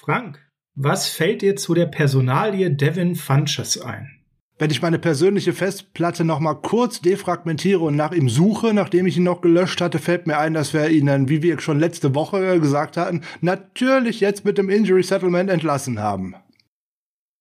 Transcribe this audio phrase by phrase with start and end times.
[0.00, 0.38] Frank,
[0.76, 4.08] was fällt dir zu der Personalie Devin Funches ein?
[4.56, 9.16] Wenn ich meine persönliche Festplatte noch mal kurz defragmentiere und nach ihm suche, nachdem ich
[9.16, 12.14] ihn noch gelöscht hatte, fällt mir ein, dass wir ihn dann, wie wir schon letzte
[12.14, 16.36] Woche gesagt hatten, natürlich jetzt mit dem Injury Settlement entlassen haben.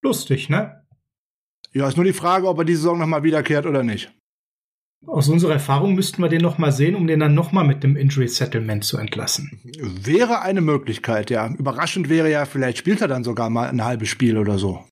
[0.01, 0.83] Lustig, ne?
[1.73, 4.11] Ja, ist nur die Frage, ob er die Saison noch mal wiederkehrt oder nicht.
[5.07, 7.81] Aus unserer Erfahrung müssten wir den noch mal sehen, um den dann noch mal mit
[7.81, 9.61] dem Injury Settlement zu entlassen.
[10.03, 11.47] Wäre eine Möglichkeit, ja.
[11.57, 14.83] Überraschend wäre ja, vielleicht spielt er dann sogar mal ein halbes Spiel oder so.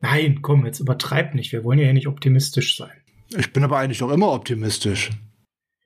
[0.00, 1.50] Nein, komm, jetzt übertreib nicht.
[1.50, 2.92] Wir wollen ja hier nicht optimistisch sein.
[3.36, 5.10] Ich bin aber eigentlich doch immer optimistisch.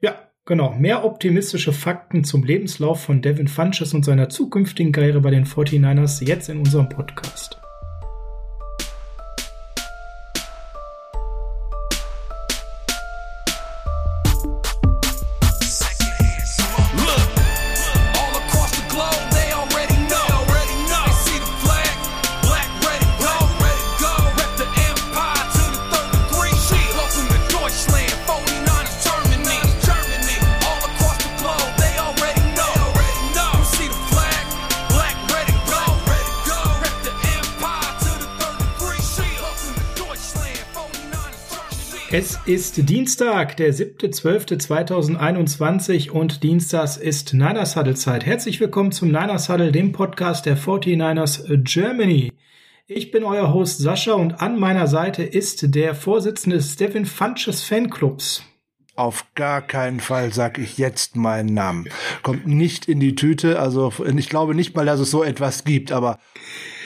[0.00, 0.74] Ja, genau.
[0.74, 6.22] Mehr optimistische Fakten zum Lebenslauf von Devin Funches und seiner zukünftigen Karriere bei den 49ers
[6.22, 7.63] jetzt in unserem Podcast.
[42.46, 48.26] Ist Dienstag, der 7.12.2021 und Dienstags ist Niners Huddle Zeit.
[48.26, 52.34] Herzlich willkommen zum Niners Huddle, dem Podcast der 49ers Germany.
[52.86, 57.62] Ich bin euer Host Sascha und an meiner Seite ist der Vorsitzende des Stephen Funches
[57.62, 58.42] Fanclubs.
[58.94, 61.88] Auf gar keinen Fall sag ich jetzt meinen Namen.
[62.22, 63.58] Kommt nicht in die Tüte.
[63.58, 66.18] Also ich glaube nicht mal, dass es so etwas gibt, aber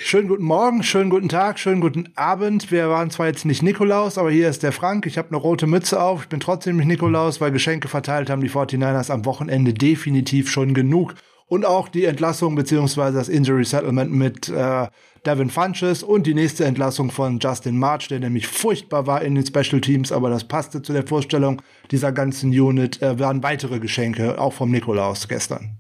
[0.01, 2.71] Schönen guten Morgen, schönen guten Tag, schönen guten Abend.
[2.71, 5.05] Wir waren zwar jetzt nicht Nikolaus, aber hier ist der Frank.
[5.07, 6.23] Ich habe eine rote Mütze auf.
[6.23, 10.73] Ich bin trotzdem nicht Nikolaus, weil Geschenke verteilt haben die 49ers am Wochenende definitiv schon
[10.73, 11.15] genug.
[11.47, 14.87] Und auch die Entlassung beziehungsweise das Injury Settlement mit äh,
[15.27, 19.45] Devin Funches und die nächste Entlassung von Justin March, der nämlich furchtbar war in den
[19.45, 21.61] Special Teams, aber das passte zu der Vorstellung
[21.91, 25.79] dieser ganzen Unit, äh, waren weitere Geschenke, auch vom Nikolaus gestern.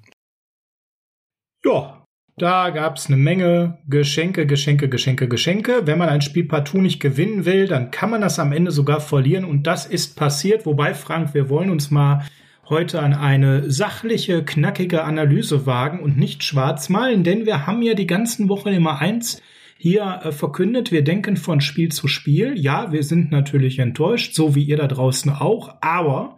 [1.64, 1.97] Ja,
[2.42, 5.82] da gab es eine Menge Geschenke, Geschenke, Geschenke, Geschenke.
[5.86, 9.00] Wenn man ein Spiel partout nicht gewinnen will, dann kann man das am Ende sogar
[9.00, 9.44] verlieren.
[9.44, 10.66] Und das ist passiert.
[10.66, 12.24] Wobei, Frank, wir wollen uns mal
[12.68, 17.94] heute an eine sachliche, knackige Analyse wagen und nicht schwarz malen, denn wir haben ja
[17.94, 19.40] die ganzen Wochen immer eins
[19.78, 20.92] hier äh, verkündet.
[20.92, 22.58] Wir denken von Spiel zu Spiel.
[22.58, 26.36] Ja, wir sind natürlich enttäuscht, so wie ihr da draußen auch, aber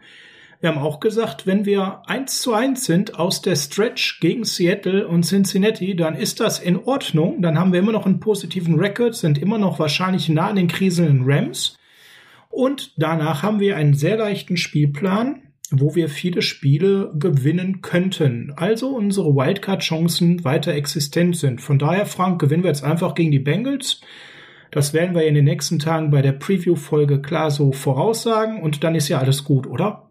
[0.60, 5.08] wir haben auch gesagt, wenn wir eins zu eins sind aus der Stretch gegen Seattle
[5.08, 7.40] und Cincinnati, dann ist das in Ordnung.
[7.40, 10.68] Dann haben wir immer noch einen positiven Record, sind immer noch wahrscheinlich nah an den
[10.68, 11.78] kriselnden Rams.
[12.50, 18.52] Und danach haben wir einen sehr leichten Spielplan, wo wir viele Spiele gewinnen könnten.
[18.54, 21.62] Also unsere Wildcard-Chancen weiter existent sind.
[21.62, 24.02] Von daher, Frank, gewinnen wir jetzt einfach gegen die Bengals.
[24.72, 28.94] Das werden wir in den nächsten Tagen bei der Preview-Folge klar so voraussagen und dann
[28.94, 30.09] ist ja alles gut, oder?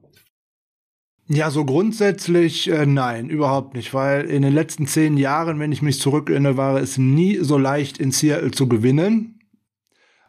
[1.32, 5.84] Ja, so grundsätzlich äh, nein, überhaupt nicht, weil in den letzten zehn Jahren, wenn ich
[5.84, 9.40] mich zurückerinnere, war es nie so leicht in Seattle zu gewinnen.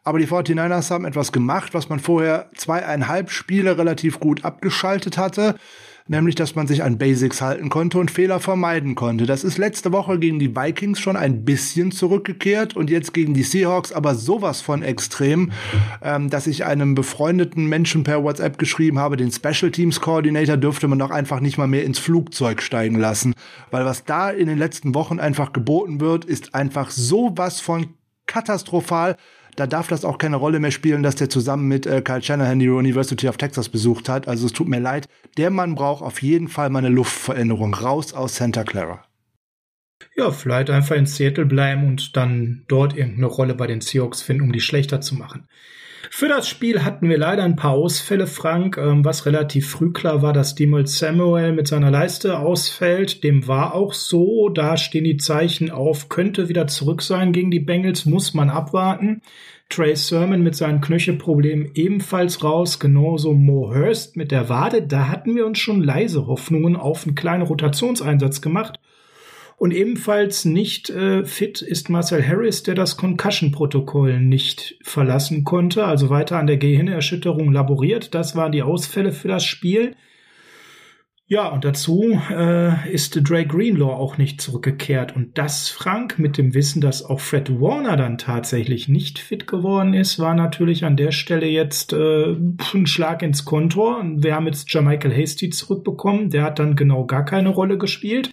[0.04, 5.54] Aber die 49ers haben etwas gemacht, was man vorher zweieinhalb Spiele relativ gut abgeschaltet hatte
[6.10, 9.26] nämlich dass man sich an Basics halten konnte und Fehler vermeiden konnte.
[9.26, 13.44] Das ist letzte Woche gegen die Vikings schon ein bisschen zurückgekehrt und jetzt gegen die
[13.44, 15.52] Seahawks aber sowas von extrem,
[16.02, 20.88] ähm, dass ich einem befreundeten Menschen per WhatsApp geschrieben habe, den Special Teams Coordinator dürfte
[20.88, 23.32] man doch einfach nicht mal mehr ins Flugzeug steigen lassen,
[23.70, 27.86] weil was da in den letzten Wochen einfach geboten wird, ist einfach sowas von
[28.26, 29.16] katastrophal
[29.60, 32.58] da darf das auch keine Rolle mehr spielen, dass der zusammen mit äh, Kyle Shanahan
[32.58, 34.26] die University of Texas besucht hat.
[34.26, 35.06] Also es tut mir leid.
[35.36, 37.74] Der Mann braucht auf jeden Fall mal eine Luftveränderung.
[37.74, 39.04] Raus aus Santa Clara.
[40.16, 44.44] Ja, vielleicht einfach in Seattle bleiben und dann dort irgendeine Rolle bei den Seahawks finden,
[44.44, 45.46] um die schlechter zu machen.
[46.08, 50.22] Für das Spiel hatten wir leider ein paar Ausfälle, Frank, ähm, was relativ früh klar
[50.22, 53.22] war, dass Demol Samuel mit seiner Leiste ausfällt.
[53.22, 54.48] Dem war auch so.
[54.48, 59.20] Da stehen die Zeichen auf, könnte wieder zurück sein gegen die Bengals, muss man abwarten.
[59.68, 64.82] Trey Sermon mit seinen Knöchelproblemen ebenfalls raus, genauso Mo Hurst mit der Wade.
[64.82, 68.80] Da hatten wir uns schon leise Hoffnungen auf einen kleinen Rotationseinsatz gemacht.
[69.60, 76.08] Und ebenfalls nicht äh, fit ist Marcel Harris, der das Concussion-Protokoll nicht verlassen konnte, also
[76.08, 78.14] weiter an der Gehirnerschütterung laboriert.
[78.14, 79.96] Das waren die Ausfälle für das Spiel.
[81.26, 85.14] Ja, und dazu äh, ist Dre Greenlaw auch nicht zurückgekehrt.
[85.14, 89.92] Und das, Frank, mit dem Wissen, dass auch Fred Warner dann tatsächlich nicht fit geworden
[89.92, 92.34] ist, war natürlich an der Stelle jetzt äh,
[92.72, 94.02] ein Schlag ins Kontor.
[94.16, 96.30] Wir haben jetzt Jermichael Hasty zurückbekommen.
[96.30, 98.32] Der hat dann genau gar keine Rolle gespielt.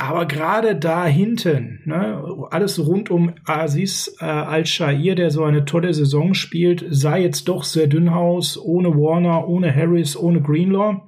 [0.00, 2.22] Aber gerade da hinten, ne,
[2.52, 7.64] alles rund um Aziz äh, Al-Shair, der so eine tolle Saison spielt, sah jetzt doch
[7.64, 11.02] sehr dünn aus, ohne Warner, ohne Harris, ohne Greenlaw.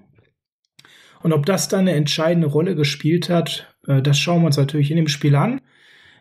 [1.23, 4.91] Und ob das dann eine entscheidende Rolle gespielt hat, äh, das schauen wir uns natürlich
[4.91, 5.61] in dem Spiel an.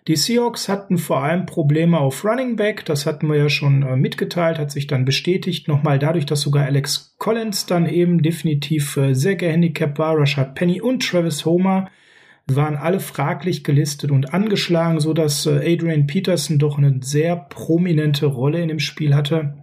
[0.07, 3.95] Die Seahawks hatten vor allem Probleme auf Running Back, das hatten wir ja schon äh,
[3.95, 9.15] mitgeteilt, hat sich dann bestätigt, nochmal dadurch, dass sogar Alex Collins dann eben definitiv äh,
[9.15, 11.89] sehr gehandicapt war, Rashad Penny und Travis Homer
[12.55, 18.25] waren alle fraglich gelistet und angeschlagen, so dass äh, Adrian Peterson doch eine sehr prominente
[18.25, 19.55] Rolle in dem Spiel hatte.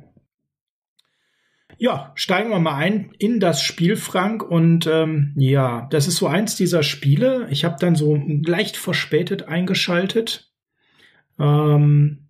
[1.79, 4.43] Ja, steigen wir mal ein in das Spiel, Frank.
[4.43, 7.49] Und ähm, ja, das ist so eins dieser Spiele.
[7.51, 10.51] Ich habe dann so leicht verspätet eingeschaltet
[11.39, 12.26] ähm,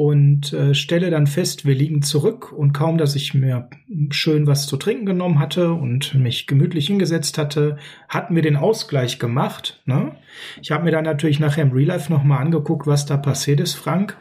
[0.00, 2.52] und äh, stelle dann fest, wir liegen zurück.
[2.52, 3.68] Und kaum, dass ich mir
[4.08, 7.76] schön was zu trinken genommen hatte und mich gemütlich hingesetzt hatte,
[8.08, 9.82] hatten wir den Ausgleich gemacht.
[9.84, 10.16] Ne?
[10.62, 13.74] Ich habe mir dann natürlich nachher im Real Life nochmal angeguckt, was da passiert ist,
[13.74, 14.16] Frank.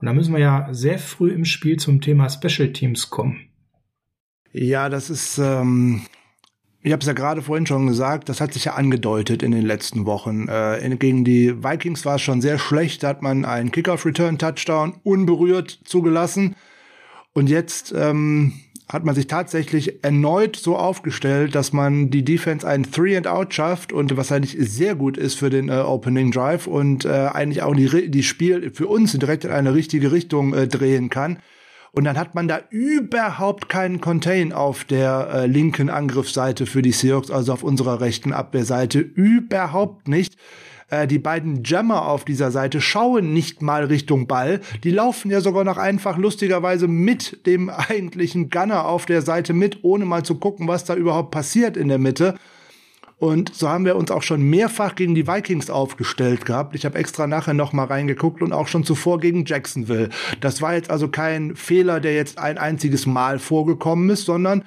[0.00, 3.48] Und da müssen wir ja sehr früh im Spiel zum Thema Special Teams kommen.
[4.52, 6.02] Ja, das ist, ähm,
[6.84, 9.64] ich habe es ja gerade vorhin schon gesagt, das hat sich ja angedeutet in den
[9.64, 10.48] letzten Wochen.
[10.48, 15.80] Äh, gegen die Vikings war es schon sehr schlecht, da hat man einen Kickoff-Return-Touchdown unberührt
[15.84, 16.56] zugelassen.
[17.32, 22.84] Und jetzt ähm, hat man sich tatsächlich erneut so aufgestellt, dass man die Defense einen
[22.84, 26.66] Three and Out schafft und was eigentlich sehr gut ist für den äh, Opening Drive
[26.66, 30.68] und äh, eigentlich auch die, die Spiel für uns direkt in eine richtige Richtung äh,
[30.68, 31.38] drehen kann.
[31.94, 36.90] Und dann hat man da überhaupt keinen Contain auf der äh, linken Angriffsseite für die
[36.90, 38.98] Seahawks, also auf unserer rechten Abwehrseite.
[38.98, 40.36] Überhaupt nicht.
[40.90, 44.60] Äh, die beiden Jammer auf dieser Seite schauen nicht mal Richtung Ball.
[44.82, 49.84] Die laufen ja sogar noch einfach lustigerweise mit dem eigentlichen Gunner auf der Seite mit,
[49.84, 52.34] ohne mal zu gucken, was da überhaupt passiert in der Mitte.
[53.24, 56.74] Und so haben wir uns auch schon mehrfach gegen die Vikings aufgestellt gehabt.
[56.74, 60.10] Ich habe extra nachher noch mal reingeguckt und auch schon zuvor gegen Jacksonville.
[60.42, 64.62] Das war jetzt also kein Fehler, der jetzt ein einziges Mal vorgekommen ist, sondern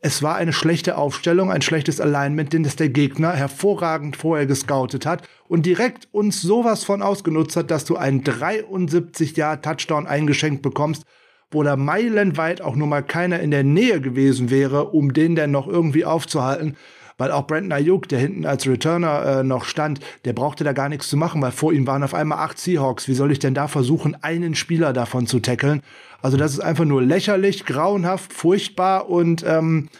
[0.00, 5.06] es war eine schlechte Aufstellung, ein schlechtes Alignment, den das der Gegner hervorragend vorher gescoutet
[5.06, 10.62] hat und direkt uns sowas von ausgenutzt hat, dass du einen 73 Jahr Touchdown eingeschenkt
[10.62, 11.04] bekommst,
[11.50, 15.50] wo da meilenweit auch nur mal keiner in der Nähe gewesen wäre, um den denn
[15.50, 16.76] noch irgendwie aufzuhalten
[17.20, 20.88] weil auch Brandon Ayuk, der hinten als Returner äh, noch stand, der brauchte da gar
[20.88, 23.08] nichts zu machen, weil vor ihm waren auf einmal acht Seahawks.
[23.08, 25.82] Wie soll ich denn da versuchen, einen Spieler davon zu tackeln?
[26.22, 29.90] Also das ist einfach nur lächerlich, grauenhaft, furchtbar und ähm,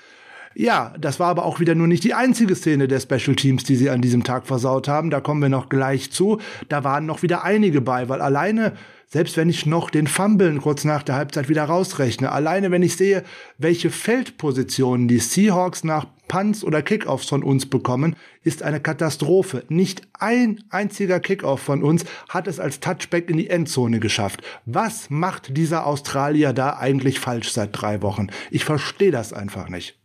[0.55, 3.77] ja, das war aber auch wieder nur nicht die einzige Szene der Special Teams, die
[3.77, 5.11] sie an diesem Tag versaut haben.
[5.11, 6.39] Da kommen wir noch gleich zu.
[6.69, 8.75] Da waren noch wieder einige bei, weil alleine
[9.13, 12.97] selbst wenn ich noch den Fumblen kurz nach der Halbzeit wieder rausrechne, alleine wenn ich
[12.97, 13.25] sehe,
[13.59, 18.15] welche Feldpositionen die Seahawks nach Punts oder Kickoffs von uns bekommen,
[18.45, 19.65] ist eine Katastrophe.
[19.69, 24.43] Nicht ein einziger Kickoff von uns hat es als Touchback in die Endzone geschafft.
[24.65, 28.29] Was macht dieser Australier da eigentlich falsch seit drei Wochen?
[28.53, 30.00] Ich verstehe das einfach nicht.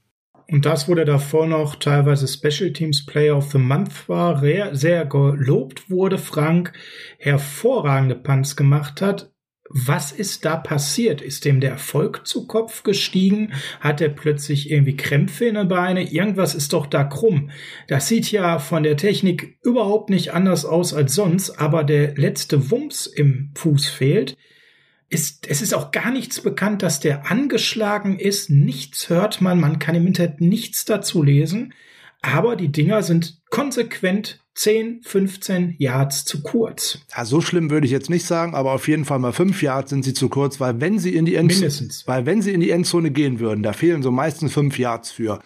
[0.47, 4.44] Und das, wo der davor noch teilweise Special Teams Player of the Month war,
[4.75, 6.74] sehr gelobt wurde, Frank
[7.18, 9.31] hervorragende Punts gemacht hat,
[9.69, 11.21] was ist da passiert?
[11.21, 13.53] Ist dem der Erfolg zu Kopf gestiegen?
[13.80, 16.03] Hat er plötzlich irgendwie Krämpfe in den Beine?
[16.03, 17.50] Irgendwas ist doch da krumm.
[17.88, 22.69] Das sieht ja von der Technik überhaupt nicht anders aus als sonst, aber der letzte
[22.69, 24.38] Wumms im Fuß fehlt.
[25.09, 28.50] Ist, es ist auch gar nichts bekannt, dass der angeschlagen ist.
[28.50, 29.59] Nichts hört man.
[29.59, 31.74] Man kann im Internet nichts dazu lesen.
[32.21, 37.00] Aber die Dinger sind konsequent 10, 15 Yards zu kurz.
[37.16, 39.90] Ja, so schlimm würde ich jetzt nicht sagen, aber auf jeden Fall mal 5 Yards
[39.90, 42.71] sind sie zu kurz, weil wenn sie in die Endzone, weil wenn sie in die
[42.71, 45.42] Endzone gehen würden, da fehlen so meistens 5 Yards für.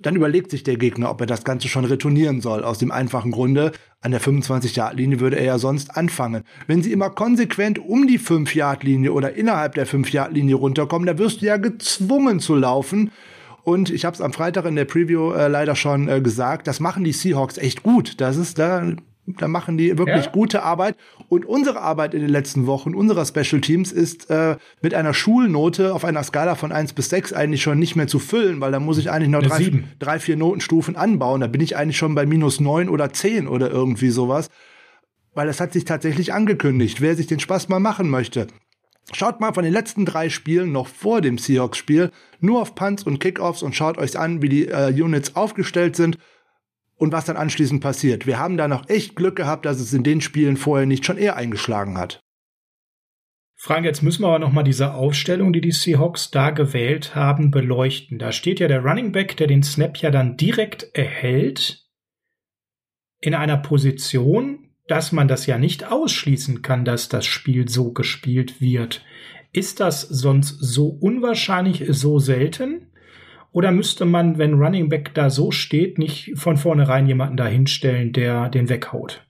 [0.00, 2.64] Dann überlegt sich der Gegner, ob er das Ganze schon retournieren soll.
[2.64, 6.42] Aus dem einfachen Grunde, an der 25-Yard-Linie würde er ja sonst anfangen.
[6.66, 11.46] Wenn sie immer konsequent um die 5-Yard-Linie oder innerhalb der 5-Yard-Linie runterkommen, da wirst du
[11.46, 13.12] ja gezwungen zu laufen.
[13.62, 16.80] Und ich habe es am Freitag in der Preview äh, leider schon äh, gesagt, das
[16.80, 18.20] machen die Seahawks echt gut.
[18.20, 18.94] Das ist da
[19.26, 20.30] da machen die wirklich ja.
[20.30, 20.96] gute Arbeit.
[21.28, 25.94] Und unsere Arbeit in den letzten Wochen, unserer Special Teams, ist äh, mit einer Schulnote
[25.94, 28.80] auf einer Skala von eins bis sechs eigentlich schon nicht mehr zu füllen, weil da
[28.80, 31.40] muss ich eigentlich noch drei, drei, vier Notenstufen anbauen.
[31.40, 34.50] Da bin ich eigentlich schon bei minus neun oder zehn oder irgendwie sowas.
[35.32, 38.46] Weil es hat sich tatsächlich angekündigt, wer sich den Spaß mal machen möchte.
[39.12, 43.20] Schaut mal von den letzten drei Spielen noch vor dem Seahawks-Spiel nur auf Punts und
[43.20, 46.18] Kickoffs und schaut euch an, wie die äh, Units aufgestellt sind
[47.04, 48.26] und was dann anschließend passiert.
[48.26, 51.18] Wir haben da noch echt Glück gehabt, dass es in den Spielen vorher nicht schon
[51.18, 52.20] eher eingeschlagen hat.
[53.56, 57.50] Frank, jetzt müssen wir aber noch mal diese Aufstellung, die die Seahawks da gewählt haben,
[57.50, 58.18] beleuchten.
[58.18, 61.84] Da steht ja der Running Back, der den Snap ja dann direkt erhält,
[63.20, 68.60] in einer Position, dass man das ja nicht ausschließen kann, dass das Spiel so gespielt
[68.60, 69.02] wird.
[69.52, 72.90] Ist das sonst so unwahrscheinlich, so selten?
[73.54, 78.12] Oder müsste man, wenn Running Back da so steht, nicht von vornherein jemanden da hinstellen,
[78.12, 79.23] der den weghaut?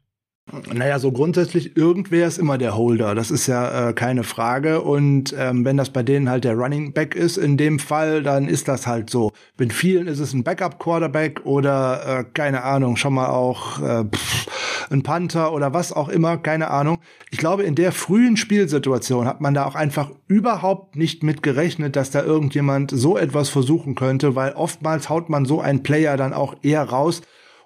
[0.53, 3.15] Naja, so grundsätzlich, irgendwer ist immer der Holder.
[3.15, 4.83] Das ist ja äh, keine Frage.
[4.83, 8.47] Und ähm, wenn das bei denen halt der Running Back ist, in dem Fall, dann
[8.47, 9.33] ist das halt so.
[9.57, 14.47] Mit vielen ist es ein Backup-Quarterback oder, äh, keine Ahnung, schon mal auch äh, pff,
[14.91, 16.99] ein Panther oder was auch immer, keine Ahnung.
[17.31, 21.97] Ich glaube, in der frühen Spielsituation hat man da auch einfach überhaupt nicht mit gerechnet,
[21.97, 26.35] dass da irgendjemand so etwas versuchen könnte, weil oftmals haut man so einen Player dann
[26.35, 27.23] auch eher raus,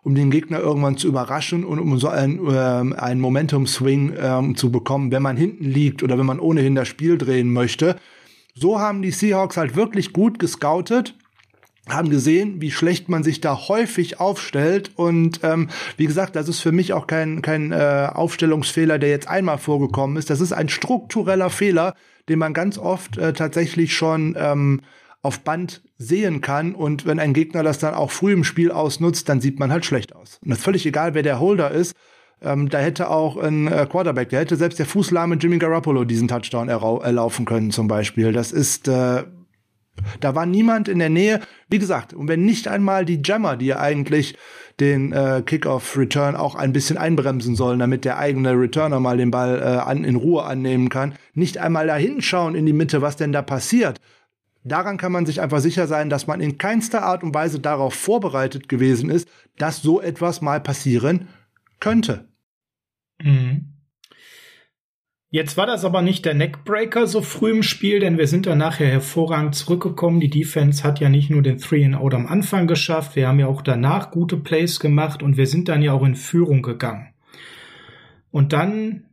[0.08, 2.50] um den Gegner irgendwann zu überraschen und um so ein, äh,
[2.96, 7.18] einen Momentum-Swing ähm, zu bekommen, wenn man hinten liegt oder wenn man ohnehin das Spiel
[7.18, 7.96] drehen möchte.
[8.54, 11.14] So haben die Seahawks halt wirklich gut gescoutet
[11.90, 16.60] haben gesehen, wie schlecht man sich da häufig aufstellt und ähm, wie gesagt, das ist
[16.60, 20.28] für mich auch kein kein äh, Aufstellungsfehler, der jetzt einmal vorgekommen ist.
[20.28, 21.94] Das ist ein struktureller Fehler,
[22.28, 24.82] den man ganz oft äh, tatsächlich schon ähm,
[25.22, 26.74] auf Band sehen kann.
[26.74, 29.84] Und wenn ein Gegner das dann auch früh im Spiel ausnutzt, dann sieht man halt
[29.84, 30.38] schlecht aus.
[30.42, 31.94] Und das ist völlig egal, wer der Holder ist.
[32.40, 36.28] Ähm, da hätte auch ein äh, Quarterback, der hätte selbst der fußlahme Jimmy Garoppolo diesen
[36.28, 38.32] Touchdown erlaufen können zum Beispiel.
[38.32, 39.24] Das ist, äh,
[40.20, 41.40] da war niemand in der Nähe.
[41.68, 44.36] Wie gesagt, und wenn nicht einmal die Jammer, die ja eigentlich
[44.78, 49.58] den äh, Kickoff-Return auch ein bisschen einbremsen sollen, damit der eigene Returner mal den Ball
[49.58, 53.32] äh, an, in Ruhe annehmen kann, nicht einmal da hinschauen in die Mitte, was denn
[53.32, 54.00] da passiert,
[54.64, 57.94] Daran kann man sich einfach sicher sein, dass man in keinster Art und Weise darauf
[57.94, 61.28] vorbereitet gewesen ist, dass so etwas mal passieren
[61.80, 62.28] könnte.
[63.22, 63.74] Mhm.
[65.30, 68.58] Jetzt war das aber nicht der Neckbreaker so früh im Spiel, denn wir sind dann
[68.58, 70.20] nachher hervorragend zurückgekommen.
[70.20, 73.38] Die Defense hat ja nicht nur den Three and Out am Anfang geschafft, wir haben
[73.38, 77.12] ja auch danach gute Plays gemacht und wir sind dann ja auch in Führung gegangen.
[78.30, 79.04] Und dann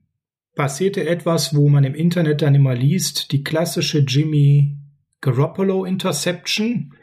[0.55, 4.77] passierte etwas, wo man im Internet dann immer liest, die klassische Jimmy
[5.22, 6.93] Garoppolo Interception.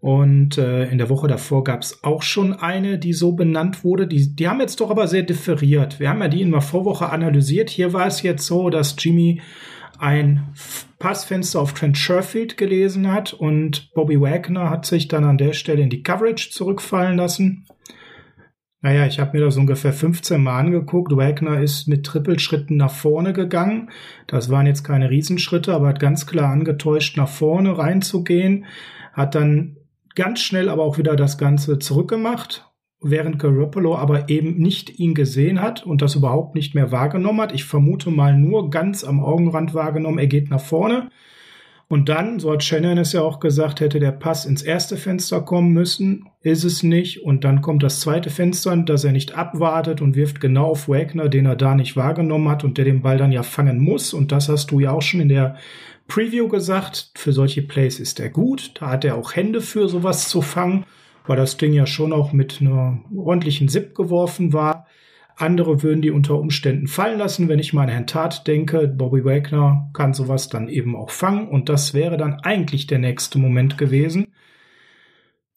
[0.00, 4.08] Und äh, in der Woche davor gab es auch schon eine, die so benannt wurde.
[4.08, 6.00] Die, die haben jetzt doch aber sehr differiert.
[6.00, 7.70] Wir haben ja die in der Vorwoche analysiert.
[7.70, 9.40] Hier war es jetzt so, dass Jimmy
[9.98, 10.48] ein
[10.98, 15.82] Passfenster auf Trent Sherfield gelesen hat und Bobby Wagner hat sich dann an der Stelle
[15.82, 17.66] in die Coverage zurückfallen lassen.
[18.84, 21.16] Naja, ich habe mir das ungefähr 15 Mal angeguckt.
[21.16, 23.90] Wagner ist mit Trippelschritten nach vorne gegangen.
[24.26, 28.64] Das waren jetzt keine Riesenschritte, aber hat ganz klar angetäuscht, nach vorne reinzugehen.
[29.12, 29.76] Hat dann
[30.16, 32.68] ganz schnell aber auch wieder das Ganze zurückgemacht,
[33.00, 37.54] während Garoppolo aber eben nicht ihn gesehen hat und das überhaupt nicht mehr wahrgenommen hat.
[37.54, 41.08] Ich vermute mal nur ganz am Augenrand wahrgenommen, er geht nach vorne.
[41.92, 45.42] Und dann, so hat Shannon es ja auch gesagt, hätte der Pass ins erste Fenster
[45.42, 47.22] kommen müssen, ist es nicht.
[47.22, 51.28] Und dann kommt das zweite Fenster, dass er nicht abwartet und wirft genau auf Wagner,
[51.28, 54.14] den er da nicht wahrgenommen hat und der den Ball dann ja fangen muss.
[54.14, 55.56] Und das hast du ja auch schon in der
[56.08, 57.10] Preview gesagt.
[57.14, 58.72] Für solche Plays ist er gut.
[58.80, 60.86] Da hat er auch Hände für sowas zu fangen,
[61.26, 64.81] weil das Ding ja schon auch mit einer ordentlichen Zip geworfen war.
[65.42, 67.48] Andere würden die unter Umständen fallen lassen.
[67.48, 71.48] Wenn ich mal an Herrn Tat denke, Bobby Wagner kann sowas dann eben auch fangen.
[71.48, 74.28] Und das wäre dann eigentlich der nächste Moment gewesen,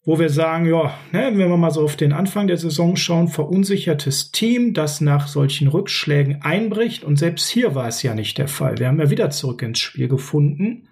[0.04, 3.28] wo wir sagen, ja, ne, wenn wir mal so auf den Anfang der Saison schauen,
[3.28, 7.04] verunsichertes Team, das nach solchen Rückschlägen einbricht.
[7.04, 8.78] Und selbst hier war es ja nicht der Fall.
[8.78, 10.88] Wir haben ja wieder zurück ins Spiel gefunden.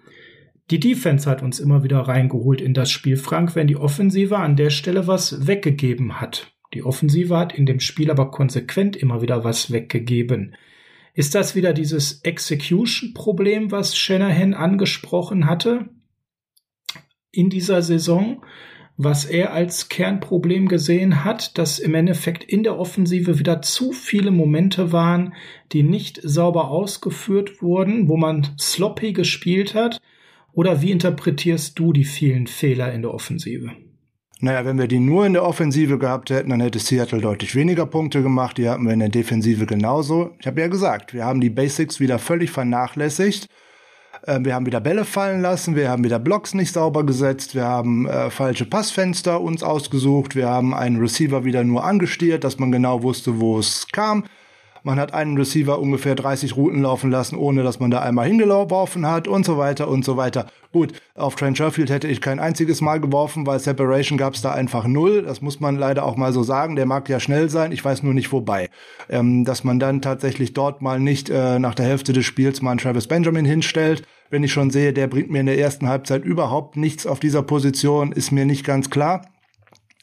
[0.71, 4.55] Die Defense hat uns immer wieder reingeholt in das Spiel, Frank, wenn die Offensive an
[4.55, 6.54] der Stelle was weggegeben hat.
[6.75, 10.55] Die Offensive hat in dem Spiel aber konsequent immer wieder was weggegeben.
[11.13, 15.89] Ist das wieder dieses Execution-Problem, was Shanahan angesprochen hatte
[17.31, 18.43] in dieser Saison,
[18.97, 24.31] was er als Kernproblem gesehen hat, dass im Endeffekt in der Offensive wieder zu viele
[24.31, 25.33] Momente waren,
[25.71, 30.01] die nicht sauber ausgeführt wurden, wo man sloppy gespielt hat?
[30.51, 33.71] Oder wie interpretierst du die vielen Fehler in der Offensive?
[34.41, 37.85] Naja, wenn wir die nur in der Offensive gehabt hätten, dann hätte Seattle deutlich weniger
[37.85, 38.57] Punkte gemacht.
[38.57, 40.31] Die hatten wir in der Defensive genauso.
[40.39, 43.47] Ich habe ja gesagt, wir haben die Basics wieder völlig vernachlässigt.
[44.27, 47.65] Ähm, wir haben wieder Bälle fallen lassen, wir haben wieder Blocks nicht sauber gesetzt, wir
[47.65, 52.71] haben äh, falsche Passfenster uns ausgesucht, wir haben einen Receiver wieder nur angestiert, dass man
[52.71, 54.25] genau wusste, wo es kam.
[54.85, 59.07] Man hat einen Receiver ungefähr 30 Routen laufen lassen, ohne dass man da einmal hingeworfen
[59.07, 60.45] hat und so weiter und so weiter.
[60.71, 64.51] Gut, auf Trent Sherfield hätte ich kein einziges Mal geworfen, weil Separation gab es da
[64.51, 65.23] einfach null.
[65.23, 66.75] Das muss man leider auch mal so sagen.
[66.75, 68.69] Der mag ja schnell sein, ich weiß nur nicht wobei.
[69.09, 72.69] Ähm, dass man dann tatsächlich dort mal nicht äh, nach der Hälfte des Spiels mal
[72.69, 74.03] einen Travis Benjamin hinstellt.
[74.29, 77.41] Wenn ich schon sehe, der bringt mir in der ersten Halbzeit überhaupt nichts auf dieser
[77.41, 79.23] Position, ist mir nicht ganz klar.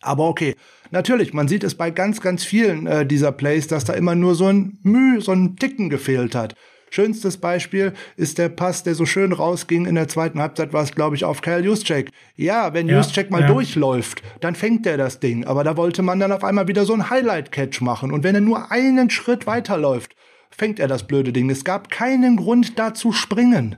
[0.03, 0.57] Aber okay,
[0.91, 4.35] natürlich, man sieht es bei ganz, ganz vielen äh, dieser Plays, dass da immer nur
[4.35, 6.55] so ein Müh, so ein Ticken gefehlt hat.
[6.91, 10.95] Schönstes Beispiel ist der Pass, der so schön rausging in der zweiten Halbzeit, war es,
[10.95, 12.11] glaube ich, auf Kyle Juszczyk.
[12.37, 13.47] Ja, wenn ja, Juszczyk mal ja.
[13.47, 15.47] durchläuft, dann fängt er das Ding.
[15.47, 18.13] Aber da wollte man dann auf einmal wieder so ein Highlight-Catch machen.
[18.13, 20.15] Und wenn er nur einen Schritt weiterläuft,
[20.51, 21.49] fängt er das blöde Ding.
[21.49, 23.77] Es gab keinen Grund, da zu springen.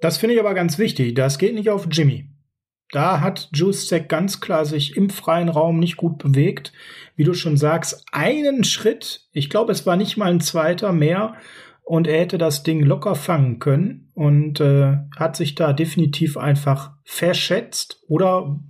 [0.00, 1.14] Das finde ich aber ganz wichtig.
[1.14, 2.31] Das geht nicht auf Jimmy.
[2.92, 6.72] Da hat Juszczyk ganz klar sich im freien Raum nicht gut bewegt.
[7.16, 11.34] Wie du schon sagst, einen Schritt, ich glaube, es war nicht mal ein zweiter mehr,
[11.84, 16.92] und er hätte das Ding locker fangen können und äh, hat sich da definitiv einfach
[17.04, 18.60] verschätzt oder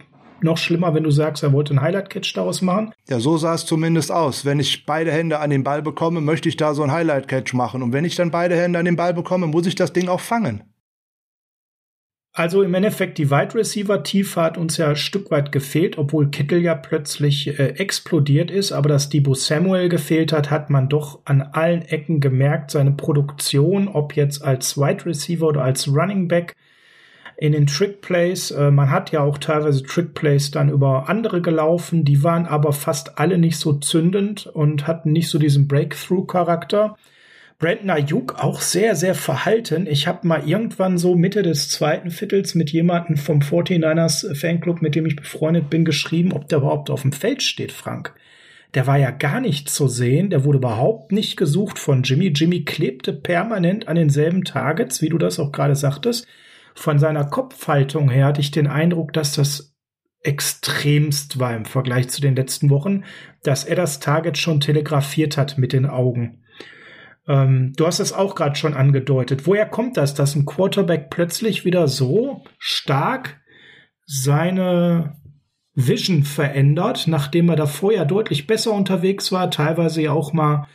[0.41, 2.93] noch schlimmer, wenn du sagst, er wollte einen Highlight-Catch daraus machen.
[3.09, 4.45] Ja, so sah es zumindest aus.
[4.45, 7.83] Wenn ich beide Hände an den Ball bekomme, möchte ich da so einen Highlight-Catch machen.
[7.83, 10.21] Und wenn ich dann beide Hände an den Ball bekomme, muss ich das Ding auch
[10.21, 10.65] fangen.
[12.35, 16.31] Also im Endeffekt, die Wide Receiver Tiefe hat uns ja ein Stück weit gefehlt, obwohl
[16.31, 18.73] Kittel ja plötzlich äh, explodiert ist.
[18.73, 22.71] Aber dass Debo Samuel gefehlt hat, hat man doch an allen Ecken gemerkt.
[22.71, 26.57] Seine Produktion, ob jetzt als Wide Receiver oder als Running Back
[27.37, 28.51] in den Trick Plays.
[28.51, 32.03] Äh, man hat ja auch teilweise Trick Plays dann über andere gelaufen.
[32.07, 36.97] Die waren aber fast alle nicht so zündend und hatten nicht so diesen Breakthrough-Charakter.
[37.63, 39.87] Brandon Ayuk auch sehr, sehr verhalten.
[39.87, 44.97] Ich habe mal irgendwann so Mitte des zweiten Viertels mit jemandem vom 49ers Fanclub, mit
[44.97, 48.17] dem ich befreundet bin, geschrieben, ob der überhaupt auf dem Feld steht, Frank.
[48.75, 52.33] Der war ja gar nicht zu sehen, der wurde überhaupt nicht gesucht von Jimmy.
[52.35, 56.27] Jimmy klebte permanent an denselben Targets, wie du das auch gerade sagtest.
[56.75, 59.73] Von seiner Kopfhaltung her hatte ich den Eindruck, dass das
[60.25, 63.05] extremst war im Vergleich zu den letzten Wochen,
[63.45, 66.43] dass er das Target schon telegrafiert hat mit den Augen.
[67.29, 69.47] Ähm, du hast es auch gerade schon angedeutet.
[69.47, 73.41] Woher kommt das, dass ein Quarterback plötzlich wieder so stark
[74.07, 75.17] seine
[75.75, 80.67] Vision verändert, nachdem er da vorher deutlich besser unterwegs war, teilweise ja auch mal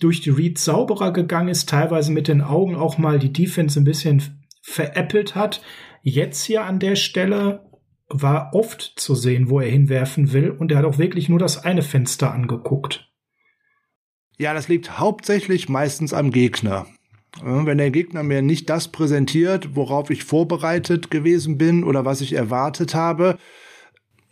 [0.00, 3.84] durch die Reads sauberer gegangen ist, teilweise mit den Augen auch mal die Defense ein
[3.84, 4.22] bisschen
[4.62, 5.62] veräppelt hat.
[6.02, 7.70] Jetzt hier an der Stelle
[8.08, 11.64] war oft zu sehen, wo er hinwerfen will, und er hat auch wirklich nur das
[11.64, 13.10] eine Fenster angeguckt.
[14.36, 16.86] Ja, das liegt hauptsächlich meistens am Gegner.
[17.42, 22.32] Wenn der Gegner mir nicht das präsentiert, worauf ich vorbereitet gewesen bin oder was ich
[22.32, 23.38] erwartet habe,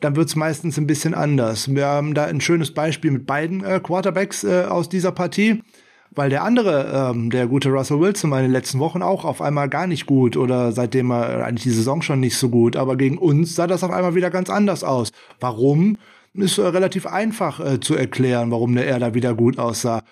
[0.01, 1.73] dann wird's meistens ein bisschen anders.
[1.73, 5.63] Wir haben da ein schönes Beispiel mit beiden äh, Quarterbacks äh, aus dieser Partie,
[6.11, 9.87] weil der andere, ähm, der gute Russell Wilson, meine letzten Wochen auch auf einmal gar
[9.87, 13.55] nicht gut oder seitdem er eigentlich die Saison schon nicht so gut, aber gegen uns
[13.55, 15.13] sah das auf einmal wieder ganz anders aus.
[15.39, 15.97] Warum?
[16.35, 20.03] Ist äh, relativ einfach äh, zu erklären, warum der er da wieder gut aussah.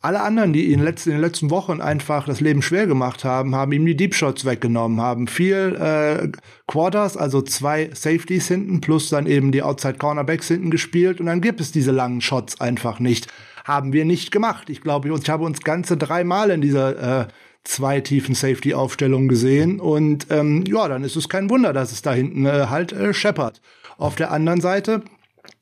[0.00, 3.72] Alle anderen, die ihn in den letzten Wochen einfach das Leben schwer gemacht haben, haben
[3.72, 6.28] ihm die Deep Shots weggenommen, haben viel äh,
[6.68, 11.40] Quarters, also zwei Safeties hinten, plus dann eben die Outside Cornerbacks hinten gespielt und dann
[11.40, 13.26] gibt es diese langen Shots einfach nicht.
[13.64, 14.70] Haben wir nicht gemacht.
[14.70, 17.28] Ich glaube, ich habe uns ganze drei Mal in dieser äh,
[17.64, 22.12] zwei tiefen Safety-Aufstellung gesehen und ähm, ja, dann ist es kein Wunder, dass es da
[22.12, 23.60] hinten äh, halt äh, scheppert.
[23.96, 25.02] Auf der anderen Seite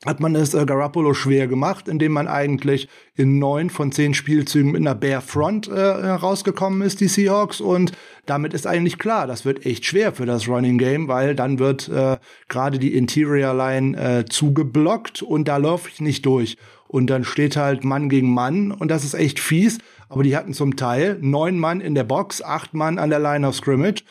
[0.05, 4.73] hat man es äh, Garoppolo schwer gemacht, indem man eigentlich in neun von zehn Spielzügen
[4.73, 7.61] mit einer Bare Front äh, rausgekommen ist, die Seahawks.
[7.61, 7.93] Und
[8.27, 11.89] damit ist eigentlich klar, das wird echt schwer für das Running Game, weil dann wird
[11.89, 12.19] äh,
[12.49, 16.57] gerade die Interior Line äh, zugeblockt und da laufe ich nicht durch.
[16.89, 19.79] Und dann steht halt Mann gegen Mann und das ist echt fies.
[20.09, 23.47] Aber die hatten zum Teil neun Mann in der Box, acht Mann an der Line
[23.47, 24.05] of Scrimmage.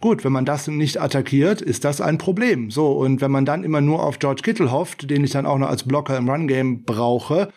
[0.00, 2.70] Gut, wenn man das nicht attackiert, ist das ein Problem.
[2.70, 5.58] So, und wenn man dann immer nur auf George Kittle hofft, den ich dann auch
[5.58, 7.48] noch als Blocker im Run-Game brauche,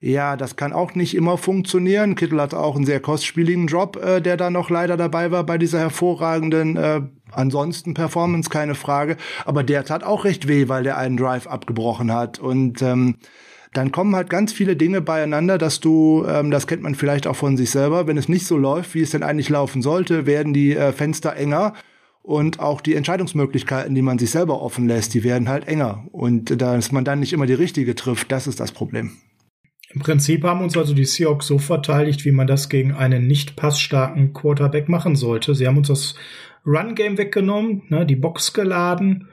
[0.00, 2.16] ja, das kann auch nicht immer funktionieren.
[2.16, 5.58] Kittle hat auch einen sehr kostspieligen Job, äh, der da noch leider dabei war bei
[5.58, 9.16] dieser hervorragenden äh, ansonsten Performance, keine Frage.
[9.44, 12.40] Aber der tat auch recht weh, weil der einen Drive abgebrochen hat.
[12.40, 13.16] Und ähm,
[13.72, 17.36] dann kommen halt ganz viele Dinge beieinander, dass du, ähm, das kennt man vielleicht auch
[17.36, 20.52] von sich selber, wenn es nicht so läuft, wie es denn eigentlich laufen sollte, werden
[20.52, 21.72] die äh, Fenster enger
[22.22, 26.06] und auch die Entscheidungsmöglichkeiten, die man sich selber offen lässt, die werden halt enger.
[26.12, 29.12] Und dass man dann nicht immer die richtige trifft, das ist das Problem.
[29.94, 33.56] Im Prinzip haben uns also die Seahawks so verteidigt, wie man das gegen einen nicht
[33.56, 35.54] passstarken Quarterback machen sollte.
[35.54, 36.14] Sie haben uns das
[36.64, 39.28] Run-Game weggenommen, ne, die Box geladen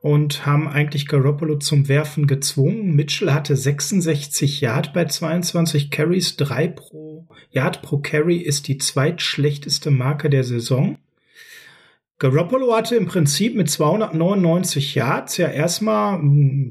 [0.00, 2.94] und haben eigentlich Garoppolo zum Werfen gezwungen.
[2.94, 9.90] Mitchell hatte 66 Yard bei 22 Carries, 3 pro Yard pro Carry ist die zweitschlechteste
[9.90, 10.98] Marke der Saison.
[12.18, 16.20] Garoppolo hatte im Prinzip mit 299 Yards ja erstmal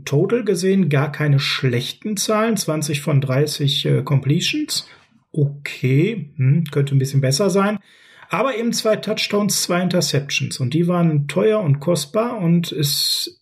[0.03, 4.87] total gesehen gar keine schlechten Zahlen, 20 von 30 äh, Completions.
[5.31, 7.79] Okay, hm, könnte ein bisschen besser sein.
[8.29, 13.41] Aber eben zwei Touchdowns, zwei Interceptions und die waren teuer und kostbar und es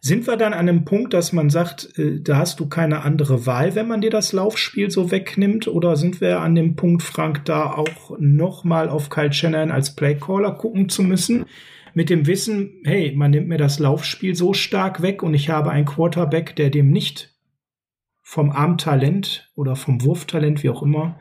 [0.00, 3.46] Sind wir dann an einem Punkt, dass man sagt, äh, da hast du keine andere
[3.46, 5.66] Wahl, wenn man dir das Laufspiel so wegnimmt?
[5.66, 10.56] Oder sind wir an dem Punkt, Frank, da auch nochmal auf Kyle Shannon als Playcaller
[10.56, 11.46] gucken zu müssen?
[11.94, 15.70] Mit dem Wissen, hey, man nimmt mir das Laufspiel so stark weg und ich habe
[15.70, 17.34] einen Quarterback, der dem nicht
[18.22, 21.18] vom Armtalent oder vom Wurftalent, wie auch immer,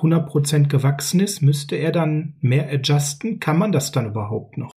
[0.00, 3.40] 100% gewachsen ist, müsste er dann mehr adjusten?
[3.40, 4.70] Kann man das dann überhaupt noch?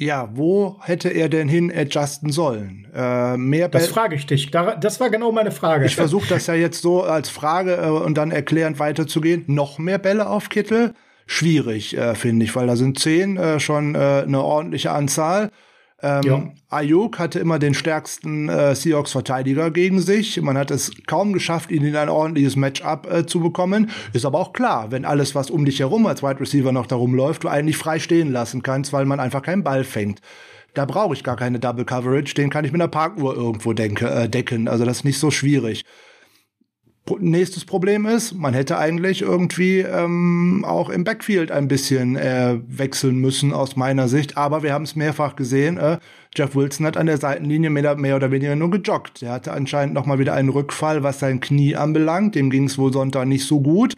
[0.00, 2.86] Ja, wo hätte er denn hin adjusten sollen?
[2.94, 4.50] Äh, mehr das frage ich dich.
[4.52, 5.86] Das war genau meine Frage.
[5.86, 9.44] Ich versuche das ja jetzt so als Frage äh, und dann erklärend weiterzugehen.
[9.48, 10.94] Noch mehr Bälle auf Kittel?
[11.26, 15.50] Schwierig, äh, finde ich, weil da sind zehn äh, schon äh, eine ordentliche Anzahl.
[16.00, 16.52] Ähm.
[16.70, 20.40] Ayuk hatte immer den stärksten äh, Seahawks-Verteidiger gegen sich.
[20.40, 23.90] Man hat es kaum geschafft, ihn in ein ordentliches Matchup äh, zu bekommen.
[24.12, 27.14] Ist aber auch klar, wenn alles, was um dich herum als Wide Receiver noch darum
[27.14, 30.20] läuft, du eigentlich frei stehen lassen kannst, weil man einfach keinen Ball fängt.
[30.74, 34.08] Da brauche ich gar keine Double Coverage, den kann ich mit einer Parkuhr irgendwo denke,
[34.08, 34.68] äh, decken.
[34.68, 35.84] Also das ist nicht so schwierig.
[37.20, 43.16] Nächstes Problem ist, man hätte eigentlich irgendwie ähm, auch im Backfield ein bisschen äh, wechseln
[43.18, 44.36] müssen aus meiner Sicht.
[44.36, 45.78] Aber wir haben es mehrfach gesehen.
[45.78, 45.98] Äh,
[46.34, 49.22] Jeff Wilson hat an der Seitenlinie mehr, mehr oder weniger nur gejoggt.
[49.22, 52.34] Er hatte anscheinend noch mal wieder einen Rückfall, was sein Knie anbelangt.
[52.34, 53.94] Dem ging es wohl Sonntag nicht so gut.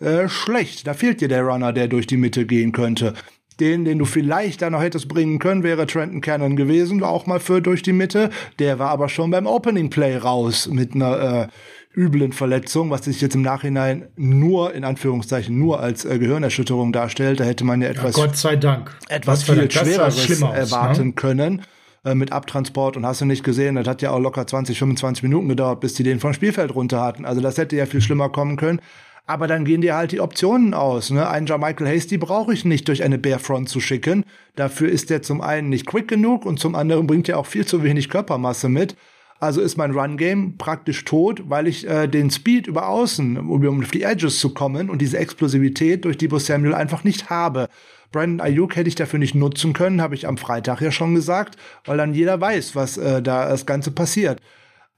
[0.00, 0.86] Äh, schlecht.
[0.86, 3.14] Da fehlt dir der Runner, der durch die Mitte gehen könnte.
[3.60, 7.40] Den, den du vielleicht da noch hättest bringen können, wäre Trenton Cannon gewesen, auch mal
[7.40, 8.28] für durch die Mitte.
[8.58, 11.48] Der war aber schon beim Opening Play raus mit einer äh,
[11.96, 17.40] üblen Verletzung, was sich jetzt im Nachhinein nur, in Anführungszeichen, nur als äh, Gehirnerschütterung darstellt.
[17.40, 18.94] Da hätte man ja etwas, ja, Gott sei Dank.
[19.08, 21.12] etwas viel Schwereres erwarten ne?
[21.14, 21.62] können
[22.04, 25.22] äh, mit Abtransport und hast du nicht gesehen, das hat ja auch locker 20, 25
[25.22, 27.24] Minuten gedauert, bis die den vom Spielfeld runter hatten.
[27.24, 28.80] Also das hätte ja viel schlimmer kommen können.
[29.28, 31.10] Aber dann gehen dir halt die Optionen aus.
[31.10, 31.28] Ne?
[31.28, 34.24] Einen Michael Hasty brauche ich nicht durch eine Barefront zu schicken.
[34.54, 37.66] Dafür ist der zum einen nicht quick genug und zum anderen bringt er auch viel
[37.66, 38.94] zu wenig Körpermasse mit.
[39.38, 43.90] Also ist mein Run-Game praktisch tot, weil ich äh, den Speed über außen, um auf
[43.90, 47.68] die Edges zu kommen und diese Explosivität durch Debo Samuel einfach nicht habe.
[48.12, 51.56] Brandon Ayuk hätte ich dafür nicht nutzen können, habe ich am Freitag ja schon gesagt,
[51.84, 54.40] weil dann jeder weiß, was äh, da das Ganze passiert.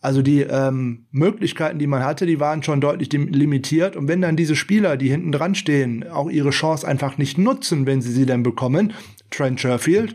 [0.00, 3.96] Also die ähm, Möglichkeiten, die man hatte, die waren schon deutlich limitiert.
[3.96, 7.84] Und wenn dann diese Spieler, die hinten dran stehen, auch ihre Chance einfach nicht nutzen,
[7.84, 8.92] wenn sie sie denn bekommen,
[9.30, 10.14] Trent Sherfield,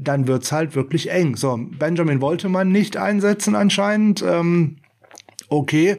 [0.00, 1.36] dann wird's halt wirklich eng.
[1.36, 4.22] So, Benjamin wollte man nicht einsetzen anscheinend.
[4.22, 4.76] Ähm,
[5.48, 5.98] okay.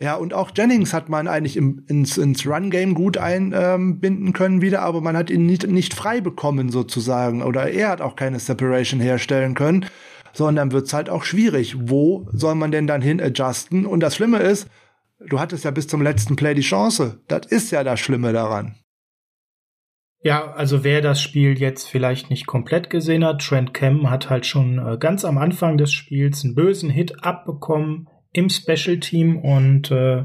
[0.00, 4.60] Ja, und auch Jennings hat man eigentlich im, ins, ins Run-Game gut einbinden ähm, können
[4.60, 7.42] wieder, aber man hat ihn nicht, nicht frei bekommen sozusagen.
[7.42, 9.86] Oder er hat auch keine Separation herstellen können.
[10.34, 11.76] Sondern wird's halt auch schwierig.
[11.78, 13.84] Wo soll man denn dann hin adjusten?
[13.84, 14.66] Und das Schlimme ist,
[15.20, 17.20] du hattest ja bis zum letzten Play die Chance.
[17.28, 18.74] Das ist ja das Schlimme daran.
[20.24, 24.46] Ja, also wer das Spiel jetzt vielleicht nicht komplett gesehen hat, Trent Cam hat halt
[24.46, 29.90] schon äh, ganz am Anfang des Spiels einen bösen Hit abbekommen im Special Team und
[29.90, 30.24] äh,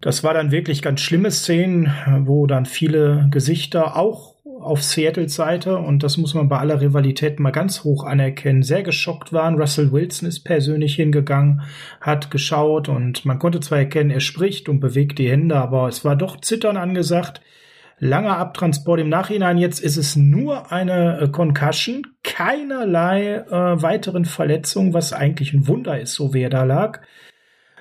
[0.00, 1.92] das war dann wirklich ganz schlimme Szenen,
[2.24, 7.40] wo dann viele Gesichter auch auf Seattles Seite und das muss man bei aller Rivalität
[7.40, 9.56] mal ganz hoch anerkennen, sehr geschockt waren.
[9.56, 11.60] Russell Wilson ist persönlich hingegangen,
[12.00, 16.06] hat geschaut und man konnte zwar erkennen, er spricht und bewegt die Hände, aber es
[16.06, 17.42] war doch Zittern angesagt
[18.04, 19.56] langer Abtransport im Nachhinein.
[19.56, 25.98] Jetzt ist es nur eine äh, Concussion, keinerlei äh, weiteren Verletzungen, was eigentlich ein Wunder
[25.98, 27.00] ist, so wie er da lag.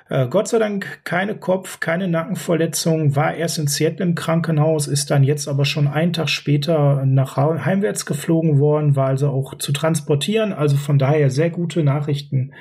[0.09, 5.11] Äh, Gott sei Dank keine Kopf-, keine Nackenverletzung, war erst in Seattle im Krankenhaus, ist
[5.11, 9.73] dann jetzt aber schon einen Tag später nach heimwärts geflogen worden, war also auch zu
[9.73, 10.53] transportieren.
[10.53, 12.53] Also von daher sehr gute Nachrichten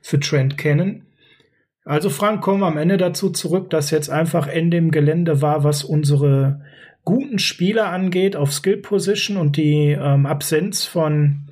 [0.00, 1.02] für Trent Cannon.
[1.84, 5.64] Also Frank, kommen wir am Ende dazu zurück, dass jetzt einfach Ende im Gelände war,
[5.64, 6.62] was unsere
[7.04, 11.46] guten Spieler angeht auf Skill Position und die ähm, Absenz von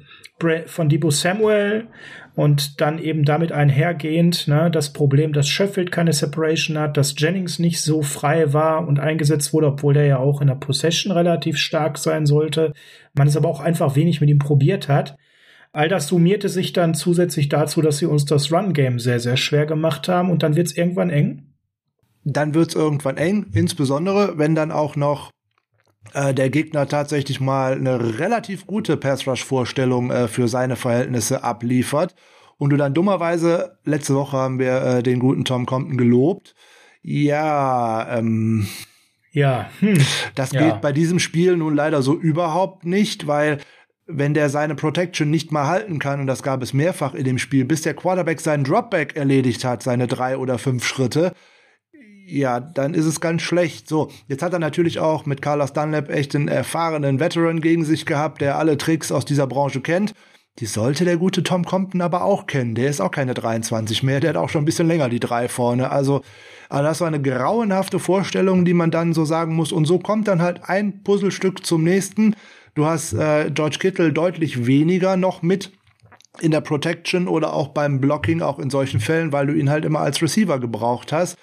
[0.66, 1.88] von Debo Samuel
[2.36, 7.58] und dann eben damit einhergehend ne, das Problem, dass Sheffield keine Separation hat, dass Jennings
[7.58, 11.56] nicht so frei war und eingesetzt wurde, obwohl der ja auch in der Possession relativ
[11.56, 12.72] stark sein sollte.
[13.14, 15.16] Man es aber auch einfach wenig mit ihm probiert hat.
[15.72, 19.66] All das summierte sich dann zusätzlich dazu, dass sie uns das Run-Game sehr, sehr schwer
[19.66, 21.42] gemacht haben und dann wird es irgendwann eng.
[22.22, 25.32] Dann wird es irgendwann eng, insbesondere wenn dann auch noch
[26.14, 32.14] äh, der Gegner tatsächlich mal eine relativ gute Pass-Rush-Vorstellung äh, für seine Verhältnisse abliefert.
[32.56, 36.54] Und du dann dummerweise, letzte Woche haben wir äh, den guten Tom Compton gelobt.
[37.02, 38.66] Ja, ähm,
[39.32, 39.98] ja, hm.
[40.34, 40.60] das ja.
[40.62, 43.58] geht bei diesem Spiel nun leider so überhaupt nicht, weil
[44.06, 47.38] wenn der seine Protection nicht mal halten kann, und das gab es mehrfach in dem
[47.38, 51.34] Spiel, bis der Quarterback seinen Dropback erledigt hat, seine drei oder fünf Schritte,
[52.28, 53.88] ja, dann ist es ganz schlecht.
[53.88, 58.06] So, jetzt hat er natürlich auch mit Carlos Dunlap echt einen erfahrenen Veteran gegen sich
[58.06, 60.14] gehabt, der alle Tricks aus dieser Branche kennt.
[60.58, 62.74] Die sollte der gute Tom Compton aber auch kennen.
[62.74, 65.48] Der ist auch keine 23 mehr, der hat auch schon ein bisschen länger die drei
[65.48, 65.90] vorne.
[65.90, 66.22] Also,
[66.68, 69.72] also das war eine grauenhafte Vorstellung, die man dann so sagen muss.
[69.72, 72.34] Und so kommt dann halt ein Puzzlestück zum nächsten.
[72.74, 75.72] Du hast äh, George Kittle deutlich weniger noch mit
[76.40, 79.84] in der Protection oder auch beim Blocking, auch in solchen Fällen, weil du ihn halt
[79.84, 81.36] immer als Receiver gebraucht hast.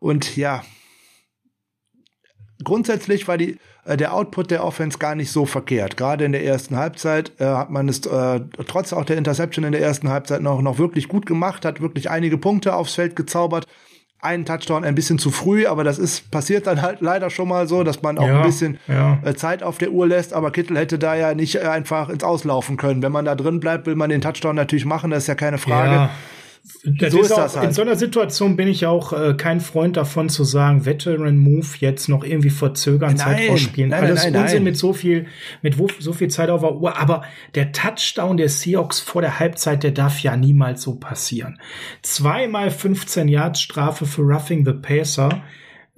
[0.00, 0.62] Und ja,
[2.64, 5.96] grundsätzlich war die, äh, der Output der Offense gar nicht so verkehrt.
[5.96, 9.72] Gerade in der ersten Halbzeit äh, hat man es äh, trotz auch der Interception in
[9.72, 13.66] der ersten Halbzeit noch, noch wirklich gut gemacht, hat wirklich einige Punkte aufs Feld gezaubert.
[14.20, 17.68] Einen Touchdown ein bisschen zu früh, aber das ist passiert dann halt leider schon mal
[17.68, 19.20] so, dass man auch ja, ein bisschen ja.
[19.24, 20.32] äh, Zeit auf der Uhr lässt.
[20.32, 23.00] Aber Kittel hätte da ja nicht einfach ins Auslaufen können.
[23.00, 25.58] Wenn man da drin bleibt, will man den Touchdown natürlich machen, das ist ja keine
[25.58, 25.92] Frage.
[25.92, 26.10] Ja.
[26.84, 27.68] Das so ist, ist das auch, halt.
[27.68, 31.66] In so einer Situation bin ich auch äh, kein Freund davon zu sagen, Veteran Move
[31.80, 33.90] jetzt noch irgendwie verzögern, nein, Zeit vorspielen.
[33.90, 34.64] Nein, Alles nein, Unsinn nein.
[34.64, 35.26] mit so viel,
[35.62, 36.96] mit so viel Zeit auf der Uhr.
[36.98, 37.22] Aber
[37.54, 41.58] der Touchdown der Seahawks vor der Halbzeit, der darf ja niemals so passieren.
[42.02, 45.42] Zweimal 15 Yards Strafe für Roughing the Pacer.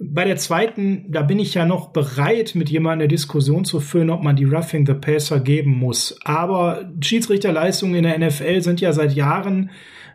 [0.03, 4.09] Bei der zweiten, da bin ich ja noch bereit, mit jemandem eine Diskussion zu führen,
[4.09, 6.17] ob man die Roughing the Pacer geben muss.
[6.23, 9.69] Aber Schiedsrichterleistungen in der NFL sind ja seit Jahren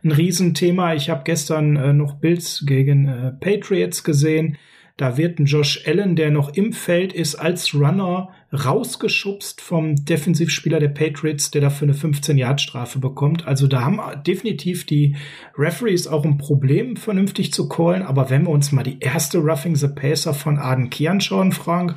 [0.07, 0.95] ein Riesenthema.
[0.95, 4.57] Ich habe gestern äh, noch Bills gegen äh, Patriots gesehen.
[4.97, 10.81] Da wird ein Josh Allen, der noch im Feld ist, als Runner rausgeschubst vom Defensivspieler
[10.81, 13.47] der Patriots, der dafür eine 15-Yard-Strafe bekommt.
[13.47, 15.15] Also da haben definitiv die
[15.59, 18.03] Referees auch ein Problem, vernünftig zu callen.
[18.03, 21.97] Aber wenn wir uns mal die erste Roughing the Pacer von Arden Key anschauen, Frank,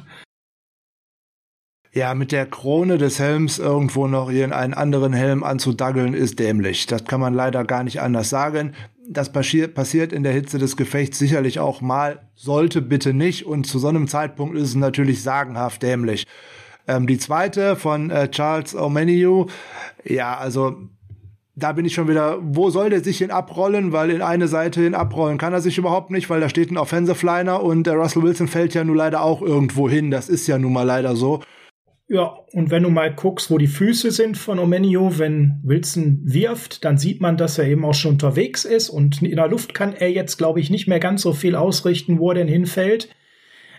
[1.91, 6.86] ja, mit der Krone des Helms irgendwo noch ihren einen anderen Helm anzudaggeln, ist dämlich.
[6.86, 8.73] Das kann man leider gar nicht anders sagen.
[9.10, 13.47] Das passiert in der Hitze des Gefechts sicherlich auch mal, sollte bitte nicht.
[13.47, 16.28] Und zu so einem Zeitpunkt ist es natürlich sagenhaft dämlich.
[16.88, 19.49] Ähm, die zweite von äh, Charles O'Menu,
[20.04, 20.78] ja, also
[21.56, 23.91] da bin ich schon wieder, wo soll der sich hin abrollen?
[23.91, 26.78] Weil in eine Seite hin abrollen kann er sich überhaupt nicht, weil da steht ein
[26.78, 30.12] Offensive Liner und der Russell Wilson fällt ja nun leider auch irgendwo hin.
[30.12, 31.41] Das ist ja nun mal leider so.
[32.12, 36.84] Ja, und wenn du mal guckst, wo die Füße sind von Omenio, wenn Wilson wirft,
[36.84, 39.93] dann sieht man, dass er eben auch schon unterwegs ist und in der Luft kann
[39.93, 43.10] er jetzt, glaube ich, nicht mehr ganz so viel ausrichten, wo er denn hinfällt.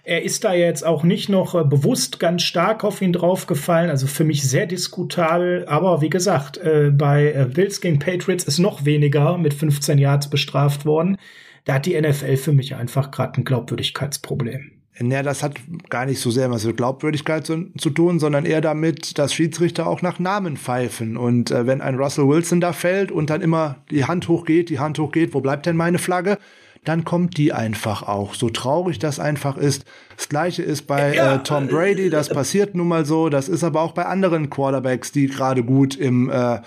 [0.04, 4.06] Er ist da jetzt auch nicht noch äh, bewusst ganz stark auf ihn draufgefallen, also
[4.06, 8.84] für mich sehr diskutabel, aber wie gesagt, äh, bei äh, Bills gegen Patriots ist noch
[8.84, 11.16] weniger mit 15 Yards bestraft worden.
[11.64, 14.79] Da hat die NFL für mich einfach gerade ein Glaubwürdigkeitsproblem.
[15.02, 15.54] Ja, das hat
[15.88, 19.86] gar nicht so sehr was mit Glaubwürdigkeit zu, zu, tun, sondern eher damit, dass Schiedsrichter
[19.86, 21.16] auch nach Namen pfeifen.
[21.16, 24.78] Und äh, wenn ein Russell Wilson da fällt und dann immer die Hand hochgeht, die
[24.78, 26.38] Hand hochgeht, wo bleibt denn meine Flagge?
[26.84, 28.34] Dann kommt die einfach auch.
[28.34, 29.84] So traurig das einfach ist.
[30.16, 33.30] Das gleiche ist bei ja, äh, Tom Brady, das passiert nun mal so.
[33.30, 36.60] Das ist aber auch bei anderen Quarterbacks, die gerade gut im äh,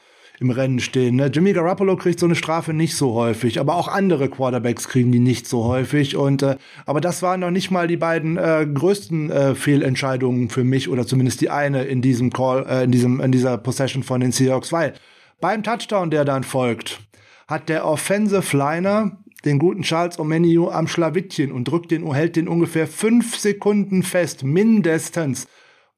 [0.43, 1.15] im Rennen stehen.
[1.15, 1.27] Ne?
[1.27, 5.19] Jimmy Garoppolo kriegt so eine Strafe nicht so häufig, aber auch andere Quarterbacks kriegen die
[5.19, 6.15] nicht so häufig.
[6.15, 10.63] Und äh, aber das waren noch nicht mal die beiden äh, größten äh, Fehlentscheidungen für
[10.63, 14.21] mich oder zumindest die eine in diesem Call, äh, in diesem in dieser Possession von
[14.21, 14.93] den Seahawks, weil
[15.41, 17.01] beim Touchdown, der dann folgt,
[17.47, 22.47] hat der Offensive Liner den guten Charles Omeniu am Schlawittchen und drückt den, hält den
[22.47, 25.47] ungefähr fünf Sekunden fest, mindestens.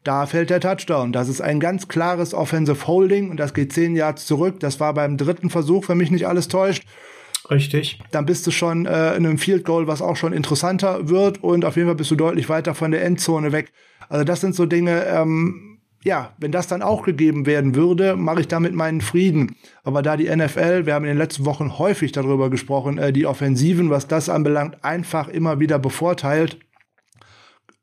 [0.06, 1.12] Da fällt der Touchdown.
[1.12, 4.60] Das ist ein ganz klares Offensive Holding und das geht zehn Yards zurück.
[4.60, 6.86] Das war beim dritten Versuch, wenn mich nicht alles täuscht.
[7.50, 8.00] Richtig.
[8.12, 11.66] Dann bist du schon äh, in einem Field Goal, was auch schon interessanter wird und
[11.66, 13.72] auf jeden Fall bist du deutlich weiter von der Endzone weg.
[14.08, 18.42] Also das sind so Dinge, ähm, ja, wenn das dann auch gegeben werden würde, mache
[18.42, 19.56] ich damit meinen Frieden.
[19.84, 23.26] Aber da die NFL, wir haben in den letzten Wochen häufig darüber gesprochen, äh, die
[23.26, 26.60] Offensiven, was das anbelangt, einfach immer wieder bevorteilt,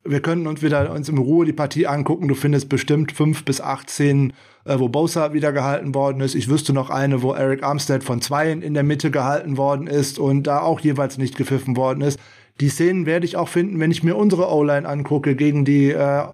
[0.04, 2.28] wir könnten uns wieder uns in Ruhe die Partie angucken.
[2.28, 4.32] Du findest bestimmt fünf bis acht Szenen,
[4.64, 6.34] äh, wo Bosa wieder gehalten worden ist.
[6.34, 10.18] Ich wüsste noch eine, wo Eric Armstead von Zweien in der Mitte gehalten worden ist
[10.18, 12.18] und da auch jeweils nicht gepfiffen worden ist.
[12.60, 16.24] Die Szenen werde ich auch finden, wenn ich mir unsere O-Line angucke gegen die äh,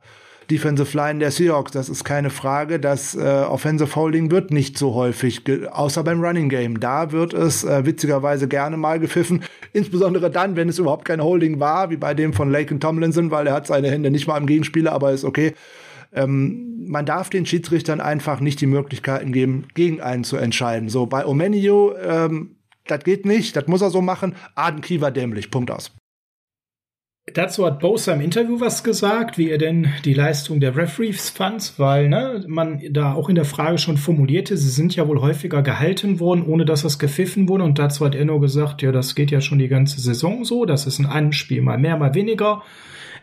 [0.50, 1.72] Defensive Line der Seahawks.
[1.72, 2.80] Das ist keine Frage.
[2.80, 6.80] Das äh, Offensive Holding wird nicht so häufig, außer beim Running Game.
[6.80, 9.44] Da wird es äh, witzigerweise gerne mal gepfiffen.
[9.72, 13.30] Insbesondere dann, wenn es überhaupt kein Holding war, wie bei dem von Lake und Tomlinson,
[13.30, 15.54] weil er hat seine Hände nicht mal am Gegenspieler, aber ist okay.
[16.12, 20.88] Ähm, man darf den Schiedsrichtern einfach nicht die Möglichkeiten geben, gegen einen zu entscheiden.
[20.88, 22.56] So, bei Omenio, ähm,
[22.86, 24.34] das geht nicht, das muss er so machen.
[24.54, 25.92] Aden Kiewer dämlich, Punkt aus.
[27.34, 31.74] Dazu hat Bosa im Interview was gesagt, wie er denn die Leistung der Referees fand,
[31.78, 35.62] weil ne, man da auch in der Frage schon formulierte, sie sind ja wohl häufiger
[35.62, 37.64] gehalten worden, ohne dass das gepfiffen wurde.
[37.64, 40.64] Und dazu hat er nur gesagt, ja, das geht ja schon die ganze Saison so,
[40.64, 42.62] das ist in einem Spiel mal mehr, mal weniger.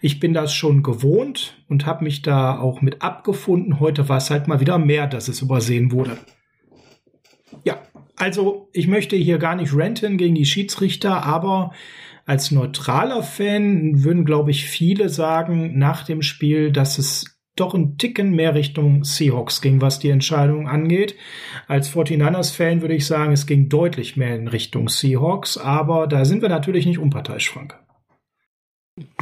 [0.01, 3.79] Ich bin das schon gewohnt und habe mich da auch mit abgefunden.
[3.79, 6.17] Heute war es halt mal wieder mehr, dass es übersehen wurde.
[8.17, 11.71] also ich möchte hier gar nicht renten gegen die Schiedsrichter, aber
[12.25, 17.97] als neutraler Fan würden, glaube ich, viele sagen nach dem Spiel, dass es doch ein
[17.97, 21.15] Ticken mehr Richtung Seahawks ging, was die Entscheidung angeht.
[21.67, 26.41] Als 49ers-Fan würde ich sagen, es ging deutlich mehr in Richtung Seahawks, aber da sind
[26.41, 27.79] wir natürlich nicht unparteiisch, Frank.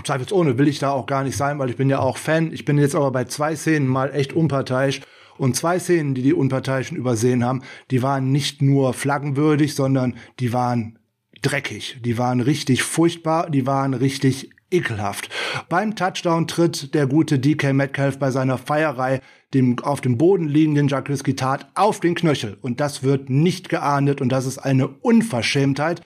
[0.03, 2.51] Zweifelsohne will ich da auch gar nicht sein, weil ich bin ja auch Fan.
[2.53, 5.01] Ich bin jetzt aber bei zwei Szenen mal echt unparteiisch.
[5.37, 10.53] Und zwei Szenen, die die Unparteiischen übersehen haben, die waren nicht nur flaggenwürdig, sondern die
[10.53, 10.99] waren
[11.43, 11.97] dreckig.
[12.03, 15.29] Die waren richtig furchtbar, die waren richtig ekelhaft.
[15.69, 19.21] Beim Touchdown tritt der gute DK Metcalf bei seiner Feierei
[19.53, 22.57] dem auf dem Boden liegenden Jacques Tat auf den Knöchel.
[22.61, 26.01] Und das wird nicht geahndet und das ist eine Unverschämtheit.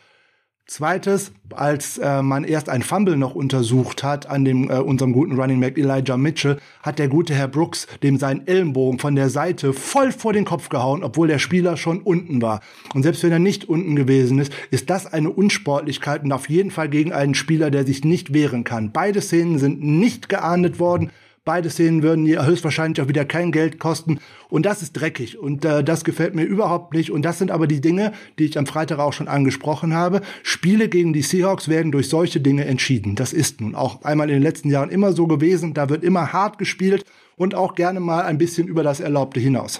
[0.68, 5.40] Zweites, als äh, man erst ein Fumble noch untersucht hat an dem äh, unserem guten
[5.40, 9.72] Running Back Elijah Mitchell, hat der gute Herr Brooks dem seinen Ellenbogen von der Seite
[9.72, 12.60] voll vor den Kopf gehauen, obwohl der Spieler schon unten war.
[12.94, 16.72] Und selbst wenn er nicht unten gewesen ist, ist das eine Unsportlichkeit und auf jeden
[16.72, 18.92] Fall gegen einen Spieler, der sich nicht wehren kann.
[18.92, 21.12] Beide Szenen sind nicht geahndet worden.
[21.48, 24.20] Beide Szenen würden ihr höchstwahrscheinlich auch wieder kein Geld kosten.
[24.50, 25.40] Und das ist dreckig.
[25.40, 27.10] Und äh, das gefällt mir überhaupt nicht.
[27.10, 30.20] Und das sind aber die Dinge, die ich am Freitag auch schon angesprochen habe.
[30.44, 33.16] Spiele gegen die Seahawks werden durch solche Dinge entschieden.
[33.16, 35.74] Das ist nun auch einmal in den letzten Jahren immer so gewesen.
[35.74, 37.06] Da wird immer hart gespielt
[37.38, 39.80] und auch gerne mal ein bisschen über das Erlaubte hinaus.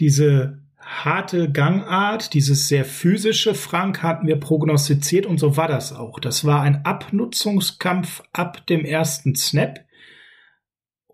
[0.00, 6.18] Diese harte Gangart, dieses sehr physische Frank hatten wir prognostiziert und so war das auch.
[6.18, 9.86] Das war ein Abnutzungskampf ab dem ersten Snap.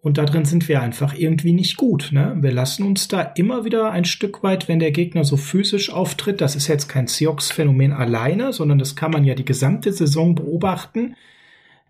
[0.04, 2.10] Und da drin sind wir einfach irgendwie nicht gut.
[2.12, 2.36] Ne?
[2.38, 6.42] Wir lassen uns da immer wieder ein Stück weit, wenn der Gegner so physisch auftritt,
[6.42, 11.16] das ist jetzt kein Seahawks-Phänomen alleine, sondern das kann man ja die gesamte Saison beobachten,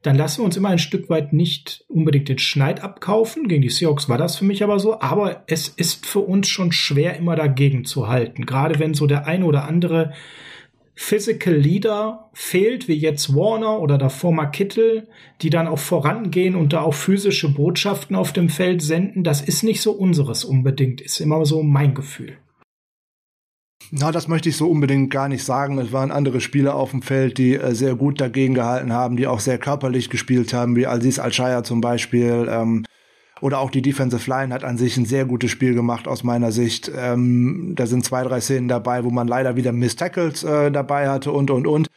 [0.03, 3.49] dann lassen wir uns immer ein Stück weit nicht unbedingt den Schneid abkaufen.
[3.49, 5.01] Gegen die Seahawks war das für mich aber so.
[5.01, 8.47] Aber es ist für uns schon schwer, immer dagegen zu halten.
[8.47, 10.13] Gerade wenn so der eine oder andere
[10.97, 15.09] Physical Leader fehlt, wie jetzt Warner oder davor mal Kittel,
[15.43, 19.65] die dann auch vorangehen und da auch physische Botschaften auf dem Feld senden, das ist
[19.65, 22.39] nicht so unseres unbedingt, ist immer so mein Gefühl.
[23.91, 25.79] Na, das möchte ich so unbedingt gar nicht sagen.
[25.79, 29.27] Es waren andere Spieler auf dem Feld, die äh, sehr gut dagegen gehalten haben, die
[29.27, 32.49] auch sehr körperlich gespielt haben, wie Aziz Al-Shaya zum Beispiel.
[32.49, 32.85] Ähm,
[33.41, 36.53] oder auch die Defensive Line hat an sich ein sehr gutes Spiel gemacht aus meiner
[36.53, 36.91] Sicht.
[36.97, 41.09] Ähm, da sind zwei, drei Szenen dabei, wo man leider wieder Miss Tackles äh, dabei
[41.09, 41.89] hatte und, und, und.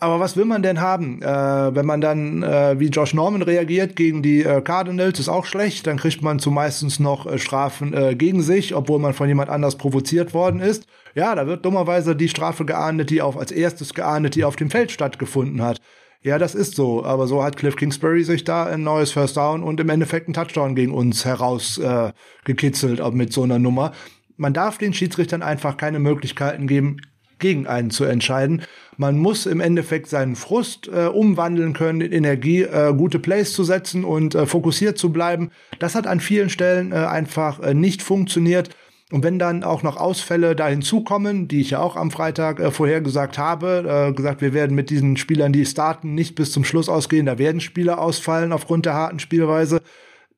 [0.00, 1.22] Aber was will man denn haben?
[1.22, 5.46] Äh, wenn man dann äh, wie Josh Norman reagiert gegen die äh, Cardinals, ist auch
[5.46, 5.86] schlecht.
[5.86, 9.76] Dann kriegt man zumeistens noch äh, Strafen äh, gegen sich, obwohl man von jemand anders
[9.76, 10.86] provoziert worden ist.
[11.14, 14.70] Ja, da wird dummerweise die Strafe geahndet, die auf als erstes geahndet, die auf dem
[14.70, 15.80] Feld stattgefunden hat.
[16.24, 17.04] Ja, das ist so.
[17.04, 20.32] Aber so hat Cliff Kingsbury sich da ein neues First Down und im Endeffekt einen
[20.32, 23.92] Touchdown gegen uns herausgekitzelt äh, mit so einer Nummer.
[24.38, 26.96] Man darf den Schiedsrichtern einfach keine Möglichkeiten geben,
[27.38, 28.62] gegen einen zu entscheiden.
[28.96, 33.62] Man muss im Endeffekt seinen Frust äh, umwandeln können in Energie, äh, gute Plays zu
[33.62, 35.50] setzen und äh, fokussiert zu bleiben.
[35.78, 38.70] Das hat an vielen Stellen äh, einfach äh, nicht funktioniert.
[39.14, 42.72] Und wenn dann auch noch Ausfälle da hinzukommen, die ich ja auch am Freitag äh,
[42.72, 46.88] vorhergesagt habe, äh, gesagt, wir werden mit diesen Spielern, die starten, nicht bis zum Schluss
[46.88, 49.82] ausgehen, da werden Spieler ausfallen aufgrund der harten Spielweise,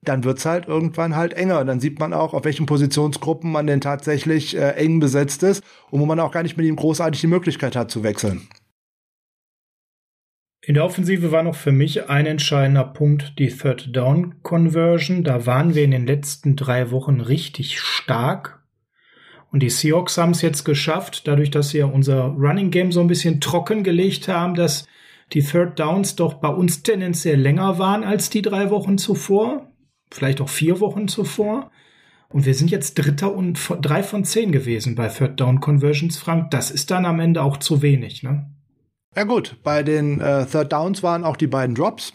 [0.02, 1.64] dann wird's halt irgendwann halt enger.
[1.64, 6.00] Dann sieht man auch, auf welchen Positionsgruppen man denn tatsächlich äh, eng besetzt ist und
[6.00, 8.46] wo man auch gar nicht mit ihm großartig die Möglichkeit hat zu wechseln.
[10.60, 15.24] In der Offensive war noch für mich ein entscheidender Punkt die Third Down Conversion.
[15.24, 18.55] Da waren wir in den letzten drei Wochen richtig stark
[19.52, 23.00] und die Seahawks haben es jetzt geschafft, dadurch, dass sie ja unser Running Game so
[23.00, 24.86] ein bisschen trocken gelegt haben, dass
[25.32, 29.70] die Third Downs doch bei uns tendenziell länger waren als die drei Wochen zuvor,
[30.10, 31.70] vielleicht auch vier Wochen zuvor.
[32.28, 36.50] Und wir sind jetzt Dritter und drei von zehn gewesen bei Third Down Conversions, Frank.
[36.50, 38.50] Das ist dann am Ende auch zu wenig, ne?
[39.14, 42.12] Ja gut, bei den äh, Third Downs waren auch die beiden Drops.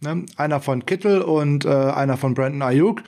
[0.00, 0.24] Ne?
[0.36, 3.04] Einer von Kittel und äh, einer von Brandon Ayuk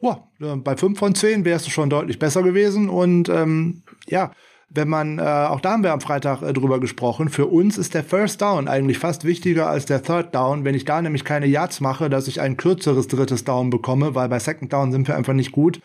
[0.00, 2.88] boah, bei fünf von zehn wärst du schon deutlich besser gewesen.
[2.88, 4.32] Und ähm, ja,
[4.68, 7.94] wenn man, äh, auch da haben wir am Freitag äh, drüber gesprochen, für uns ist
[7.94, 10.64] der First Down eigentlich fast wichtiger als der Third Down.
[10.64, 14.28] Wenn ich da nämlich keine Yards mache, dass ich ein kürzeres drittes Down bekomme, weil
[14.28, 15.80] bei Second Down sind wir einfach nicht gut,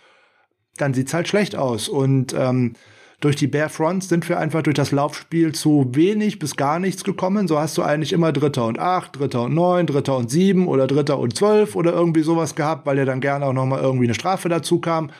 [0.78, 1.88] dann sieht's halt schlecht aus.
[1.88, 2.74] Und ähm,
[3.22, 7.04] durch die Bare Fronts sind wir einfach durch das Laufspiel zu wenig bis gar nichts
[7.04, 7.48] gekommen.
[7.48, 10.88] So hast du eigentlich immer Dritter und acht, Dritter und neun, Dritter und sieben oder
[10.88, 14.16] Dritter und zwölf oder irgendwie sowas gehabt, weil ja dann gerne auch nochmal irgendwie eine
[14.16, 15.12] Strafe dazu kam.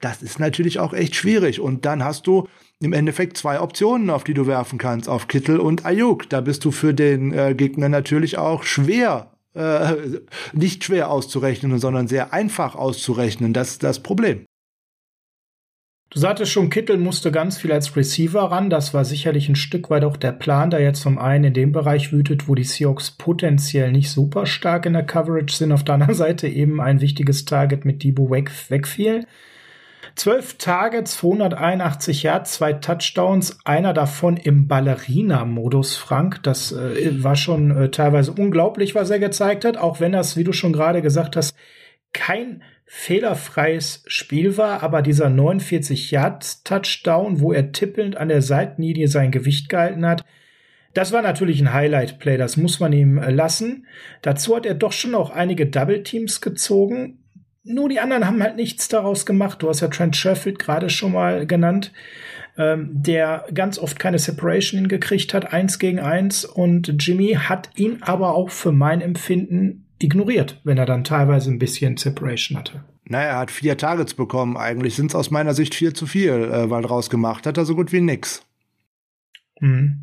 [0.00, 1.60] Das ist natürlich auch echt schwierig.
[1.60, 2.48] Und dann hast du
[2.80, 6.28] im Endeffekt zwei Optionen, auf die du werfen kannst, auf Kittel und Ayuk.
[6.30, 9.94] Da bist du für den äh, Gegner natürlich auch schwer, äh,
[10.54, 13.52] nicht schwer auszurechnen, sondern sehr einfach auszurechnen.
[13.52, 14.46] Das ist das Problem.
[16.10, 18.70] Du sagtest schon, Kittel musste ganz viel als Receiver ran.
[18.70, 21.72] Das war sicherlich ein Stück weit auch der Plan, da jetzt zum einen in dem
[21.72, 25.72] Bereich wütet, wo die Seahawks potenziell nicht super stark in der Coverage sind.
[25.72, 29.26] Auf der anderen Seite eben ein wichtiges Target mit Debo weg, wegfiel.
[30.14, 36.40] Zwölf Targets, 281 Yards, zwei Touchdowns, einer davon im Ballerina-Modus, Frank.
[36.44, 40.44] Das äh, war schon äh, teilweise unglaublich, was er gezeigt hat, auch wenn das, wie
[40.44, 41.56] du schon gerade gesagt hast,
[42.12, 42.62] kein
[42.96, 49.32] fehlerfreies Spiel war, aber dieser 49 Yard Touchdown, wo er tippelnd an der Seitenlinie sein
[49.32, 50.24] Gewicht gehalten hat,
[50.94, 53.88] das war natürlich ein Highlight-Play, das muss man ihm äh, lassen.
[54.22, 57.18] Dazu hat er doch schon auch einige Double Teams gezogen.
[57.64, 59.60] Nur die anderen haben halt nichts daraus gemacht.
[59.60, 61.92] Du hast ja Trent Sherfield gerade schon mal genannt,
[62.56, 66.44] ähm, der ganz oft keine Separation hingekriegt hat, eins gegen eins.
[66.44, 71.58] Und Jimmy hat ihn aber auch für mein Empfinden ignoriert, wenn er dann teilweise ein
[71.58, 72.84] bisschen Separation hatte.
[73.06, 74.56] Naja, er hat vier Targets bekommen.
[74.56, 77.64] Eigentlich sind es aus meiner Sicht vier zu viel, äh, weil draus gemacht hat er
[77.64, 78.42] so gut wie nix.
[79.60, 80.00] Hm.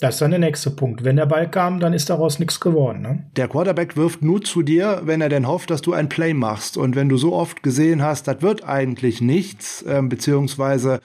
[0.00, 1.04] Das ist dann der nächste Punkt.
[1.04, 3.00] Wenn der Ball kam, dann ist daraus nichts geworden.
[3.00, 3.24] Ne?
[3.36, 6.76] Der Quarterback wirft nur zu dir, wenn er denn hofft, dass du ein Play machst.
[6.76, 11.00] Und wenn du so oft gesehen hast, das wird eigentlich nichts, äh, beziehungsweise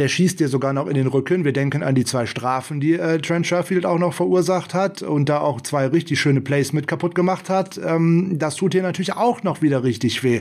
[0.00, 1.44] der schießt dir sogar noch in den Rücken.
[1.44, 5.28] Wir denken an die zwei Strafen, die äh, Trent Sherfield auch noch verursacht hat und
[5.28, 7.78] da auch zwei richtig schöne Plays mit kaputt gemacht hat.
[7.84, 10.40] Ähm, das tut dir natürlich auch noch wieder richtig weh.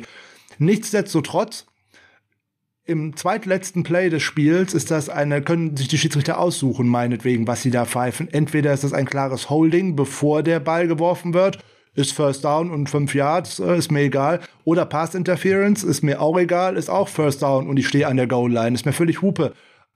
[0.59, 1.65] Nichtsdestotrotz,
[2.85, 7.61] im zweitletzten Play des Spiels ist das eine, können sich die Schiedsrichter aussuchen, meinetwegen, was
[7.61, 8.29] sie da pfeifen.
[8.31, 11.59] Entweder ist das ein klares Holding, bevor der Ball geworfen wird,
[11.99, 14.39] ist First Down und fünf Yards, äh, ist mir egal.
[14.63, 18.17] Oder Pass Interference, ist mir auch egal, ist auch First Down und ich stehe an
[18.17, 19.53] der Goal Line, ist mir völlig Hupe.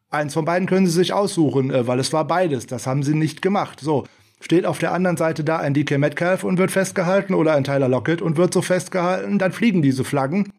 [0.10, 2.68] Eins von beiden können sie sich aussuchen, äh, weil es war beides.
[2.68, 3.80] Das haben sie nicht gemacht.
[3.80, 4.04] So.
[4.42, 7.88] Steht auf der anderen Seite da ein DK Metcalf und wird festgehalten oder ein Tyler
[7.88, 10.52] Lockett und wird so festgehalten, dann fliegen diese Flaggen.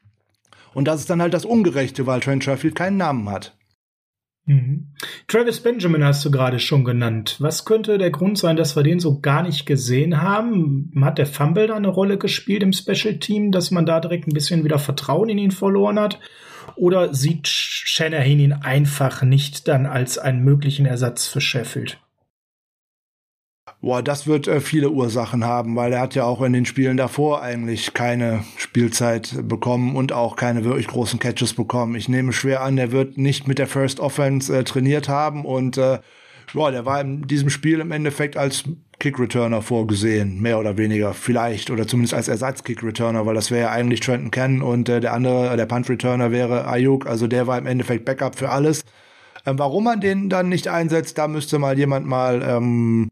[0.73, 3.55] Und das ist dann halt das Ungerechte, weil Trent Sherfield keinen Namen hat.
[4.47, 4.89] Mhm.
[5.27, 7.37] Travis Benjamin hast du gerade schon genannt.
[7.39, 10.93] Was könnte der Grund sein, dass wir den so gar nicht gesehen haben?
[11.01, 14.35] Hat der Fumble da eine Rolle gespielt im Special Team, dass man da direkt ein
[14.35, 16.21] bisschen wieder Vertrauen in ihn verloren hat?
[16.77, 21.99] Oder sieht Shanahan ihn einfach nicht dann als einen möglichen Ersatz für Sheffield?
[23.85, 26.97] Boah, das wird äh, viele Ursachen haben, weil er hat ja auch in den Spielen
[26.97, 31.95] davor eigentlich keine Spielzeit bekommen und auch keine wirklich großen Catches bekommen.
[31.95, 35.77] Ich nehme schwer an, er wird nicht mit der First Offense äh, trainiert haben und
[35.77, 35.99] äh,
[36.55, 38.65] boah, der war in diesem Spiel im Endeffekt als
[39.01, 44.01] Kick-Returner vorgesehen, mehr oder weniger, vielleicht, oder zumindest als Ersatz-Kick-Returner, weil das wäre ja eigentlich
[44.01, 48.07] Trenton Cannon und äh, der andere, der Punt-Returner wäre Ayuk, also der war im Endeffekt
[48.07, 48.87] Backup für alles.
[49.45, 53.11] Ähm, warum man den dann nicht einsetzt, da müsste mal jemand mal ähm,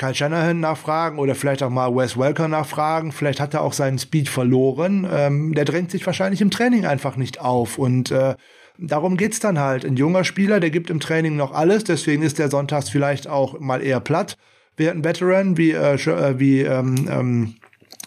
[0.00, 3.12] Kyle Shanahan nachfragen oder vielleicht auch mal Wes Welker nachfragen.
[3.12, 5.06] Vielleicht hat er auch seinen Speed verloren.
[5.12, 8.34] Ähm, der drängt sich wahrscheinlich im Training einfach nicht auf und äh,
[8.78, 9.84] darum geht's dann halt.
[9.84, 13.60] Ein junger Spieler, der gibt im Training noch alles, deswegen ist der Sonntags vielleicht auch
[13.60, 14.38] mal eher platt.
[14.74, 17.54] Während ein Veteran wie, äh, äh wie ähm, ähm,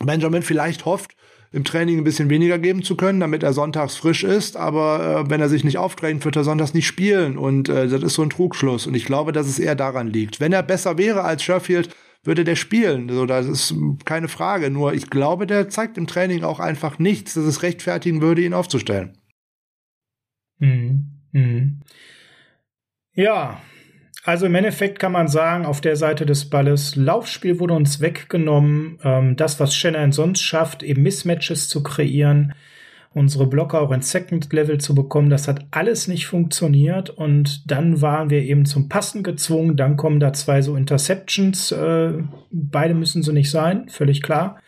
[0.04, 1.12] Benjamin vielleicht hofft,
[1.54, 4.58] im Training ein bisschen weniger geben zu können, damit er sonntags frisch ist.
[4.58, 7.38] Aber äh, wenn er sich nicht aufdrängt, wird er sonntags nicht spielen.
[7.38, 8.88] Und äh, das ist so ein Trugschluss.
[8.88, 10.40] Und ich glaube, dass es eher daran liegt.
[10.40, 13.08] Wenn er besser wäre als Sheffield, würde der spielen.
[13.10, 14.72] So, das ist keine Frage.
[14.72, 18.56] Nur ich glaube, der zeigt im Training auch einfach nichts, dass es rechtfertigen würde, ihn
[18.56, 19.18] aufzustellen.
[20.60, 21.22] Hm.
[21.34, 21.82] Hm.
[23.14, 23.62] Ja,
[24.26, 28.98] also im Endeffekt kann man sagen, auf der Seite des Balles, Laufspiel wurde uns weggenommen.
[29.04, 32.54] Ähm, das, was Shannon sonst schafft, eben Mismatches zu kreieren,
[33.14, 37.10] unsere Blocker auch ins Second Level zu bekommen, das hat alles nicht funktioniert.
[37.10, 39.76] Und dann waren wir eben zum Passen gezwungen.
[39.76, 41.74] Dann kommen da zwei so Interceptions.
[41.74, 42.14] Äh,
[42.50, 44.60] beide müssen so nicht sein, völlig klar.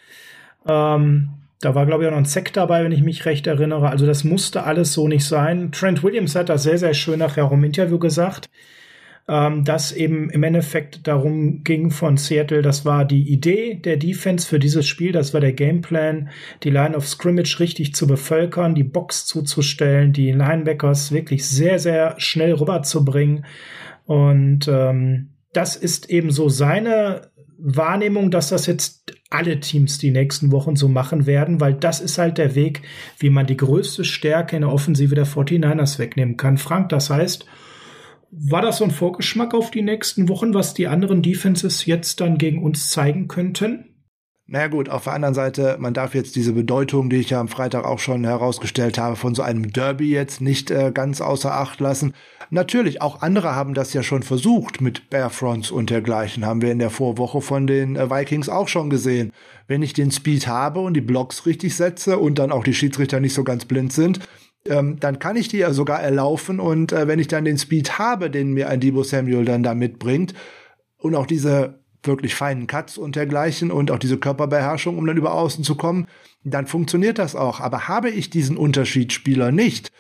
[0.68, 1.30] Ähm,
[1.62, 3.90] da war, glaube ich, auch noch ein Sack dabei, wenn ich mich recht erinnere.
[3.90, 5.72] Also das musste alles so nicht sein.
[5.72, 8.50] Trent Williams hat das sehr, sehr schön nachher auch im Interview gesagt
[9.28, 14.48] ähm, das eben im Endeffekt darum ging von Seattle, das war die Idee der Defense
[14.48, 16.30] für dieses Spiel, das war der Gameplan,
[16.64, 22.16] die Line of Scrimmage richtig zu bevölkern, die Box zuzustellen, die Linebackers wirklich sehr, sehr
[22.18, 23.46] schnell rüberzubringen.
[24.06, 30.52] Und ähm, das ist eben so seine Wahrnehmung, dass das jetzt alle Teams die nächsten
[30.52, 32.84] Wochen so machen werden, weil das ist halt der Weg,
[33.18, 36.58] wie man die größte Stärke in der Offensive der 49ers wegnehmen kann.
[36.58, 37.46] Frank, das heißt,
[38.32, 42.38] war das so ein Vorgeschmack auf die nächsten Wochen, was die anderen Defenses jetzt dann
[42.38, 43.96] gegen uns zeigen könnten?
[44.48, 47.48] Naja gut, auf der anderen Seite, man darf jetzt diese Bedeutung, die ich ja am
[47.48, 51.80] Freitag auch schon herausgestellt habe, von so einem Derby jetzt nicht äh, ganz außer Acht
[51.80, 52.14] lassen.
[52.52, 56.78] Natürlich, auch andere haben das ja schon versucht mit Barefronts und dergleichen, haben wir in
[56.78, 59.32] der Vorwoche von den äh, Vikings auch schon gesehen.
[59.68, 63.20] Wenn ich den Speed habe und die Blocks richtig setze und dann auch die Schiedsrichter
[63.20, 64.20] nicht so ganz blind sind,
[64.68, 67.98] ähm, dann kann ich die ja sogar erlaufen und äh, wenn ich dann den Speed
[68.00, 70.34] habe, den mir ein Debo Samuel dann da mitbringt
[70.98, 75.34] und auch diese wirklich feinen Cuts und dergleichen und auch diese Körperbeherrschung, um dann über
[75.34, 76.08] außen zu kommen,
[76.44, 77.60] dann funktioniert das auch.
[77.60, 79.92] Aber habe ich diesen Unterschiedsspieler nicht,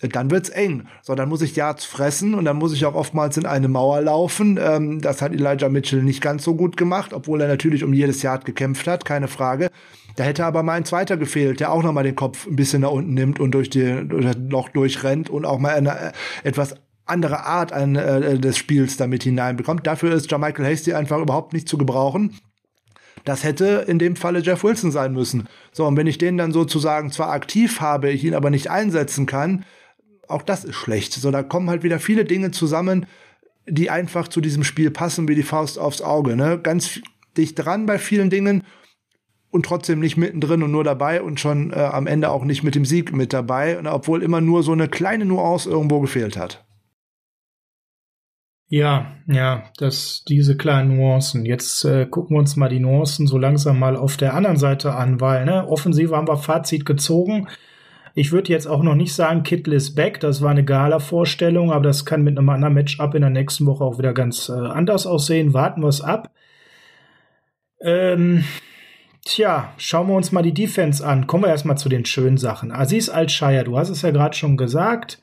[0.00, 0.88] dann wird's eng.
[1.02, 4.00] So, dann muss ich Yards fressen und dann muss ich auch oftmals in eine Mauer
[4.00, 4.58] laufen.
[4.60, 8.22] Ähm, das hat Elijah Mitchell nicht ganz so gut gemacht, obwohl er natürlich um jedes
[8.22, 9.70] Yard gekämpft hat, keine Frage.
[10.16, 12.82] Da hätte aber mal ein zweiter gefehlt, der auch noch mal den Kopf ein bisschen
[12.82, 16.12] nach unten nimmt und durch, die, durch das Loch durchrennt und auch mal eine äh,
[16.42, 16.74] etwas
[17.06, 19.86] andere Art an, äh, des Spiels damit hineinbekommt.
[19.86, 22.36] Dafür ist Jermichael Hasty einfach überhaupt nicht zu gebrauchen.
[23.24, 25.46] Das hätte in dem Falle Jeff Wilson sein müssen.
[25.72, 29.26] So, und wenn ich den dann sozusagen zwar aktiv habe, ich ihn aber nicht einsetzen
[29.26, 29.64] kann,
[30.28, 31.12] auch das ist schlecht.
[31.12, 33.06] So, da kommen halt wieder viele Dinge zusammen,
[33.66, 36.36] die einfach zu diesem Spiel passen wie die Faust aufs Auge.
[36.36, 36.58] Ne?
[36.62, 37.00] Ganz
[37.36, 38.64] dicht dran bei vielen Dingen
[39.50, 42.74] und trotzdem nicht mittendrin und nur dabei und schon äh, am Ende auch nicht mit
[42.74, 46.64] dem Sieg mit dabei, obwohl immer nur so eine kleine Nuance irgendwo gefehlt hat.
[48.72, 51.44] Ja, ja, das, diese kleinen Nuancen.
[51.44, 54.94] Jetzt äh, gucken wir uns mal die Nuancen so langsam mal auf der anderen Seite
[54.94, 57.48] an, weil, ne, offensiv haben wir Fazit gezogen.
[58.14, 60.20] Ich würde jetzt auch noch nicht sagen, Kittle ist back.
[60.20, 63.82] Das war eine Gala-Vorstellung, aber das kann mit einem anderen Matchup in der nächsten Woche
[63.82, 65.52] auch wieder ganz äh, anders aussehen.
[65.52, 66.30] Warten wir es ab.
[67.80, 68.44] Ähm,
[69.24, 71.26] tja, schauen wir uns mal die Defense an.
[71.26, 72.72] Kommen wir erstmal zu den schönen Sachen.
[72.72, 75.20] Aziz Al-Shaya, du hast es ja gerade schon gesagt.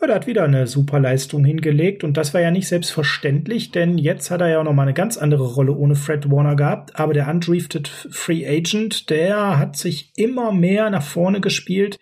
[0.00, 3.98] Ja, der hat wieder eine super Leistung hingelegt und das war ja nicht selbstverständlich, denn
[3.98, 6.98] jetzt hat er ja auch noch mal eine ganz andere Rolle ohne Fred Warner gehabt,
[6.98, 11.98] aber der undrifted Free Agent, der hat sich immer mehr nach vorne gespielt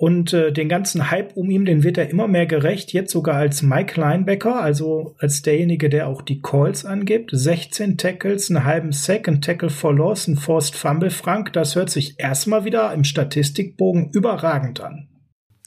[0.00, 3.36] und äh, den ganzen Hype um ihn, den wird er immer mehr gerecht, jetzt sogar
[3.36, 7.32] als Mike Linebacker, also als derjenige, der auch die Calls angibt.
[7.34, 11.90] 16 Tackles, einen halben Sack, ein Tackle for Loss, ein Forced Fumble, Frank, das hört
[11.90, 15.08] sich erstmal wieder im Statistikbogen überragend an.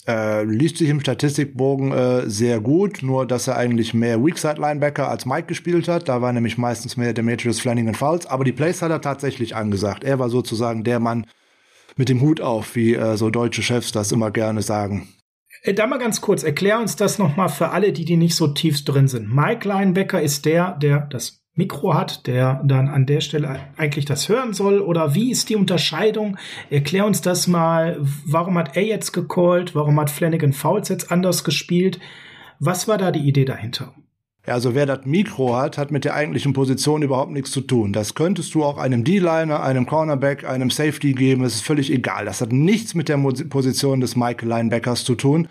[0.07, 5.09] Äh, liest sich im Statistikbogen äh, sehr gut, nur dass er eigentlich mehr Weakside Linebacker
[5.09, 6.09] als Mike gespielt hat.
[6.09, 10.03] Da war nämlich meistens mehr Demetrius Flanagan Fouls, aber die Plays hat er tatsächlich angesagt.
[10.03, 11.27] Er war sozusagen der Mann
[11.95, 15.07] mit dem Hut auf, wie äh, so deutsche Chefs das immer gerne sagen.
[15.63, 18.47] Äh, da mal ganz kurz, erklär uns das nochmal für alle, die, die nicht so
[18.47, 19.33] tief drin sind.
[19.33, 24.27] Mike Linebacker ist der, der das Mikro hat, der dann an der Stelle eigentlich das
[24.27, 24.79] hören soll?
[24.79, 26.37] Oder wie ist die Unterscheidung?
[26.69, 27.97] Erklär uns das mal.
[28.25, 29.75] Warum hat er jetzt gecallt?
[29.75, 31.99] Warum hat Flanagan Fouls jetzt anders gespielt?
[32.59, 33.93] Was war da die Idee dahinter?
[34.45, 37.93] Ja, also wer das Mikro hat, hat mit der eigentlichen Position überhaupt nichts zu tun.
[37.93, 41.45] Das könntest du auch einem D-Liner, einem Cornerback, einem Safety geben.
[41.45, 42.25] Es ist völlig egal.
[42.25, 45.47] Das hat nichts mit der Position des Mike Linebackers zu tun.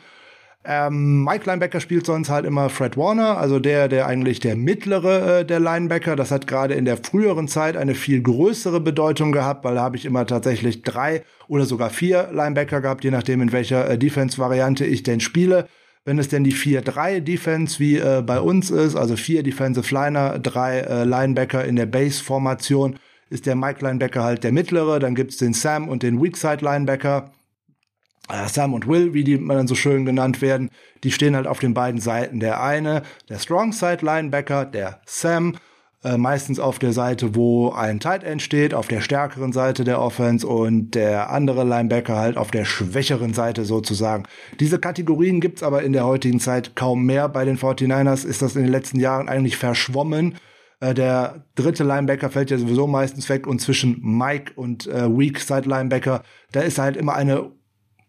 [0.65, 5.41] Ähm, Mike Linebacker spielt sonst halt immer Fred Warner, also der, der eigentlich der mittlere
[5.41, 6.15] äh, der Linebacker.
[6.15, 9.97] Das hat gerade in der früheren Zeit eine viel größere Bedeutung gehabt, weil da habe
[9.97, 14.85] ich immer tatsächlich drei oder sogar vier Linebacker gehabt, je nachdem in welcher äh, Defense-Variante
[14.85, 15.67] ich denn spiele.
[16.05, 20.81] Wenn es denn die 4-3-Defense wie äh, bei uns ist, also vier Defensive Liner, drei
[20.81, 22.99] äh, Linebacker in der Base-Formation,
[23.31, 24.99] ist der Mike Linebacker halt der mittlere.
[24.99, 27.33] Dann gibt's den Sam und den Weakside Linebacker.
[28.29, 30.71] Äh, Sam und Will, wie die dann so schön genannt werden,
[31.05, 32.41] die stehen halt auf den beiden Seiten.
[32.41, 35.57] Der eine, der Strong Side Linebacker, der Sam,
[36.05, 40.01] äh, meistens auf der Seite, wo ein Tight End steht, auf der stärkeren Seite der
[40.01, 44.25] Offense und der andere Linebacker halt auf der schwächeren Seite sozusagen.
[44.59, 47.29] Diese Kategorien gibt's aber in der heutigen Zeit kaum mehr.
[47.29, 50.35] Bei den 49ers ist das in den letzten Jahren eigentlich verschwommen.
[50.81, 55.39] Äh, der dritte Linebacker fällt ja sowieso meistens weg und zwischen Mike und äh, Weak
[55.39, 57.53] Side Linebacker, da ist halt immer eine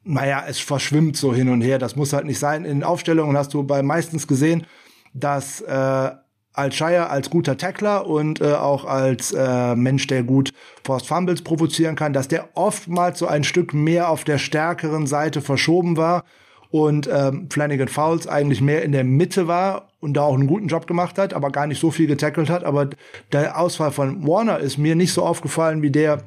[0.05, 1.79] naja, es verschwimmt so hin und her.
[1.79, 2.65] Das muss halt nicht sein.
[2.65, 4.65] In Aufstellungen hast du bei meistens gesehen,
[5.13, 6.11] dass äh,
[6.53, 11.95] Al-Shire als guter Tackler und äh, auch als äh, Mensch, der gut Forced Fumbles provozieren
[11.95, 16.23] kann, dass der oftmals so ein Stück mehr auf der stärkeren Seite verschoben war
[16.69, 20.67] und ähm, Flanagan Fouls eigentlich mehr in der Mitte war und da auch einen guten
[20.67, 22.63] Job gemacht hat, aber gar nicht so viel getackelt hat.
[22.63, 22.89] Aber
[23.31, 26.23] der Ausfall von Warner ist mir nicht so aufgefallen wie der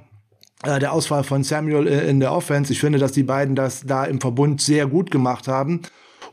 [0.62, 2.72] äh, der Ausfall von Samuel äh, in der Offense.
[2.72, 5.82] Ich finde, dass die beiden das da im Verbund sehr gut gemacht haben.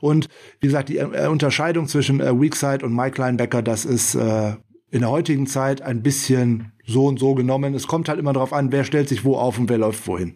[0.04, 0.28] Und
[0.60, 4.56] wie gesagt, die äh, Unterscheidung zwischen äh, Weakside und Mike Linebacker, das ist äh,
[4.91, 7.74] in der heutigen Zeit ein bisschen so und so genommen.
[7.74, 10.36] Es kommt halt immer darauf an, wer stellt sich wo auf und wer läuft wohin.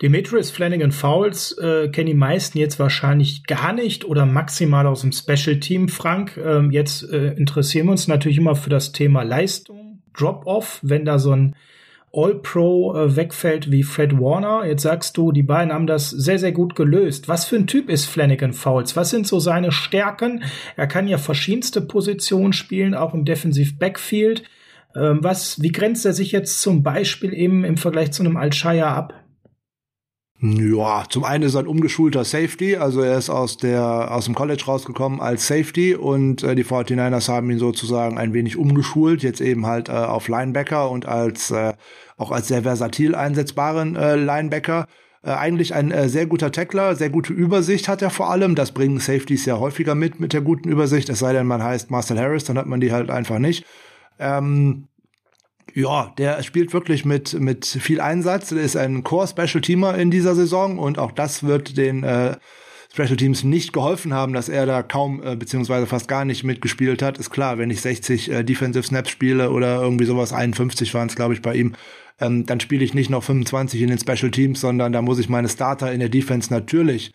[0.00, 5.10] Demetrius Flanagan Fouls äh, kennen die meisten jetzt wahrscheinlich gar nicht oder maximal aus dem
[5.10, 5.88] Special Team.
[5.88, 11.04] Frank, ähm, jetzt äh, interessieren wir uns natürlich immer für das Thema Leistung, Drop-off, wenn
[11.04, 11.56] da so ein
[12.12, 14.66] All-Pro äh, wegfällt wie Fred Warner.
[14.66, 17.28] Jetzt sagst du, die beiden haben das sehr, sehr gut gelöst.
[17.28, 18.96] Was für ein Typ ist Flanagan Fouls?
[18.96, 20.42] Was sind so seine Stärken?
[20.76, 24.44] Er kann ja verschiedenste Positionen spielen, auch im Defensive Backfield.
[24.96, 28.94] Ähm, was, wie grenzt er sich jetzt zum Beispiel eben im Vergleich zu einem Alshaya
[28.94, 29.14] ab?
[30.40, 34.36] Ja, zum einen ist er ein umgeschulter Safety, also er ist aus der aus dem
[34.36, 39.40] College rausgekommen als Safety und äh, die 49ers haben ihn sozusagen ein wenig umgeschult, jetzt
[39.40, 41.74] eben halt äh, auf Linebacker und als äh,
[42.16, 44.86] auch als sehr versatil einsetzbaren äh, Linebacker.
[45.24, 48.54] Äh, eigentlich ein äh, sehr guter Tackler, sehr gute Übersicht hat er vor allem.
[48.54, 51.08] Das bringen Safeties ja häufiger mit, mit der guten Übersicht.
[51.08, 53.64] Es sei denn, man heißt Marcel Harris, dann hat man die halt einfach nicht.
[54.20, 54.87] Ähm,
[55.74, 58.52] ja, der spielt wirklich mit, mit viel Einsatz.
[58.52, 62.36] Er ist ein Core-Special-Teamer in dieser Saison und auch das wird den äh,
[62.92, 67.02] Special Teams nicht geholfen haben, dass er da kaum äh, beziehungsweise fast gar nicht mitgespielt
[67.02, 67.18] hat.
[67.18, 71.14] Ist klar, wenn ich 60 äh, Defensive Snaps spiele oder irgendwie sowas, 51 waren es,
[71.14, 71.74] glaube ich, bei ihm,
[72.20, 75.28] ähm, dann spiele ich nicht noch 25 in den Special Teams, sondern da muss ich
[75.28, 77.12] meine Starter in der Defense natürlich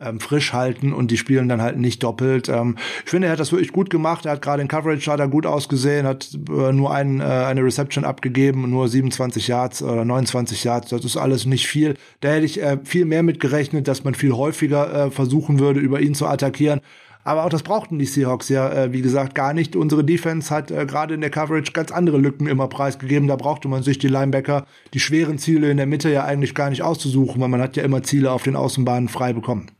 [0.00, 2.48] ähm, frisch halten und die spielen dann halt nicht doppelt.
[2.48, 4.26] Ähm, ich finde, er hat das wirklich gut gemacht.
[4.26, 7.64] Er hat gerade in Coverage hat er gut ausgesehen, hat äh, nur ein, äh, eine
[7.64, 10.90] Reception abgegeben, nur 27 Yards oder 29 Yards.
[10.90, 11.94] Das ist alles nicht viel.
[12.20, 15.80] Da hätte ich äh, viel mehr mit gerechnet, dass man viel häufiger äh, versuchen würde,
[15.80, 16.80] über ihn zu attackieren.
[17.24, 19.76] Aber auch das brauchten die Seahawks ja, äh, wie gesagt, gar nicht.
[19.76, 23.28] Unsere Defense hat äh, gerade in der Coverage ganz andere Lücken immer preisgegeben.
[23.28, 26.70] Da brauchte man sich die Linebacker, die schweren Ziele in der Mitte ja eigentlich gar
[26.70, 29.70] nicht auszusuchen, weil man hat ja immer Ziele auf den Außenbahnen frei bekommen.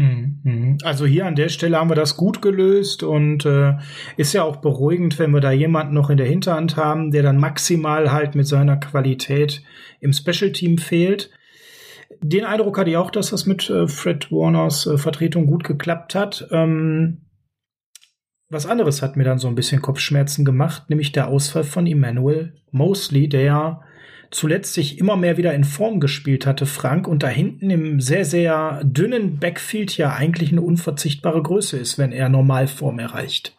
[0.00, 0.78] Mhm, mhm.
[0.82, 3.74] Also hier an der Stelle haben wir das gut gelöst und äh,
[4.16, 7.36] ist ja auch beruhigend, wenn wir da jemanden noch in der Hinterhand haben, der dann
[7.36, 9.62] maximal halt mit seiner Qualität
[10.00, 11.30] im Special Team fehlt.
[12.22, 16.14] Den Eindruck hatte ich auch, dass das mit äh, Fred Warners äh, Vertretung gut geklappt
[16.14, 16.48] hat.
[16.50, 17.26] Ähm,
[18.48, 22.54] was anderes hat mir dann so ein bisschen Kopfschmerzen gemacht, nämlich der Ausfall von Emmanuel
[22.70, 23.82] Mosley, der
[24.30, 28.24] zuletzt sich immer mehr wieder in Form gespielt hatte, Frank, und da hinten im sehr,
[28.24, 33.56] sehr dünnen Backfield ja eigentlich eine unverzichtbare Größe ist, wenn er Normalform erreicht.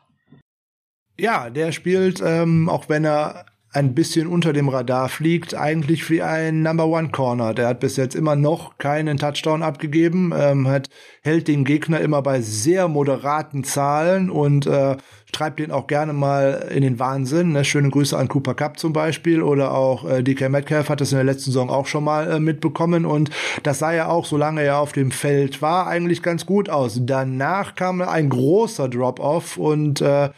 [1.19, 6.22] Ja, der spielt, ähm, auch wenn er ein bisschen unter dem Radar fliegt, eigentlich wie
[6.22, 7.53] ein Number One Corner.
[7.53, 10.89] Der hat bis jetzt immer noch keinen Touchdown abgegeben, ähm, hat,
[11.22, 14.97] hält den Gegner immer bei sehr moderaten Zahlen und äh,
[15.32, 17.53] treibt den auch gerne mal in den Wahnsinn.
[17.53, 17.63] Ne?
[17.63, 21.17] Schöne Grüße an Cooper Cup zum Beispiel oder auch äh, DK Metcalf hat das in
[21.17, 23.30] der letzten Saison auch schon mal äh, mitbekommen und
[23.63, 26.99] das sah ja auch, solange er auf dem Feld war, eigentlich ganz gut aus.
[27.03, 30.30] Danach kam ein großer Drop-off und äh,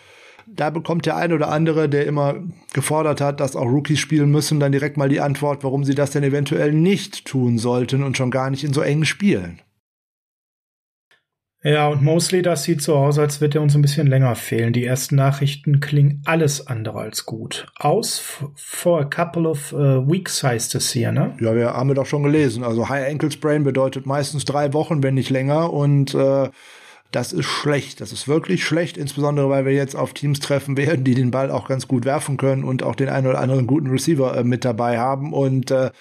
[0.56, 2.36] da bekommt der eine oder andere, der immer
[2.74, 6.12] gefordert hat, dass auch Rookies spielen müssen, dann direkt mal die Antwort, warum sie das
[6.12, 9.60] denn eventuell nicht tun sollten und schon gar nicht in so engen Spielen.
[11.66, 14.74] Ja, und Mosley, das sieht so aus, als wird er uns ein bisschen länger fehlen.
[14.74, 17.68] Die ersten Nachrichten klingen alles andere als gut.
[17.78, 18.22] Aus
[18.56, 21.38] for a couple of uh, weeks heißt es hier, ne?
[21.40, 22.66] Ja, wir haben wir doch schon gelesen.
[22.66, 25.72] Also High Ankle Sprain bedeutet meistens drei Wochen, wenn nicht länger.
[25.72, 26.50] Und äh,
[27.14, 28.02] das ist schlecht.
[28.02, 31.52] Das ist wirklich schlecht, insbesondere weil wir jetzt auf Teams treffen werden, die den Ball
[31.52, 34.66] auch ganz gut werfen können und auch den einen oder anderen guten Receiver äh, mit
[34.66, 35.32] dabei haben.
[35.32, 35.92] Und äh,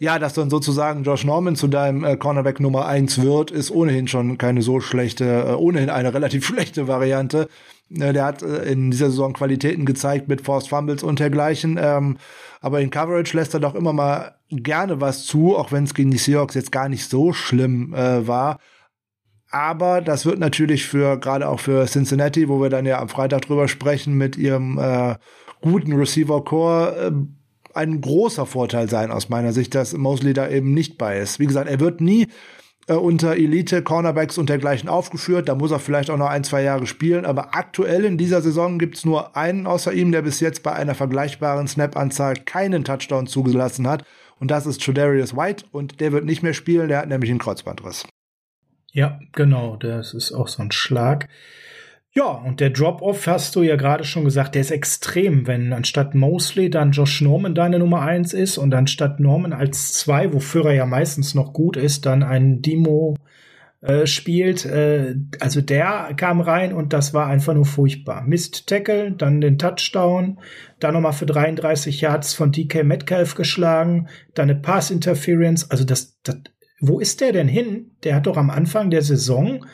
[0.00, 4.08] ja, dass dann sozusagen Josh Norman zu deinem äh, Cornerback Nummer eins wird, ist ohnehin
[4.08, 7.48] schon keine so schlechte, äh, ohnehin eine relativ schlechte Variante.
[7.94, 11.78] Äh, der hat äh, in dieser Saison Qualitäten gezeigt mit Forced Fumbles und dergleichen.
[11.80, 12.18] Ähm,
[12.60, 16.10] aber in Coverage lässt er doch immer mal gerne was zu, auch wenn es gegen
[16.10, 18.58] die Seahawks jetzt gar nicht so schlimm äh, war.
[19.50, 23.42] Aber das wird natürlich für gerade auch für Cincinnati, wo wir dann ja am Freitag
[23.42, 25.14] drüber sprechen, mit ihrem äh,
[25.60, 27.12] guten Receiver Core äh,
[27.74, 31.38] ein großer Vorteil sein aus meiner Sicht, dass Mosley da eben nicht bei ist.
[31.38, 32.26] Wie gesagt, er wird nie
[32.88, 35.48] äh, unter Elite Cornerbacks und dergleichen aufgeführt.
[35.48, 37.24] Da muss er vielleicht auch noch ein, zwei Jahre spielen.
[37.24, 40.94] Aber aktuell in dieser Saison gibt's nur einen außer ihm, der bis jetzt bei einer
[40.94, 44.04] vergleichbaren Snap-Anzahl keinen Touchdown zugelassen hat.
[44.40, 45.66] Und das ist Tredarius White.
[45.70, 46.88] Und der wird nicht mehr spielen.
[46.88, 48.04] Der hat nämlich einen Kreuzbandriss.
[48.98, 51.28] Ja, genau, das ist auch so ein Schlag.
[52.10, 56.16] Ja, und der Drop-Off hast du ja gerade schon gesagt, der ist extrem, wenn anstatt
[56.16, 60.72] Mosley dann Josh Norman deine Nummer eins ist und anstatt Norman als zwei, wofür er
[60.72, 63.14] ja meistens noch gut ist, dann ein Demo
[63.82, 64.64] äh, spielt.
[64.66, 68.22] Äh, also der kam rein und das war einfach nur furchtbar.
[68.22, 70.40] Mist Tackle, dann den Touchdown,
[70.80, 75.70] dann nochmal für 33 Yards von DK Metcalf geschlagen, dann eine Pass Interference.
[75.70, 76.38] Also das, das
[76.80, 77.92] wo ist der denn hin?
[78.04, 79.66] Der hat doch am Anfang der Saison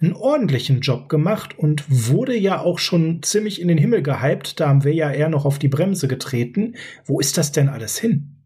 [0.00, 4.60] einen ordentlichen Job gemacht und wurde ja auch schon ziemlich in den Himmel gehypt.
[4.60, 6.76] Da haben wir ja eher noch auf die Bremse getreten.
[7.04, 8.37] Wo ist das denn alles hin?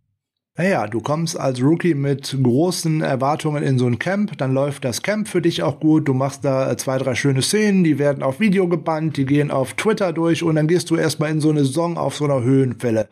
[0.55, 5.01] Naja, du kommst als Rookie mit großen Erwartungen in so ein Camp, dann läuft das
[5.01, 8.23] Camp für dich auch gut, du machst da äh, zwei, drei schöne Szenen, die werden
[8.23, 11.49] auf Video gebannt, die gehen auf Twitter durch und dann gehst du erstmal in so
[11.49, 13.09] eine Saison auf so einer Höhenfälle.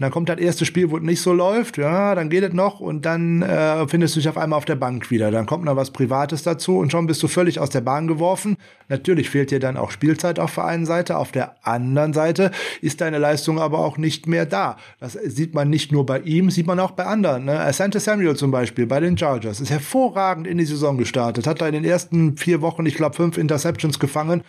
[0.00, 2.54] Und dann kommt das erste Spiel, wo es nicht so läuft, ja, dann geht es
[2.54, 5.30] noch und dann äh, findest du dich auf einmal auf der Bank wieder.
[5.30, 8.56] Dann kommt noch was Privates dazu und schon bist du völlig aus der Bahn geworfen.
[8.88, 13.02] Natürlich fehlt dir dann auch Spielzeit auf der einen Seite, auf der anderen Seite ist
[13.02, 14.78] deine Leistung aber auch nicht mehr da.
[14.98, 17.44] Das sieht man nicht nur bei ihm, sieht man auch bei anderen.
[17.44, 17.58] Ne?
[17.60, 21.66] Asante Samuel zum Beispiel bei den Chargers ist hervorragend in die Saison gestartet, hat da
[21.66, 24.42] in den ersten vier Wochen, ich glaube, fünf Interceptions gefangen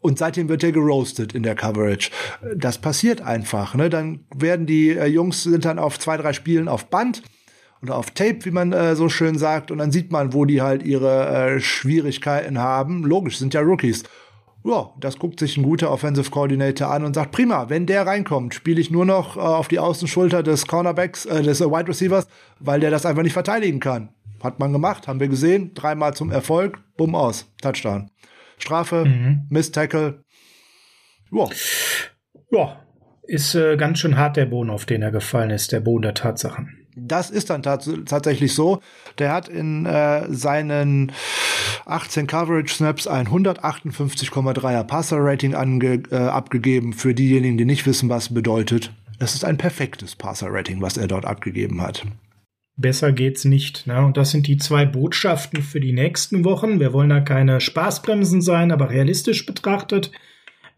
[0.00, 2.10] und seitdem wird er geroastet in der Coverage.
[2.54, 3.74] Das passiert einfach.
[3.74, 3.90] Ne?
[3.90, 7.22] Dann werden die äh, Jungs sind dann auf zwei, drei Spielen auf Band
[7.82, 10.62] oder auf Tape, wie man äh, so schön sagt, und dann sieht man, wo die
[10.62, 13.04] halt ihre äh, Schwierigkeiten haben.
[13.04, 14.04] Logisch, sind ja Rookies.
[14.66, 18.52] Ja, das guckt sich ein guter Offensive Coordinator an und sagt, prima, wenn der reinkommt,
[18.52, 22.26] spiele ich nur noch äh, auf die Außenschulter des Cornerbacks, äh, des äh, Wide Receivers,
[22.58, 24.08] weil der das einfach nicht verteidigen kann.
[24.42, 28.10] Hat man gemacht, haben wir gesehen, dreimal zum Erfolg, bumm aus, Touchdown.
[28.58, 29.46] Strafe, mhm.
[29.50, 30.24] Miss Tackle.
[31.30, 31.46] Ja.
[32.50, 32.80] Ja,
[33.22, 36.14] ist äh, ganz schön hart der Boden, auf den er gefallen ist, der Boden der
[36.14, 36.85] Tatsachen.
[36.98, 38.80] Das ist dann tats tatsächlich so.
[39.18, 41.12] Der hat in äh, seinen
[41.84, 46.94] 18 Coverage Snaps ein 158,3er Passer Rating ange äh, abgegeben.
[46.94, 48.94] Für diejenigen, die nicht wissen, was bedeutet.
[49.18, 52.06] Es ist ein perfektes Passer Rating, was er dort abgegeben hat.
[52.78, 53.86] Besser geht's nicht.
[53.86, 54.02] Ne?
[54.02, 56.80] Und das sind die zwei Botschaften für die nächsten Wochen.
[56.80, 60.12] Wir wollen da keine Spaßbremsen sein, aber realistisch betrachtet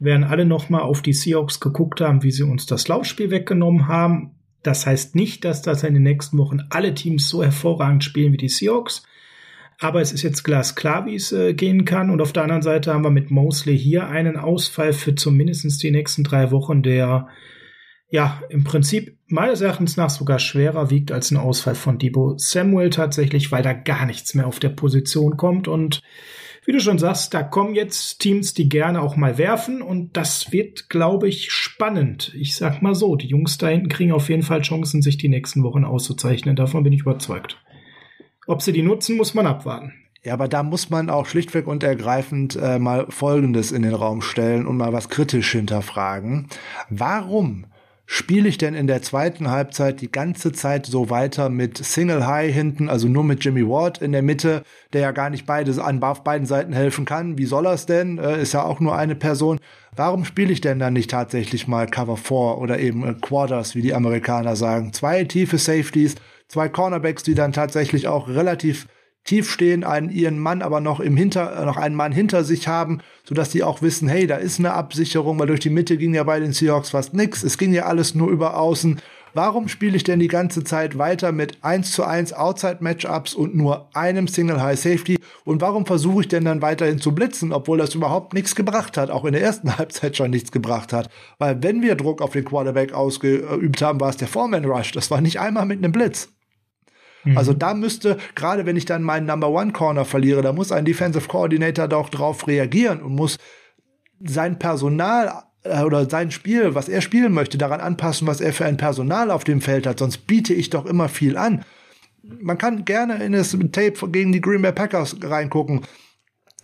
[0.01, 4.38] werden alle nochmal auf die Seahawks geguckt haben, wie sie uns das Laufspiel weggenommen haben
[4.63, 8.39] das heißt nicht, dass das in den nächsten Wochen alle Teams so hervorragend spielen wie
[8.39, 9.05] die Seahawks.
[9.81, 12.11] Aber es ist jetzt glasklar, wie es äh, gehen kann.
[12.11, 15.93] Und auf der anderen Seite haben wir mit Mosley hier einen Ausfall für zumindest die
[15.93, 17.29] nächsten drei Wochen, der
[18.11, 22.91] ja im Prinzip meines Erachtens nach sogar schwerer wiegt als ein Ausfall von Debo Samuel
[22.91, 25.69] tatsächlich, weil da gar nichts mehr auf der Position kommt.
[25.69, 26.03] Und
[26.69, 30.53] wie du schon sagst, da kommen jetzt Teams, die gerne auch mal werfen und das
[30.53, 32.35] wird, glaube ich, spannend.
[32.37, 35.31] Ich sag mal so, die Jungs da hinten kriegen auf jeden Fall Chancen, sich die
[35.31, 36.57] nächsten Wochen auszuzeichnen.
[36.57, 37.57] Davon bin ich überzeugt.
[38.47, 39.95] Ob sie die nutzen, muss man abwarten.
[40.23, 44.21] Ja, aber da muss man auch schlichtweg und ergreifend äh, mal Folgendes in den Raum
[44.21, 46.49] stellen und mal was kritisch hinterfragen.
[46.91, 47.65] Warum
[48.11, 52.53] spiele ich denn in der zweiten Halbzeit die ganze Zeit so weiter mit Single High
[52.53, 54.63] hinten, also nur mit Jimmy Ward in der Mitte,
[54.95, 57.37] der ja gar nicht beides an auf beiden Seiten helfen kann.
[57.37, 58.17] Wie soll er's denn?
[58.17, 59.61] Äh, ist ja auch nur eine Person.
[59.95, 63.83] Warum spiele ich denn dann nicht tatsächlich mal Cover 4 oder eben äh, Quarters, wie
[63.83, 64.95] die Amerikaner sagen?
[64.95, 66.15] Zwei tiefe Safeties,
[66.49, 68.87] zwei Cornerbacks, die dann tatsächlich auch relativ
[69.29, 72.67] tief stehen, einen ihren Mann aber noch im Hinter, äh, noch einen Mann hinter sich
[72.67, 76.15] haben, sodass die auch wissen, hey, da ist eine Absicherung, weil durch die Mitte ging
[76.15, 77.43] ja bei den Seahawks fast nichts.
[77.43, 79.01] Es ging ja alles nur über außen.
[79.35, 83.95] Warum spiele ich denn die ganze Zeit weiter mit 1 zu 1 Outside-Matchups und nur
[83.95, 85.19] einem Single High Safety?
[85.45, 89.11] Und warum versuche ich denn dann weiterhin zu blitzen, obwohl das überhaupt nichts gebracht hat,
[89.11, 91.11] auch in der ersten Halbzeit schon nichts gebracht hat?
[91.39, 94.93] Weil wenn wir Druck auf den Quarterback ausgeübt haben, war es der Foreman Rush.
[94.93, 96.31] Das war nicht einmal mit einem Blitz.
[97.37, 97.59] Also mhm.
[97.59, 101.29] da müsste, gerade wenn ich dann meinen Number One Corner verliere, da muss ein Defensive
[101.29, 103.39] Coordinator doch drauf reagieren und muss
[104.21, 108.67] sein Personal äh, oder sein Spiel, was er spielen möchte, daran anpassen, was er für
[108.67, 109.99] ein Personal auf dem Feld hat.
[109.99, 111.65] Sonst biete ich doch immer viel an.
[112.23, 115.83] Man kann gerne in das Tape gegen die Green Bay Packers reingucken.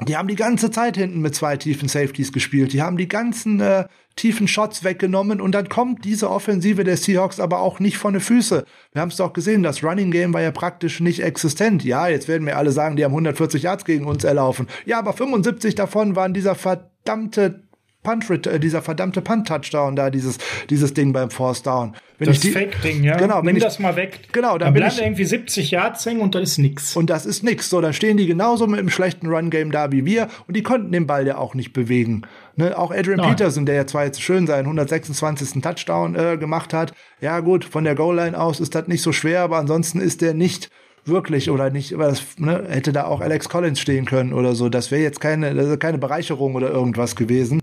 [0.00, 2.72] Die haben die ganze Zeit hinten mit zwei tiefen Safeties gespielt.
[2.72, 3.84] Die haben die ganzen äh,
[4.16, 8.20] tiefen Shots weggenommen und dann kommt diese Offensive der Seahawks aber auch nicht von den
[8.20, 8.64] Füße.
[8.92, 11.84] Wir haben es doch gesehen, das Running Game war ja praktisch nicht existent.
[11.84, 14.68] Ja, jetzt werden mir alle sagen, die haben 140 Yards gegen uns erlaufen.
[14.86, 17.63] Ja, aber 75 davon waren dieser verdammte
[18.04, 20.38] Punt, äh, dieser verdammte Punt-Touchdown da, dieses,
[20.70, 21.94] dieses Ding beim Force Down.
[22.18, 23.16] Wenn das Fake-Ding, ja.
[23.16, 24.28] Genau, Nimm ich, das mal weg.
[24.30, 26.96] Genau, dann, dann bleibt irgendwie 70 Yards hängen und da ist nix.
[26.96, 27.68] Und das ist nix.
[27.68, 30.92] So, dann stehen die genauso mit einem schlechten Run-Game da wie wir und die konnten
[30.92, 32.22] den Ball ja auch nicht bewegen.
[32.54, 32.78] Ne?
[32.78, 33.30] Auch Adrian Nein.
[33.30, 35.60] Peterson, der ja zwar jetzt schön seinen 126.
[35.60, 36.92] Touchdown äh, gemacht hat.
[37.20, 40.34] Ja, gut, von der Goal-Line aus ist das nicht so schwer, aber ansonsten ist der
[40.34, 40.70] nicht
[41.06, 44.68] wirklich oder nicht, aber das ne, hätte da auch Alex Collins stehen können oder so.
[44.68, 47.62] Das wäre jetzt keine, keine Bereicherung oder irgendwas gewesen.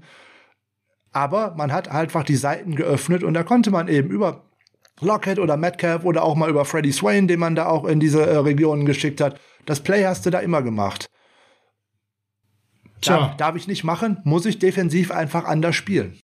[1.12, 4.43] Aber man hat einfach die Seiten geöffnet und da konnte man eben über
[5.01, 8.26] Lockhead oder Metcalf oder auch mal über Freddie Swain, den man da auch in diese
[8.26, 9.39] äh, Regionen geschickt hat.
[9.66, 11.09] Das Play hast du da immer gemacht.
[13.01, 16.20] Darf, darf ich nicht machen, muss ich defensiv einfach anders spielen.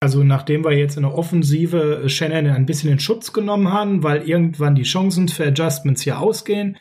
[0.00, 4.28] Also nachdem wir jetzt in der Offensive Shannon ein bisschen in Schutz genommen haben, weil
[4.28, 6.76] irgendwann die Chancen für Adjustments hier ausgehen,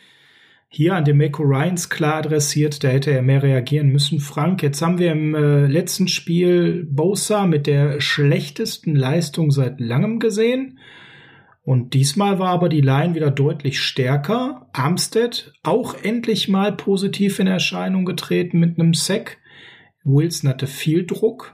[0.75, 4.19] hier an Demeco Ryans klar adressiert, da hätte er mehr reagieren müssen.
[4.19, 10.19] Frank, jetzt haben wir im äh, letzten Spiel Bosa mit der schlechtesten Leistung seit langem
[10.19, 10.79] gesehen.
[11.61, 14.67] Und diesmal war aber die Line wieder deutlich stärker.
[14.73, 19.37] Armstead auch endlich mal positiv in Erscheinung getreten mit einem Sack.
[20.03, 21.53] Wilson hatte viel Druck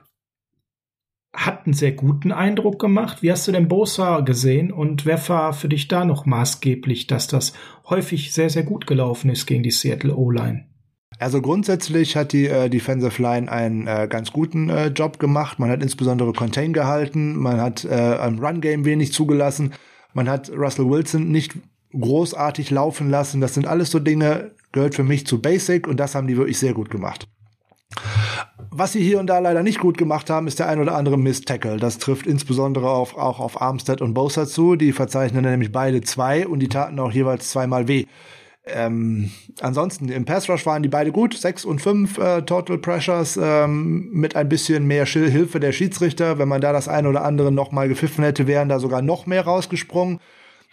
[1.46, 3.22] hat einen sehr guten Eindruck gemacht.
[3.22, 7.28] Wie hast du den Bosa gesehen und wer war für dich da noch maßgeblich, dass
[7.28, 7.54] das
[7.90, 10.66] häufig sehr, sehr gut gelaufen ist gegen die Seattle O-Line?
[11.18, 15.60] Also grundsätzlich hat die äh, Defensive Line einen äh, ganz guten äh, Job gemacht.
[15.60, 19.74] Man hat insbesondere Contain gehalten, man hat äh, am Run Game wenig zugelassen.
[20.14, 21.54] Man hat Russell Wilson nicht
[21.94, 23.42] großartig laufen lassen.
[23.42, 26.60] Das sind alles so Dinge, gehört für mich zu Basic und das haben die wirklich
[26.60, 27.28] sehr gut gemacht.
[28.72, 31.18] Was sie hier und da leider nicht gut gemacht haben, ist der ein oder andere
[31.18, 31.78] Miss-Tackle.
[31.78, 34.76] Das trifft insbesondere auf, auch auf Armstead und Bosa zu.
[34.76, 38.06] Die verzeichnen nämlich beide zwei und die taten auch jeweils zweimal weh.
[38.68, 43.40] Ähm, ansonsten im Pass Rush waren die beide gut, sechs und fünf äh, Total Pressures
[43.42, 46.38] ähm, mit ein bisschen mehr Hilfe der Schiedsrichter.
[46.38, 49.26] Wenn man da das eine oder andere noch mal gepfiffen hätte, wären da sogar noch
[49.26, 50.20] mehr rausgesprungen.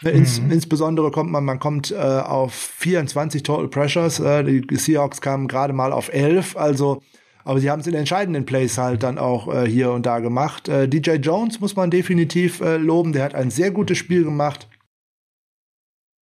[0.03, 0.51] Ne, ins, mhm.
[0.51, 4.21] Insbesondere kommt man, man kommt äh, auf 24 Total Pressures.
[4.21, 6.57] Äh, die Seahawks kamen gerade mal auf 11.
[6.57, 7.03] Also,
[7.47, 10.69] aber sie haben es in entscheidenden Plays halt dann auch äh, hier und da gemacht.
[10.69, 13.13] Äh, DJ Jones muss man definitiv äh, loben.
[13.13, 14.69] Der hat ein sehr gutes Spiel gemacht.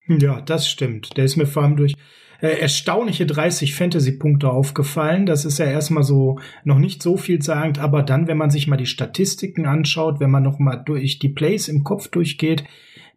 [0.09, 1.17] Ja, das stimmt.
[1.17, 1.95] Der ist mir vor allem durch
[2.41, 5.25] äh, erstaunliche 30 Fantasy-Punkte aufgefallen.
[5.25, 8.67] Das ist ja erstmal so noch nicht so viel sagend, aber dann, wenn man sich
[8.67, 12.65] mal die Statistiken anschaut, wenn man noch mal durch die Plays im Kopf durchgeht,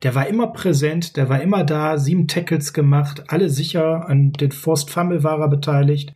[0.03, 4.51] der war immer präsent, der war immer da, sieben Tackles gemacht, alle sicher, an den
[4.51, 6.13] Forced Fumble war er beteiligt.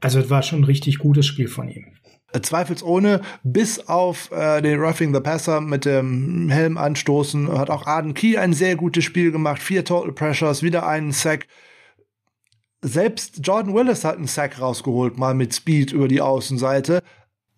[0.00, 1.86] Also es war schon ein richtig gutes Spiel von ihm.
[2.32, 7.86] Äh, zweifelsohne, bis auf äh, den Roughing the Passer mit dem Helm anstoßen, hat auch
[7.86, 9.62] Arden Key ein sehr gutes Spiel gemacht.
[9.62, 11.46] Vier Total Pressures, wieder einen Sack.
[12.82, 17.02] Selbst Jordan Willis hat einen Sack rausgeholt, mal mit Speed über die Außenseite.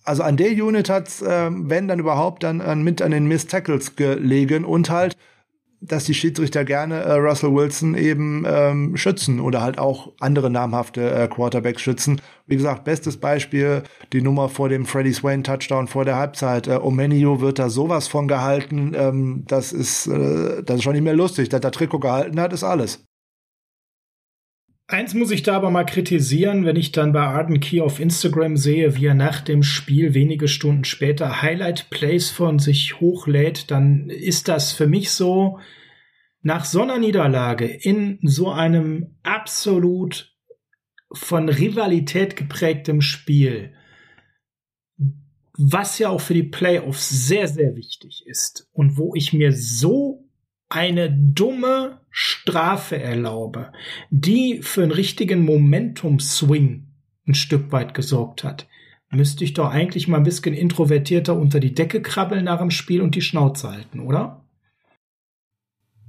[0.04, 3.46] Also an der Unit hat's, äh, wenn dann überhaupt, dann äh, mit an den Miss
[3.46, 5.16] Tackles gelegen und halt
[5.80, 11.10] dass die Schiedsrichter gerne äh, Russell Wilson eben ähm, schützen oder halt auch andere namhafte
[11.10, 12.20] äh, Quarterbacks schützen.
[12.46, 16.66] Wie gesagt, bestes Beispiel die Nummer vor dem Freddie Swain Touchdown vor der Halbzeit.
[16.66, 21.04] Äh, Omenio wird da sowas von gehalten, ähm, das ist äh, das ist schon nicht
[21.04, 21.48] mehr lustig.
[21.48, 23.07] Dass der Trikot gehalten hat, ist alles.
[24.90, 28.56] Eins muss ich da aber mal kritisieren, wenn ich dann bei Arden Key auf Instagram
[28.56, 34.08] sehe, wie er nach dem Spiel wenige Stunden später Highlight Plays von sich hochlädt, dann
[34.08, 35.58] ist das für mich so,
[36.40, 40.34] nach so einer Niederlage in so einem absolut
[41.12, 43.74] von Rivalität geprägtem Spiel,
[45.52, 50.30] was ja auch für die Playoffs sehr, sehr wichtig ist und wo ich mir so
[50.70, 53.72] eine dumme Strafe erlaube,
[54.10, 56.86] die für einen richtigen Momentum-Swing
[57.26, 58.66] ein Stück weit gesorgt hat,
[59.10, 63.00] müsste ich doch eigentlich mal ein bisschen introvertierter unter die Decke krabbeln nach dem Spiel
[63.00, 64.44] und die Schnauze halten, oder?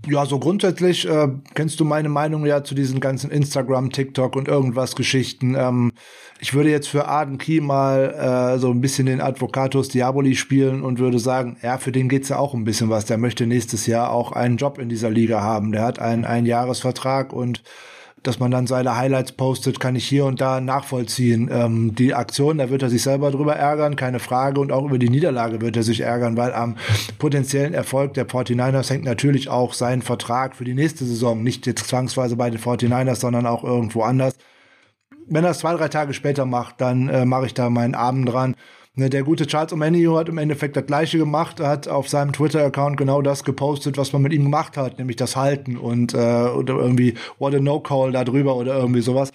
[0.07, 4.47] Ja, so grundsätzlich äh, kennst du meine Meinung ja zu diesen ganzen Instagram, TikTok und
[4.47, 5.55] irgendwas Geschichten.
[5.55, 5.91] Ähm,
[6.39, 10.83] ich würde jetzt für Arden Key mal äh, so ein bisschen den Advocatus Diaboli spielen
[10.83, 13.05] und würde sagen, ja, für den geht's ja auch ein bisschen was.
[13.05, 15.73] Der möchte nächstes Jahr auch einen Job in dieser Liga haben.
[15.73, 17.61] Der hat einen Einjahresvertrag und
[18.23, 21.49] dass man dann seine Highlights postet, kann ich hier und da nachvollziehen.
[21.51, 24.59] Ähm, die Aktion, da wird er sich selber drüber ärgern, keine Frage.
[24.59, 26.75] Und auch über die Niederlage wird er sich ärgern, weil am
[27.17, 31.43] potenziellen Erfolg der 49ers hängt natürlich auch sein Vertrag für die nächste Saison.
[31.43, 34.35] Nicht jetzt zwangsweise bei den 49ers, sondern auch irgendwo anders.
[35.27, 38.29] Wenn er es zwei, drei Tage später macht, dann äh, mache ich da meinen Abend
[38.29, 38.55] dran.
[38.95, 42.97] Ne, der gute Charles Omenio hat im Endeffekt das gleiche gemacht, hat auf seinem Twitter-Account
[42.97, 46.75] genau das gepostet, was man mit ihm gemacht hat, nämlich das Halten und äh, oder
[46.75, 49.31] irgendwie What a No-Call da drüber oder irgendwie sowas.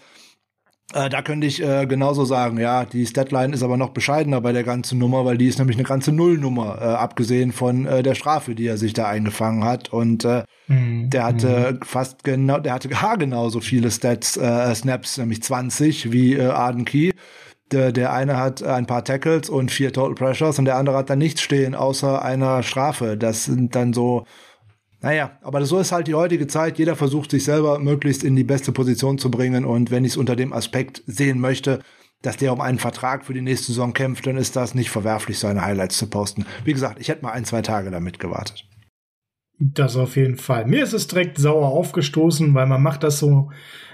[0.92, 4.52] Äh, da könnte ich äh, genauso sagen, ja, die Statline ist aber noch bescheidener bei
[4.52, 8.14] der ganzen Nummer, weil die ist nämlich eine ganze Nullnummer, äh, abgesehen von äh, der
[8.14, 9.92] Strafe, die er sich da eingefangen hat.
[9.92, 11.08] Und äh, mhm.
[11.10, 11.84] der hatte mhm.
[11.84, 16.84] fast genau, der hatte gar genauso viele Stats, äh, Snaps, nämlich 20 wie äh, Arden
[16.84, 17.12] Key.
[17.72, 21.10] Der, der eine hat ein paar Tackles und vier Total Pressures und der andere hat
[21.10, 23.16] dann nichts stehen, außer einer Strafe.
[23.16, 24.26] Das sind dann so,
[25.00, 26.78] naja, aber so ist halt die heutige Zeit.
[26.78, 30.16] Jeder versucht sich selber möglichst in die beste Position zu bringen und wenn ich es
[30.16, 31.80] unter dem Aspekt sehen möchte,
[32.24, 35.38] dass der um einen Vertrag für die nächste Saison kämpft, dann ist das nicht verwerflich,
[35.38, 36.46] seine Highlights zu posten.
[36.64, 38.66] Wie gesagt, ich hätte mal ein, zwei Tage damit gewartet.
[39.58, 40.66] Das auf jeden Fall.
[40.66, 43.50] Mir ist es direkt sauer aufgestoßen, weil man macht das so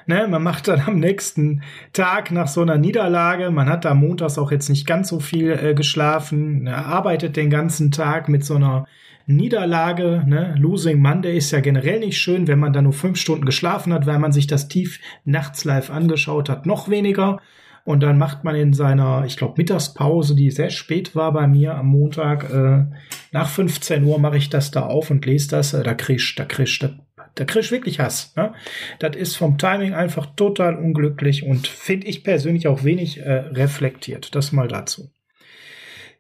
[0.07, 4.39] Ne, man macht dann am nächsten Tag nach so einer Niederlage, man hat da montags
[4.39, 8.57] auch jetzt nicht ganz so viel äh, geschlafen, ne, arbeitet den ganzen Tag mit so
[8.57, 8.87] einer
[9.31, 10.55] Niederlage, ne?
[10.59, 14.07] Losing Monday ist ja generell nicht schön, wenn man da nur fünf Stunden geschlafen hat,
[14.07, 17.41] weil man sich das tief nachts live angeschaut hat, noch weniger.
[17.85, 21.77] Und dann macht man in seiner, ich glaube, Mittagspause, die sehr spät war bei mir
[21.77, 22.85] am Montag, äh,
[23.33, 25.73] nach 15 Uhr mache ich das da auf und lese das.
[25.73, 26.91] Äh, da kriegst, da kriegst, da
[27.35, 28.35] da kriegst du wirklich Hass.
[28.37, 28.53] Ne?
[28.99, 34.35] Das ist vom Timing einfach total unglücklich und finde ich persönlich auch wenig äh, reflektiert.
[34.35, 35.11] Das mal dazu.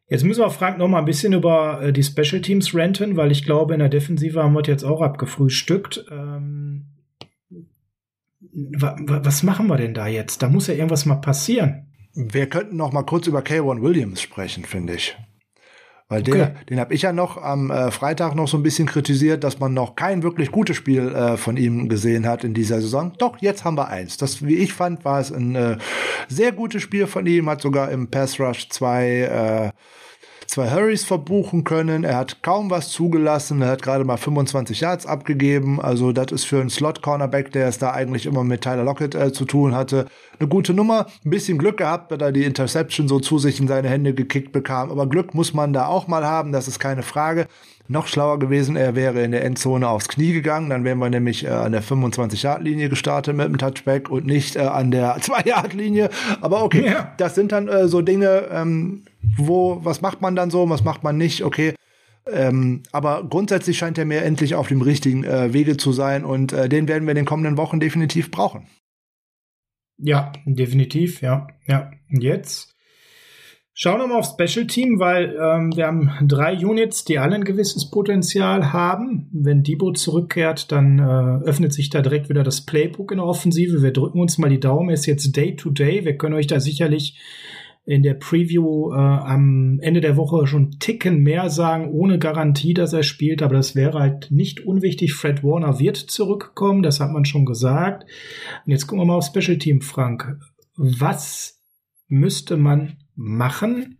[0.08, 3.30] Jetzt müssen wir Frank noch mal ein bisschen über äh, die Special Teams renten, weil
[3.30, 6.04] ich glaube, in der Defensive haben wir jetzt auch abgefrühstückt.
[6.10, 6.86] Ähm,
[8.50, 10.42] wa was machen wir denn da jetzt?
[10.42, 11.86] Da muss ja irgendwas mal passieren.
[12.14, 15.16] Wir könnten noch mal kurz über K1 Williams sprechen, finde ich.
[16.10, 16.50] Weil den, okay.
[16.68, 19.72] den habe ich ja noch am äh, Freitag noch so ein bisschen kritisiert, dass man
[19.72, 23.12] noch kein wirklich gutes Spiel äh, von ihm gesehen hat in dieser Saison.
[23.16, 24.16] Doch, jetzt haben wir eins.
[24.16, 25.78] Das, wie ich fand, war es ein äh,
[26.28, 29.99] sehr gutes Spiel von ihm, hat sogar im Pass Rush zwei äh,
[30.50, 32.02] zwei Hurries verbuchen können.
[32.02, 33.62] Er hat kaum was zugelassen.
[33.62, 35.80] Er hat gerade mal 25 Yards abgegeben.
[35.80, 39.32] Also das ist für einen Slot-Cornerback, der es da eigentlich immer mit Tyler Lockett äh,
[39.32, 40.06] zu tun hatte,
[40.40, 41.06] eine gute Nummer.
[41.24, 44.50] Ein bisschen Glück gehabt, weil er die Interception so zu sich in seine Hände gekickt
[44.50, 44.90] bekam.
[44.90, 47.46] Aber Glück muss man da auch mal haben, das ist keine Frage.
[47.88, 51.44] Noch schlauer gewesen, er wäre in der Endzone aufs Knie gegangen, dann wären wir nämlich
[51.44, 56.10] äh, an der 25-Yard-Linie gestartet mit dem Touchback und nicht äh, an der 2-Yard-Linie.
[56.40, 57.12] Aber okay, ja.
[57.16, 59.04] das sind dann äh, so Dinge, ähm,
[59.36, 61.74] wo, was macht man dann so, was macht man nicht, okay.
[62.26, 66.52] Ähm, aber grundsätzlich scheint er mir endlich auf dem richtigen äh, Wege zu sein und
[66.52, 68.66] äh, den werden wir in den kommenden Wochen definitiv brauchen.
[69.98, 71.48] Ja, definitiv, ja.
[71.66, 71.90] Ja.
[72.10, 72.69] Und jetzt
[73.82, 77.44] schauen wir mal auf Special Team, weil ähm, wir haben drei Units, die alle ein
[77.44, 79.30] gewisses Potenzial haben.
[79.32, 83.82] Wenn Debo zurückkehrt, dann äh, öffnet sich da direkt wieder das Playbook in der Offensive.
[83.82, 84.90] Wir drücken uns mal die Daumen.
[84.90, 86.04] Es ist jetzt Day to Day.
[86.04, 87.18] Wir können euch da sicherlich
[87.86, 92.92] in der Preview äh, am Ende der Woche schon Ticken mehr sagen, ohne Garantie, dass
[92.92, 95.14] er spielt, aber das wäre halt nicht unwichtig.
[95.14, 98.04] Fred Warner wird zurückkommen, das hat man schon gesagt.
[98.66, 100.38] Und jetzt gucken wir mal auf Special Team, Frank.
[100.76, 101.62] Was
[102.08, 103.98] müsste man machen,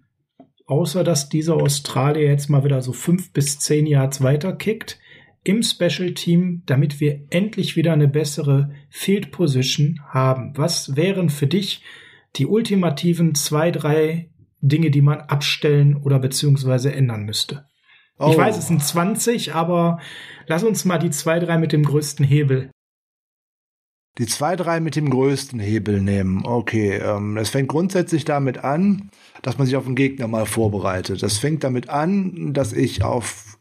[0.66, 4.99] außer dass dieser Australier jetzt mal wieder so fünf bis zehn Yards weiterkickt?
[5.43, 10.53] im Special Team, damit wir endlich wieder eine bessere Field Position haben.
[10.55, 11.83] Was wären für dich
[12.37, 17.66] die ultimativen zwei, drei Dinge, die man abstellen oder beziehungsweise ändern müsste.
[18.18, 18.31] Oh.
[18.31, 19.99] Ich weiß, es sind 20, aber
[20.47, 22.71] lass uns mal die zwei, drei mit dem größten Hebel.
[24.19, 26.45] Die zwei, drei mit dem größten Hebel nehmen.
[26.45, 29.11] Okay, ähm, es fängt grundsätzlich damit an,
[29.43, 31.23] dass man sich auf den Gegner mal vorbereitet.
[31.23, 33.59] Das fängt damit an, dass ich auf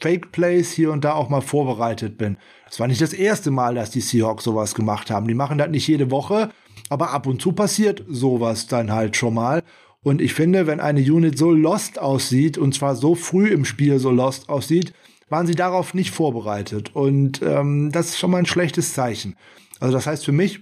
[0.00, 2.36] Fake Plays hier und da auch mal vorbereitet bin.
[2.68, 5.26] Das war nicht das erste Mal, dass die Seahawks sowas gemacht haben.
[5.26, 6.50] Die machen das nicht jede Woche,
[6.88, 9.62] aber ab und zu passiert sowas dann halt schon mal.
[10.02, 13.98] Und ich finde, wenn eine Unit so lost aussieht, und zwar so früh im Spiel
[13.98, 14.92] so lost aussieht,
[15.28, 16.94] waren sie darauf nicht vorbereitet.
[16.94, 19.36] Und ähm, das ist schon mal ein schlechtes Zeichen.
[19.80, 20.60] Also das heißt für mich,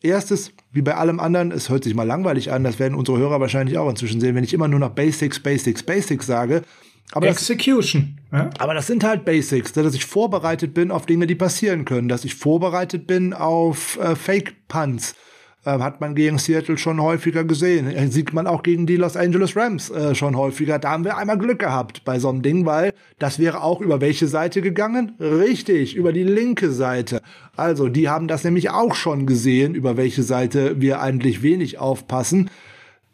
[0.00, 3.40] erstes, wie bei allem anderen, es hört sich mal langweilig an, das werden unsere Hörer
[3.40, 6.62] wahrscheinlich auch inzwischen sehen, wenn ich immer nur noch Basics, Basics, Basics sage.
[7.12, 8.18] Aber Execution.
[8.30, 8.50] Das, ja?
[8.58, 12.24] Aber das sind halt Basics, dass ich vorbereitet bin auf Dinge, die passieren können, dass
[12.24, 15.14] ich vorbereitet bin auf äh, Fake-Punts,
[15.64, 17.90] äh, hat man gegen Seattle schon häufiger gesehen.
[17.90, 20.78] Äh, sieht man auch gegen die Los Angeles Rams äh, schon häufiger.
[20.78, 24.00] Da haben wir einmal Glück gehabt bei so einem Ding, weil das wäre auch über
[24.00, 25.12] welche Seite gegangen?
[25.20, 27.22] Richtig, über die linke Seite.
[27.56, 32.50] Also, die haben das nämlich auch schon gesehen, über welche Seite wir eigentlich wenig aufpassen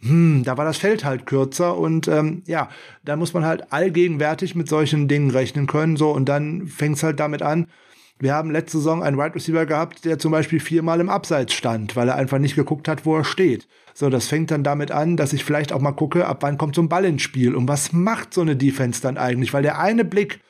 [0.05, 2.69] hm, da war das Feld halt kürzer und ähm, ja,
[3.07, 5.97] da muss man halt allgegenwärtig mit solchen Dingen rechnen können.
[5.97, 7.69] So, und dann fängt's halt damit an,
[8.19, 11.97] wir haben letzte Saison einen Wide Receiver gehabt, der zum Beispiel viermal im Abseits stand,
[11.97, 13.67] weil er einfach nicht geguckt hat, wo er steht.
[13.93, 16.75] So, das fängt dann damit an, dass ich vielleicht auch mal gucke, ab wann kommt
[16.77, 19.53] so ein Ball ins Spiel und was macht so eine Defense dann eigentlich?
[19.53, 20.41] Weil der eine Blick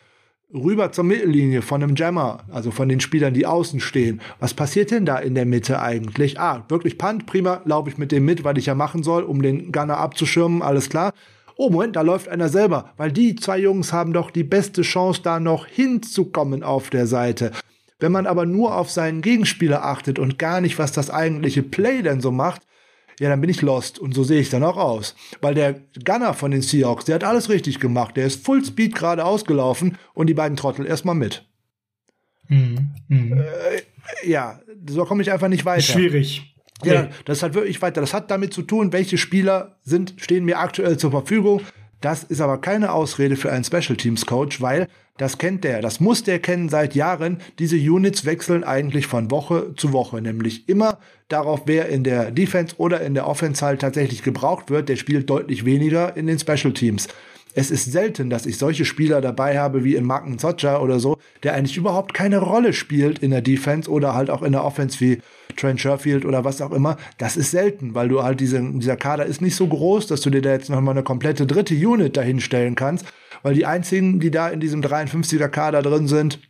[0.52, 4.20] rüber zur Mittellinie von einem Jammer, also von den Spielern, die außen stehen.
[4.38, 6.38] Was passiert denn da in der Mitte eigentlich?
[6.38, 9.42] Ah, wirklich Punt, prima, laufe ich mit dem mit, weil ich ja machen soll, um
[9.42, 11.12] den Gunner abzuschirmen, alles klar
[11.57, 15.20] oh Moment, da läuft einer selber, weil die zwei Jungs haben doch die beste Chance,
[15.22, 17.52] da noch hinzukommen auf der Seite.
[18.00, 22.02] Wenn man aber nur auf seinen Gegenspieler achtet und gar nicht, was das eigentliche Play
[22.02, 22.62] denn so macht,
[23.20, 23.98] ja, dann bin ich lost.
[23.98, 25.14] Und so sehe ich dann auch aus.
[25.40, 28.16] Weil der Gunner von den Seahawks, der hat alles richtig gemacht.
[28.16, 31.46] Der ist Full Speed gerade ausgelaufen und die beiden Trottel erstmal mit.
[32.48, 32.90] Mhm.
[33.09, 33.32] Mhm.
[33.32, 35.82] Äh, ja, so komme ich einfach nicht weiter.
[35.82, 36.53] Schwierig.
[36.87, 37.09] Ja, nee.
[37.24, 38.01] das hat wirklich weiter.
[38.01, 41.61] Das hat damit zu tun, welche Spieler sind, stehen mir aktuell zur Verfügung.
[42.01, 46.01] Das ist aber keine Ausrede für einen Special Teams Coach, weil das kennt der, das
[46.01, 47.39] muss der kennen seit Jahren.
[47.59, 52.74] Diese Units wechseln eigentlich von Woche zu Woche, nämlich immer darauf, wer in der Defense
[52.78, 54.89] oder in der Offense halt tatsächlich gebraucht wird.
[54.89, 57.09] Der spielt deutlich weniger in den Special Teams.
[57.57, 61.18] Es ist selten, dass ich solche Spieler dabei habe wie in Marken Zocha oder so,
[61.44, 64.98] der eigentlich überhaupt keine Rolle spielt in der Defense oder halt auch in der Offense
[65.00, 65.20] wie
[65.57, 66.96] Trent Sherfield oder was auch immer.
[67.18, 70.30] Das ist selten, weil du halt diese, dieser Kader ist nicht so groß, dass du
[70.30, 73.07] dir da jetzt noch mal eine komplette dritte Unit dahinstellen kannst,
[73.44, 76.40] weil die einzigen, die da in diesem 53er Kader drin sind,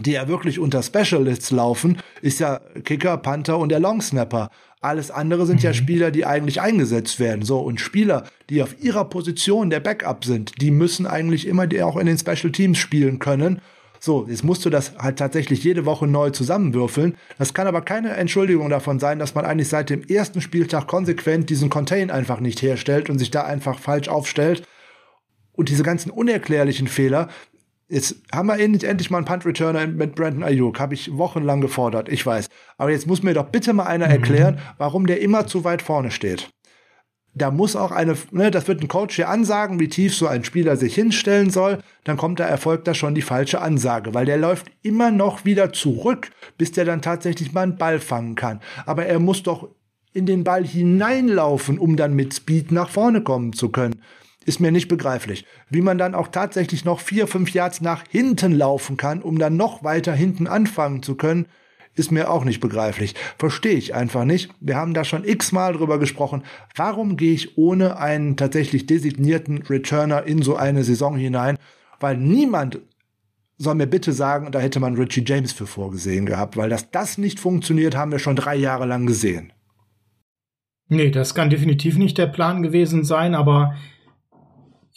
[0.00, 4.50] die ja wirklich unter Specialists laufen, ist ja Kicker, Panther und der Longsnapper.
[4.84, 5.64] Alles andere sind mhm.
[5.64, 7.42] ja Spieler, die eigentlich eingesetzt werden.
[7.42, 11.82] So, und Spieler, die auf ihrer Position der Backup sind, die müssen eigentlich immer die
[11.82, 13.60] auch in den Special Teams spielen können.
[13.98, 17.16] So, jetzt musst du das halt tatsächlich jede Woche neu zusammenwürfeln.
[17.38, 21.48] Das kann aber keine Entschuldigung davon sein, dass man eigentlich seit dem ersten Spieltag konsequent
[21.48, 24.68] diesen Contain einfach nicht herstellt und sich da einfach falsch aufstellt.
[25.52, 27.28] Und diese ganzen unerklärlichen Fehler,
[27.88, 30.80] Jetzt haben wir endlich mal einen Punt-Returner mit Brandon Ayuk.
[30.80, 32.48] Habe ich wochenlang gefordert, ich weiß.
[32.78, 34.12] Aber jetzt muss mir doch bitte mal einer mhm.
[34.12, 36.48] erklären, warum der immer zu weit vorne steht.
[37.36, 40.44] Da muss auch eine, ne, das wird ein Coach hier ansagen, wie tief so ein
[40.44, 41.78] Spieler sich hinstellen soll.
[42.04, 45.72] Dann kommt da erfolgt da schon die falsche Ansage, weil der läuft immer noch wieder
[45.72, 48.60] zurück, bis der dann tatsächlich mal einen Ball fangen kann.
[48.86, 49.68] Aber er muss doch
[50.12, 54.00] in den Ball hineinlaufen, um dann mit Speed nach vorne kommen zu können
[54.44, 55.44] ist mir nicht begreiflich.
[55.70, 59.56] Wie man dann auch tatsächlich noch vier, fünf Yards nach hinten laufen kann, um dann
[59.56, 61.46] noch weiter hinten anfangen zu können,
[61.96, 63.14] ist mir auch nicht begreiflich.
[63.38, 64.50] Verstehe ich einfach nicht.
[64.60, 66.42] Wir haben da schon x-mal drüber gesprochen.
[66.74, 71.56] Warum gehe ich ohne einen tatsächlich designierten Returner in so eine Saison hinein?
[72.00, 72.80] Weil niemand
[73.56, 77.18] soll mir bitte sagen, da hätte man Richie James für vorgesehen gehabt, weil dass das
[77.18, 79.52] nicht funktioniert, haben wir schon drei Jahre lang gesehen.
[80.88, 83.74] Nee, das kann definitiv nicht der Plan gewesen sein, aber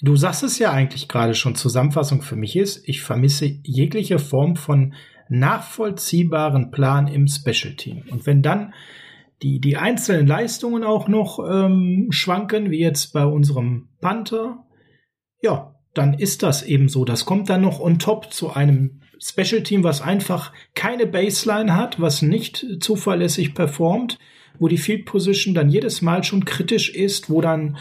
[0.02, 4.56] Du sagst es ja eigentlich gerade schon, Zusammenfassung für mich ist, ich vermisse jegliche Form
[4.56, 4.94] von
[5.30, 8.04] nachvollziehbaren Plan im Special Team.
[8.10, 8.74] Und wenn dann
[9.42, 14.66] die, die einzelnen Leistungen auch noch ähm, schwanken, wie jetzt bei unserem Panther,
[15.42, 17.06] ja, dann ist das eben so.
[17.06, 22.00] Das kommt dann noch on top zu einem Special Team, was einfach keine Baseline hat,
[22.00, 24.20] was nicht zuverlässig performt,
[24.60, 27.78] wo die Field Position dann jedes Mal schon kritisch ist, wo dann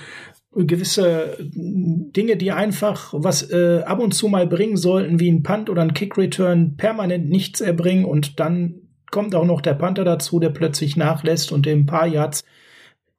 [0.64, 5.68] gewisse Dinge, die einfach was äh, ab und zu mal bringen sollten, wie ein Punt
[5.68, 8.76] oder ein Kick-Return, permanent nichts erbringen und dann
[9.10, 12.44] kommt auch noch der Panther dazu, der plötzlich nachlässt und dem paar Yards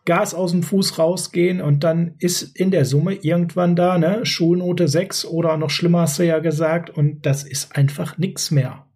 [0.06, 4.88] Gas aus dem Fuß rausgehen und dann ist in der Summe irgendwann da, ne, Schulnote
[4.88, 8.87] 6 oder noch schlimmer hast du ja gesagt und das ist einfach nix mehr.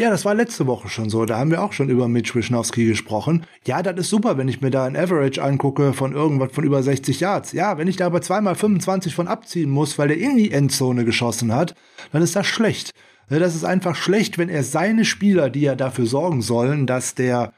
[0.00, 1.26] Ja, das war letzte Woche schon so.
[1.26, 3.44] Da haben wir auch schon über Mitch Wischnowski gesprochen.
[3.66, 6.82] Ja, das ist super, wenn ich mir da ein Average angucke von irgendwas von über
[6.82, 7.52] 60 Yards.
[7.52, 11.04] Ja, wenn ich da aber zweimal 25 von abziehen muss, weil der in die Endzone
[11.04, 11.74] geschossen hat,
[12.12, 12.92] dann ist das schlecht.
[13.28, 17.52] Das ist einfach schlecht, wenn er seine Spieler, die ja dafür sorgen sollen, dass der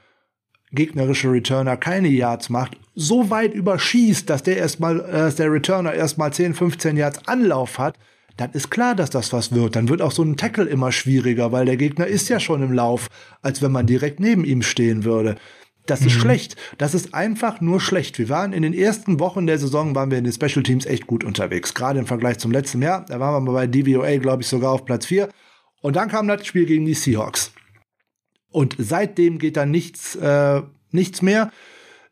[0.73, 5.95] gegnerische Returner keine Yards macht, so weit überschießt, dass der erstmal, äh, dass der Returner
[5.95, 7.97] erstmal 10, 15 Yards Anlauf hat,
[8.37, 9.77] dann ist klar, dass das was wird.
[9.77, 12.73] Dann wird auch so ein Tackle immer schwieriger, weil der Gegner ist ja schon im
[12.73, 13.09] Lauf,
[13.43, 15.37] als wenn man direkt neben ihm stehen würde.
[15.87, 16.21] Das ist mhm.
[16.21, 16.57] schlecht.
[16.79, 18.19] Das ist einfach nur schlecht.
[18.19, 21.07] Wir waren in den ersten Wochen der Saison, waren wir in den Special Teams echt
[21.07, 21.75] gut unterwegs.
[21.75, 23.05] Gerade im Vergleich zum letzten Jahr.
[23.07, 25.29] Da waren wir bei DVOA, glaube ich, sogar auf Platz 4.
[25.81, 27.53] Und dann kam das Spiel gegen die Seahawks.
[28.53, 30.63] Und seitdem geht da nichts, äh,
[30.93, 31.51] nichts mehr.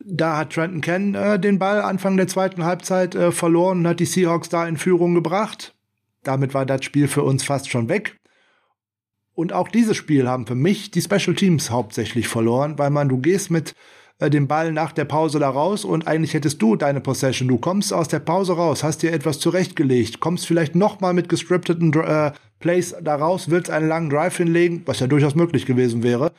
[0.04, 4.00] Da hat Trenton Ken äh, den Ball Anfang der zweiten Halbzeit äh, verloren und hat
[4.00, 5.74] die Seahawks da in Führung gebracht.
[6.22, 8.16] Damit war das Spiel für uns fast schon weg.
[9.34, 13.18] Und auch dieses Spiel haben für mich die Special Teams hauptsächlich verloren, weil man, du
[13.18, 13.74] gehst mit
[14.18, 17.48] äh, dem Ball nach der Pause da raus und eigentlich hättest du deine Possession.
[17.48, 21.92] Du kommst aus der Pause raus, hast dir etwas zurechtgelegt, kommst vielleicht nochmal mit gescripteten
[21.94, 26.32] äh, Plays da raus, willst einen langen Drive hinlegen, was ja durchaus möglich gewesen wäre.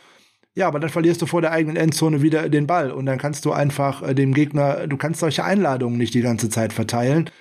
[0.53, 3.45] Ja, aber dann verlierst du vor der eigenen Endzone wieder den Ball und dann kannst
[3.45, 7.31] du einfach äh, dem Gegner, du kannst solche Einladungen nicht die ganze Zeit verteilen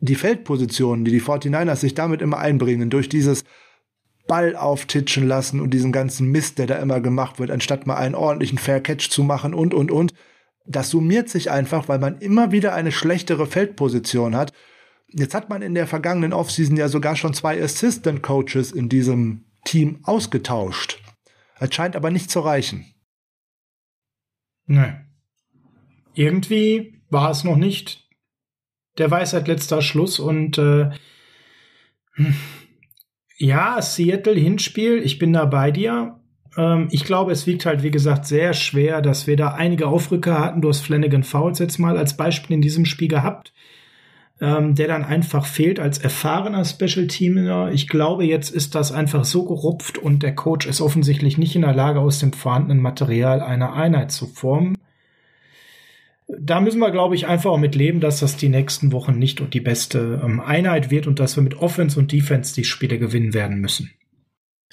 [0.00, 3.44] die Feldpositionen, die die 49ers sich damit immer einbringen, durch dieses
[4.26, 8.14] Ball auftitschen lassen und diesen ganzen Mist, der da immer gemacht wird, anstatt mal einen
[8.14, 10.14] ordentlichen Fair Catch zu machen und, und, und.
[10.66, 14.52] Das summiert sich einfach, weil man immer wieder eine schlechtere Feldposition hat.
[15.08, 19.46] Jetzt hat man in der vergangenen Offseason ja sogar schon zwei Assistant Coaches in diesem
[19.64, 21.02] Team ausgetauscht.
[21.58, 22.84] Es scheint aber nicht zu reichen.
[24.66, 25.06] Nein.
[26.12, 28.07] Irgendwie war es noch nicht
[28.98, 30.90] der Weisheit letzter Schluss und äh,
[33.36, 36.16] ja, Seattle Hinspiel, ich bin da bei dir.
[36.56, 40.40] Ähm, ich glaube, es wiegt halt, wie gesagt, sehr schwer, dass wir da einige Aufrücker
[40.40, 40.60] hatten.
[40.60, 43.52] Du hast Flanagan Fouls jetzt mal als Beispiel in diesem Spiel gehabt,
[44.40, 47.70] ähm, der dann einfach fehlt als erfahrener Special Teamer.
[47.72, 51.62] Ich glaube, jetzt ist das einfach so gerupft und der Coach ist offensichtlich nicht in
[51.62, 54.77] der Lage, aus dem vorhandenen Material eine Einheit zu formen
[56.28, 59.42] da müssen wir, glaube ich, einfach auch mit leben, dass das die nächsten Wochen nicht
[59.52, 63.32] die beste ähm, Einheit wird und dass wir mit Offense und Defense die Spiele gewinnen
[63.32, 63.90] werden müssen.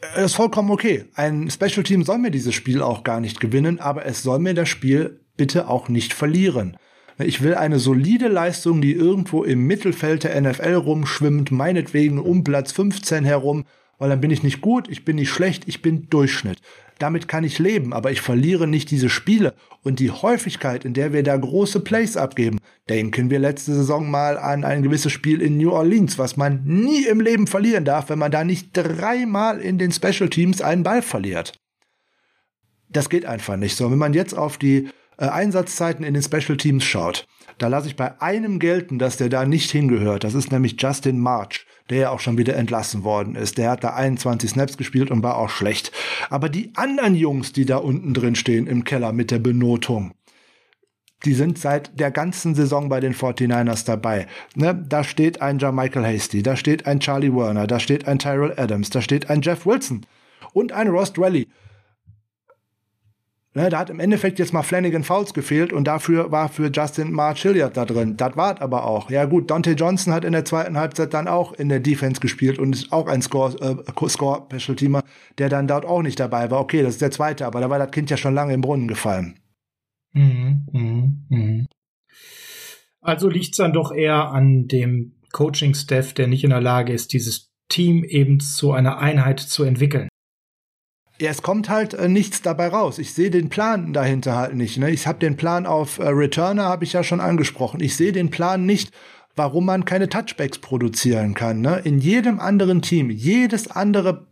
[0.01, 1.05] Das äh, ist vollkommen okay.
[1.15, 4.53] Ein Special Team soll mir dieses Spiel auch gar nicht gewinnen, aber es soll mir
[4.53, 6.77] das Spiel bitte auch nicht verlieren.
[7.17, 12.73] Ich will eine solide Leistung, die irgendwo im Mittelfeld der NFL rumschwimmt, meinetwegen um Platz
[12.73, 13.63] 15 herum,
[13.97, 16.59] weil dann bin ich nicht gut, ich bin nicht schlecht, ich bin Durchschnitt
[16.99, 19.53] damit kann ich leben, aber ich verliere nicht diese Spiele
[19.83, 22.59] und die Häufigkeit, in der wir da große Plays abgeben.
[22.89, 27.05] Denken wir letzte Saison mal an ein gewisses Spiel in New Orleans, was man nie
[27.05, 31.01] im Leben verlieren darf, wenn man da nicht dreimal in den Special Teams einen Ball
[31.01, 31.53] verliert.
[32.89, 33.91] Das geht einfach nicht so.
[33.91, 37.27] Wenn man jetzt auf die äh, Einsatzzeiten in den Special Teams schaut,
[37.57, 40.23] Da lasse ich bei einem gelten, dass der da nicht hingehört.
[40.23, 43.57] Das ist nämlich Justin March, der ja auch schon wieder entlassen worden ist.
[43.57, 45.91] Der hat da 21 Snaps gespielt und war auch schlecht.
[46.29, 50.13] Aber die anderen Jungs, die da unten drin stehen im Keller mit der Benotung,
[51.23, 54.27] die sind seit der ganzen Saison bei den 49ers dabei.
[54.55, 54.75] Ne?
[54.87, 58.89] Da steht ein Michael Hasty, da steht ein Charlie Werner, da steht ein Tyrell Adams,
[58.89, 60.05] da steht ein Jeff Wilson
[60.53, 61.47] und ein Ross Dwelly.
[63.57, 67.13] Ne, da hat im Endeffekt jetzt mal Flanagan Fouls gefehlt und dafür war für Justin
[67.13, 68.17] March Hilliard da drin.
[68.17, 69.09] Das war aber auch.
[69.09, 72.59] Ja gut, Dante Johnson hat in der zweiten Halbzeit dann auch in der Defense gespielt
[72.59, 76.59] und ist auch ein Score-Special-Teamer, äh, der dann dort auch nicht dabei war.
[76.59, 78.89] Okay, das ist der zweite, aber da war das Kind ja schon lange im Brunnen
[78.89, 79.39] gefallen.
[80.11, 81.65] Mhm, mh, mh.
[82.99, 87.13] Also liegt es dann doch eher an dem Coaching-Staff, der nicht in der Lage ist,
[87.13, 90.09] dieses Team eben zu einer Einheit zu entwickeln.
[91.19, 92.99] Ja, es kommt halt äh, nichts dabei raus.
[92.99, 94.77] Ich sehe den Plan dahinter halt nicht.
[94.77, 94.91] Ne?
[94.91, 97.79] Ich habe den Plan auf äh, Returner, habe ich ja schon angesprochen.
[97.79, 98.91] Ich sehe den Plan nicht,
[99.33, 101.61] warum man keine Touchbacks produzieren kann.
[101.61, 101.81] Ne?
[101.85, 104.27] In jedem anderen Team, jedes andere,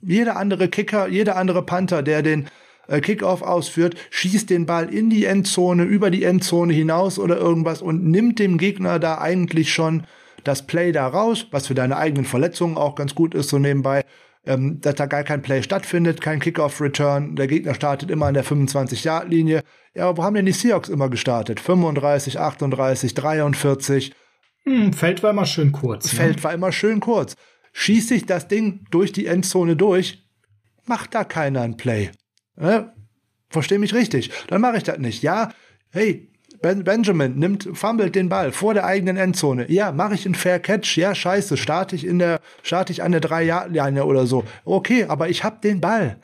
[0.00, 2.46] jeder andere Kicker, jeder andere Panther, der den
[2.88, 7.82] äh, Kickoff ausführt, schießt den Ball in die Endzone, über die Endzone hinaus oder irgendwas
[7.82, 10.06] und nimmt dem Gegner da eigentlich schon
[10.42, 14.04] das Play da raus, was für deine eigenen Verletzungen auch ganz gut ist, so nebenbei
[14.46, 17.36] ähm, dass da gar kein Play stattfindet, kein Kickoff-Return.
[17.36, 19.62] Der Gegner startet immer an der 25-Yard-Linie.
[19.94, 21.60] Ja, aber wo haben denn die Seahawks immer gestartet?
[21.60, 24.12] 35, 38, 43.
[24.64, 26.12] Hm, Feld war immer schön kurz.
[26.12, 26.18] Ne?
[26.18, 27.34] Feld war immer schön kurz.
[27.72, 30.24] Schießt sich das Ding durch die Endzone durch,
[30.86, 32.10] macht da keiner ein Play.
[32.56, 32.92] Ne?
[33.48, 34.30] Versteh mich richtig.
[34.48, 35.22] Dann mache ich das nicht.
[35.22, 35.50] Ja,
[35.90, 36.30] hey,
[36.60, 39.70] ben Benjamin nimmt, fummelt den Ball vor der eigenen Endzone.
[39.70, 40.96] Ja, mache ich einen Fair Catch?
[40.96, 44.44] Ja, scheiße, starte ich in der, starte ich an der drei Jahr Linie oder so.
[44.64, 46.20] Okay, aber ich hab den Ball.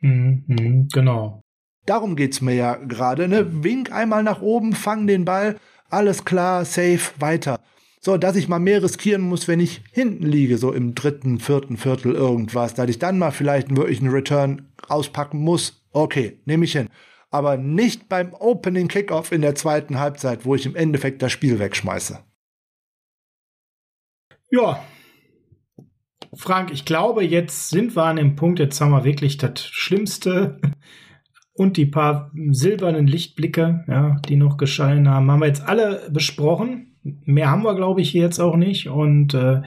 [0.00, 1.42] Mhm, mhm, genau.
[1.86, 3.64] Darum geht's mir ja gerade, ne?
[3.64, 5.56] Wink einmal nach oben, fang den Ball,
[5.88, 7.60] alles klar, safe, weiter.
[8.00, 11.76] So, dass ich mal mehr riskieren muss, wenn ich hinten liege, so im dritten, vierten
[11.76, 15.84] Viertel irgendwas, dass ich dann mal vielleicht wirklich einen Return auspacken muss.
[15.92, 16.88] Okay, nehme ich hin
[17.36, 21.58] aber nicht beim Opening Kickoff in der zweiten Halbzeit, wo ich im Endeffekt das Spiel
[21.58, 22.18] wegschmeiße.
[24.50, 24.82] Ja.
[26.34, 30.58] Frank, ich glaube, jetzt sind wir an dem Punkt, jetzt haben wir wirklich das Schlimmste
[31.52, 36.96] und die paar silbernen Lichtblicke, ja, die noch geschallen haben, haben wir jetzt alle besprochen.
[37.02, 38.88] Mehr haben wir, glaube ich, jetzt auch nicht.
[38.88, 39.60] Und äh,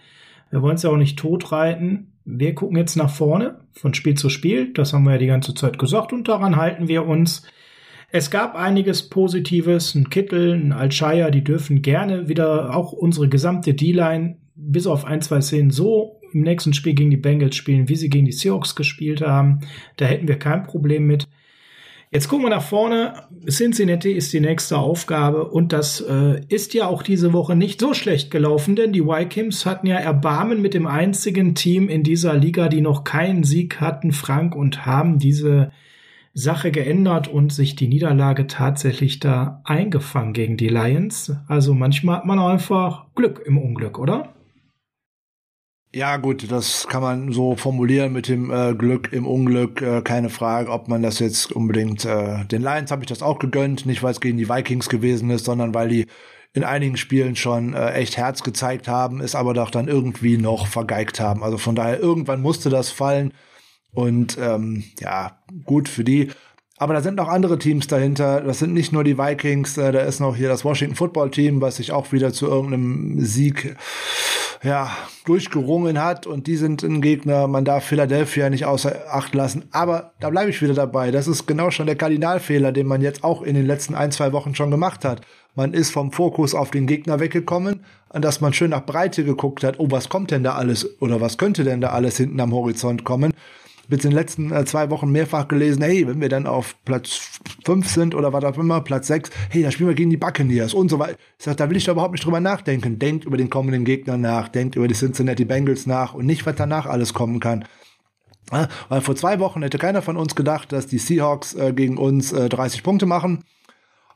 [0.50, 2.19] wir wollen es ja auch nicht totreiten.
[2.32, 4.72] Wir gucken jetzt nach vorne von Spiel zu Spiel.
[4.74, 7.42] Das haben wir ja die ganze Zeit gesagt und daran halten wir uns.
[8.12, 9.96] Es gab einiges Positives.
[9.96, 15.22] Ein Kittel, ein Alshaya, die dürfen gerne wieder auch unsere gesamte D-Line bis auf ein,
[15.22, 18.76] zwei Szenen so im nächsten Spiel gegen die Bengals spielen, wie sie gegen die Seahawks
[18.76, 19.62] gespielt haben.
[19.98, 21.28] Da hätten wir kein Problem mit.
[22.12, 23.14] Jetzt gucken wir nach vorne.
[23.48, 27.94] Cincinnati ist die nächste Aufgabe und das äh, ist ja auch diese Woche nicht so
[27.94, 32.68] schlecht gelaufen, denn die Vikings hatten ja Erbarmen mit dem einzigen Team in dieser Liga,
[32.68, 35.72] die noch keinen Sieg hatten, Frank, und haben diese
[36.34, 41.32] Sache geändert und sich die Niederlage tatsächlich da eingefangen gegen die Lions.
[41.48, 44.34] Also manchmal hat man einfach Glück im Unglück, oder?
[45.92, 49.82] Ja, gut, das kann man so formulieren mit dem äh, Glück im Unglück.
[49.82, 52.06] Äh, keine Frage, ob man das jetzt unbedingt.
[52.06, 55.32] Äh, den Lions habe ich das auch gegönnt, nicht weil es gegen die Vikings gewesen
[55.32, 56.06] ist, sondern weil die
[56.54, 60.68] in einigen Spielen schon äh, echt Herz gezeigt haben, es aber doch dann irgendwie noch
[60.68, 61.44] vergeigt haben.
[61.44, 63.34] Also von daher, irgendwann musste das fallen.
[63.92, 66.30] Und ähm, ja, gut für die.
[66.78, 68.42] Aber da sind noch andere Teams dahinter.
[68.42, 71.62] Das sind nicht nur die Vikings, äh, da ist noch hier das Washington Football Team,
[71.62, 73.76] was sich auch wieder zu irgendeinem Sieg
[74.62, 74.92] ja,
[75.26, 77.48] durchgerungen hat und die sind ein Gegner.
[77.48, 79.66] Man darf Philadelphia nicht außer Acht lassen.
[79.72, 81.12] Aber da bleibe ich wieder dabei.
[81.12, 84.34] Das ist genau schon der Kardinalfehler, den man jetzt auch in den letzten ein, zwei
[84.34, 85.22] Wochen schon gemacht hat.
[85.56, 89.64] Man ist vom Fokus auf den Gegner weggekommen, an dass man schön nach Breite geguckt
[89.64, 89.80] hat.
[89.80, 93.04] Oh, was kommt denn da alles oder was könnte denn da alles hinten am Horizont
[93.04, 93.34] kommen?
[93.90, 97.40] Jetzt in den letzten äh, zwei Wochen mehrfach gelesen, hey, wenn wir dann auf Platz
[97.66, 100.74] fünf sind oder was auch immer, Platz sechs, hey, da spielen wir gegen die Buccaneers
[100.74, 101.18] und so weiter.
[101.38, 103.00] Ich sag, da will ich doch überhaupt nicht drüber nachdenken.
[103.00, 106.56] Denkt über den kommenden Gegner nach, denkt über die Cincinnati Bengals nach und nicht, was
[106.56, 107.66] danach alles kommen kann.
[108.52, 111.98] Ja, weil vor zwei Wochen hätte keiner von uns gedacht, dass die Seahawks äh, gegen
[111.98, 113.44] uns äh, 30 Punkte machen,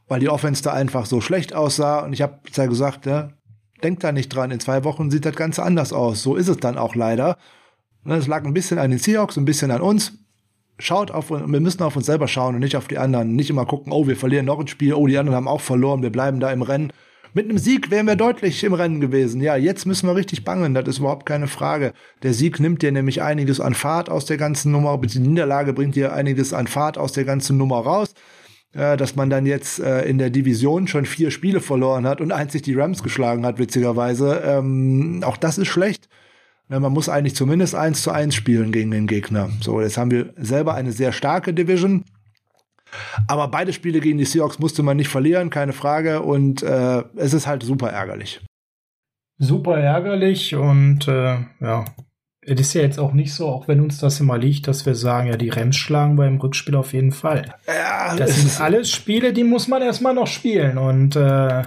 [0.07, 1.99] weil die Offense da einfach so schlecht aussah.
[1.99, 3.29] Und ich habe ja gesagt, ja,
[3.83, 6.23] denkt da nicht dran, in zwei Wochen sieht das Ganze anders aus.
[6.23, 7.37] So ist es dann auch leider.
[8.05, 10.13] Ne, es lag ein bisschen an den Seahawks, ein bisschen an uns.
[10.79, 13.35] Schaut auf, wir müssen auf uns selber schauen und nicht auf die anderen.
[13.35, 16.01] Nicht immer gucken, oh, wir verlieren noch ein Spiel, oh, die anderen haben auch verloren,
[16.01, 16.91] wir bleiben da im Rennen.
[17.35, 19.41] Mit einem Sieg wären wir deutlich im Rennen gewesen.
[19.41, 21.93] Ja, jetzt müssen wir richtig bangen, das ist überhaupt keine Frage.
[22.21, 25.95] Der Sieg nimmt dir nämlich einiges an Fahrt aus der ganzen Nummer, die Niederlage bringt
[25.95, 28.13] dir einiges an Fahrt aus der ganzen Nummer raus.
[28.73, 32.31] äh, dass man dann jetzt äh, in der Division schon vier Spiele verloren hat und
[32.31, 34.41] einzig die Rams geschlagen hat, witzigerweise.
[34.45, 36.09] Ähm, auch das ist schlecht.
[36.69, 39.49] Ja, man muss eigentlich zumindest eins zu eins spielen gegen den Gegner.
[39.61, 42.05] So, jetzt haben wir selber eine sehr starke Division.
[43.27, 46.21] Aber beide Spiele gegen die Seahawks musste man nicht verlieren, keine Frage.
[46.21, 48.41] Und äh, es ist halt super ärgerlich.
[49.39, 51.85] Super ärgerlich und äh, ja,
[52.45, 54.95] es ist ja jetzt auch nicht so, auch wenn uns das immer liegt, dass wir
[54.95, 57.53] sagen, ja, die Rams schlagen beim Rückspiel auf jeden Fall.
[57.67, 61.63] Ja, das sind alles Spiele, die muss man erstmal noch spielen und äh,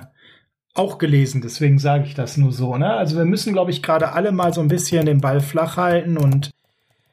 [0.79, 2.77] auch gelesen, deswegen sage ich das nur so.
[2.77, 2.93] Ne?
[2.93, 6.17] Also wir müssen, glaube ich, gerade alle mal so ein bisschen den Ball flach halten
[6.17, 6.51] und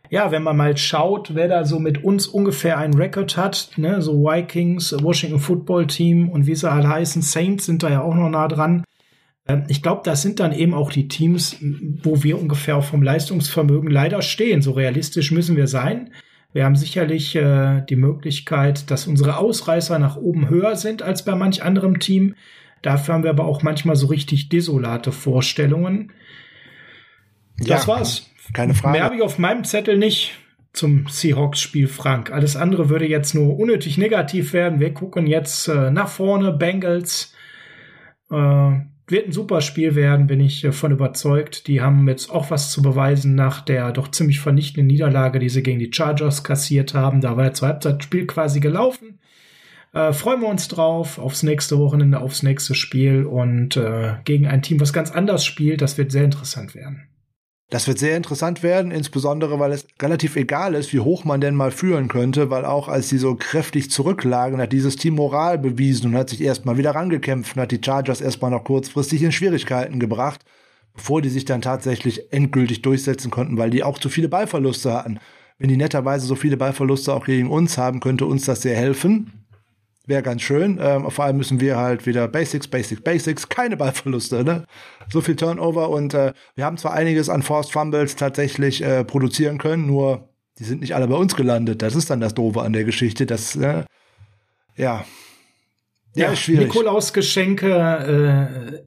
[0.10, 4.00] ja, wenn man mal schaut, wer da so mit uns ungefähr einen Rekord hat, ne,
[4.00, 8.14] so Vikings, Washington Football Team und wie sie alle heißen, Saints sind da ja auch
[8.14, 8.84] noch nah dran.
[9.48, 11.58] Ähm, ich glaube, das sind dann eben auch die Teams,
[12.04, 14.62] wo wir ungefähr auch vom Leistungsvermögen leider stehen.
[14.62, 16.12] So realistisch müssen wir sein.
[16.54, 21.34] Wir haben sicherlich äh, die Möglichkeit, dass unsere Ausreißer nach oben höher sind als bei
[21.34, 22.36] manch anderem Team.
[22.84, 26.12] Dafür haben wir aber auch manchmal so richtig desolate Vorstellungen.
[27.58, 28.30] Das ja, war's.
[28.54, 28.98] Keine Frage.
[28.98, 30.34] Mehr habe ich auf meinem Zettel nicht
[30.74, 32.32] zum Seahawks-Spiel, Frank.
[32.32, 34.80] Alles andere würde jetzt nur unnötig negativ werden.
[34.80, 36.52] Wir gucken jetzt äh, nach vorne.
[36.52, 37.34] Bengals.
[38.30, 38.72] Äh,
[39.06, 41.68] wird ein super Spiel werden, bin ich davon äh, überzeugt.
[41.68, 45.64] Die haben jetzt auch was zu beweisen nach der doch ziemlich vernichtenden Niederlage, die sie
[45.64, 47.22] gegen die Chargers kassiert haben.
[47.22, 49.20] Da war ja zur Halbzeit Spiel quasi gelaufen.
[49.94, 54.64] Äh, freuen wir uns drauf, aufs nächste Wochenende, aufs nächste Spiel und äh, gegen ein
[54.64, 55.82] Team, was ganz anders spielt.
[55.82, 57.08] Das wird sehr interessant werden.
[57.70, 61.56] Das wird sehr interessant werden, insbesondere weil es relativ egal ist, wie hoch man denn
[61.56, 66.08] mal führen könnte, weil auch als sie so kräftig zurücklagen, hat dieses Team Moral bewiesen
[66.08, 70.00] und hat sich erstmal wieder rangekämpft und hat die Chargers erstmal noch kurzfristig in Schwierigkeiten
[70.00, 70.44] gebracht,
[70.94, 75.20] bevor die sich dann tatsächlich endgültig durchsetzen konnten, weil die auch zu viele Ballverluste hatten.
[75.58, 79.43] Wenn die netterweise so viele Ballverluste auch gegen uns haben, könnte uns das sehr helfen.
[80.06, 80.80] Wäre ganz schön.
[80.82, 84.66] Ähm, vor allem müssen wir halt wieder Basics, Basics, Basics, keine Ballverluste, ne?
[85.10, 89.60] So viel Turnover und äh, wir haben zwar einiges an Forced Fumbles tatsächlich äh, produzieren
[89.60, 91.82] können, nur die sind nicht alle bei uns gelandet.
[91.82, 93.26] Das ist dann das Doofe an der Geschichte.
[93.26, 93.86] Das, äh,
[94.76, 95.06] ja.
[96.16, 96.68] Ja, ja schwierig.
[96.68, 98.84] Nikolaus Geschenke äh,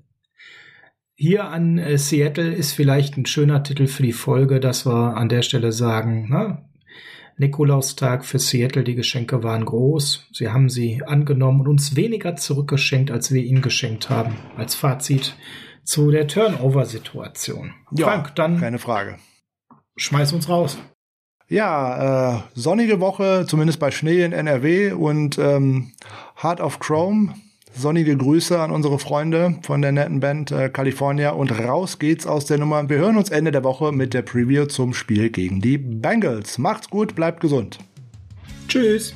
[1.16, 5.28] hier an äh, Seattle ist vielleicht ein schöner Titel für die Folge, dass wir an
[5.30, 6.62] der Stelle sagen, ne?
[7.38, 8.84] Nikolaustag für Seattle.
[8.84, 10.28] Die Geschenke waren groß.
[10.32, 14.36] Sie haben sie angenommen und uns weniger zurückgeschenkt, als wir ihnen geschenkt haben.
[14.56, 15.36] Als Fazit
[15.84, 17.74] zu der Turnover-Situation.
[17.92, 18.58] Ja, Frank, dann.
[18.58, 19.18] Keine Frage.
[19.96, 20.78] Schmeiß uns raus.
[21.48, 25.92] Ja, äh, sonnige Woche, zumindest bei Schnee in NRW und ähm,
[26.42, 27.34] Heart of Chrome
[27.78, 32.46] Sonnige Grüße an unsere Freunde von der netten Band äh, California und raus geht's aus
[32.46, 32.88] der Nummer.
[32.88, 36.56] Wir hören uns Ende der Woche mit der Preview zum Spiel gegen die Bengals.
[36.56, 37.78] Macht's gut, bleibt gesund.
[38.66, 39.12] Tschüss.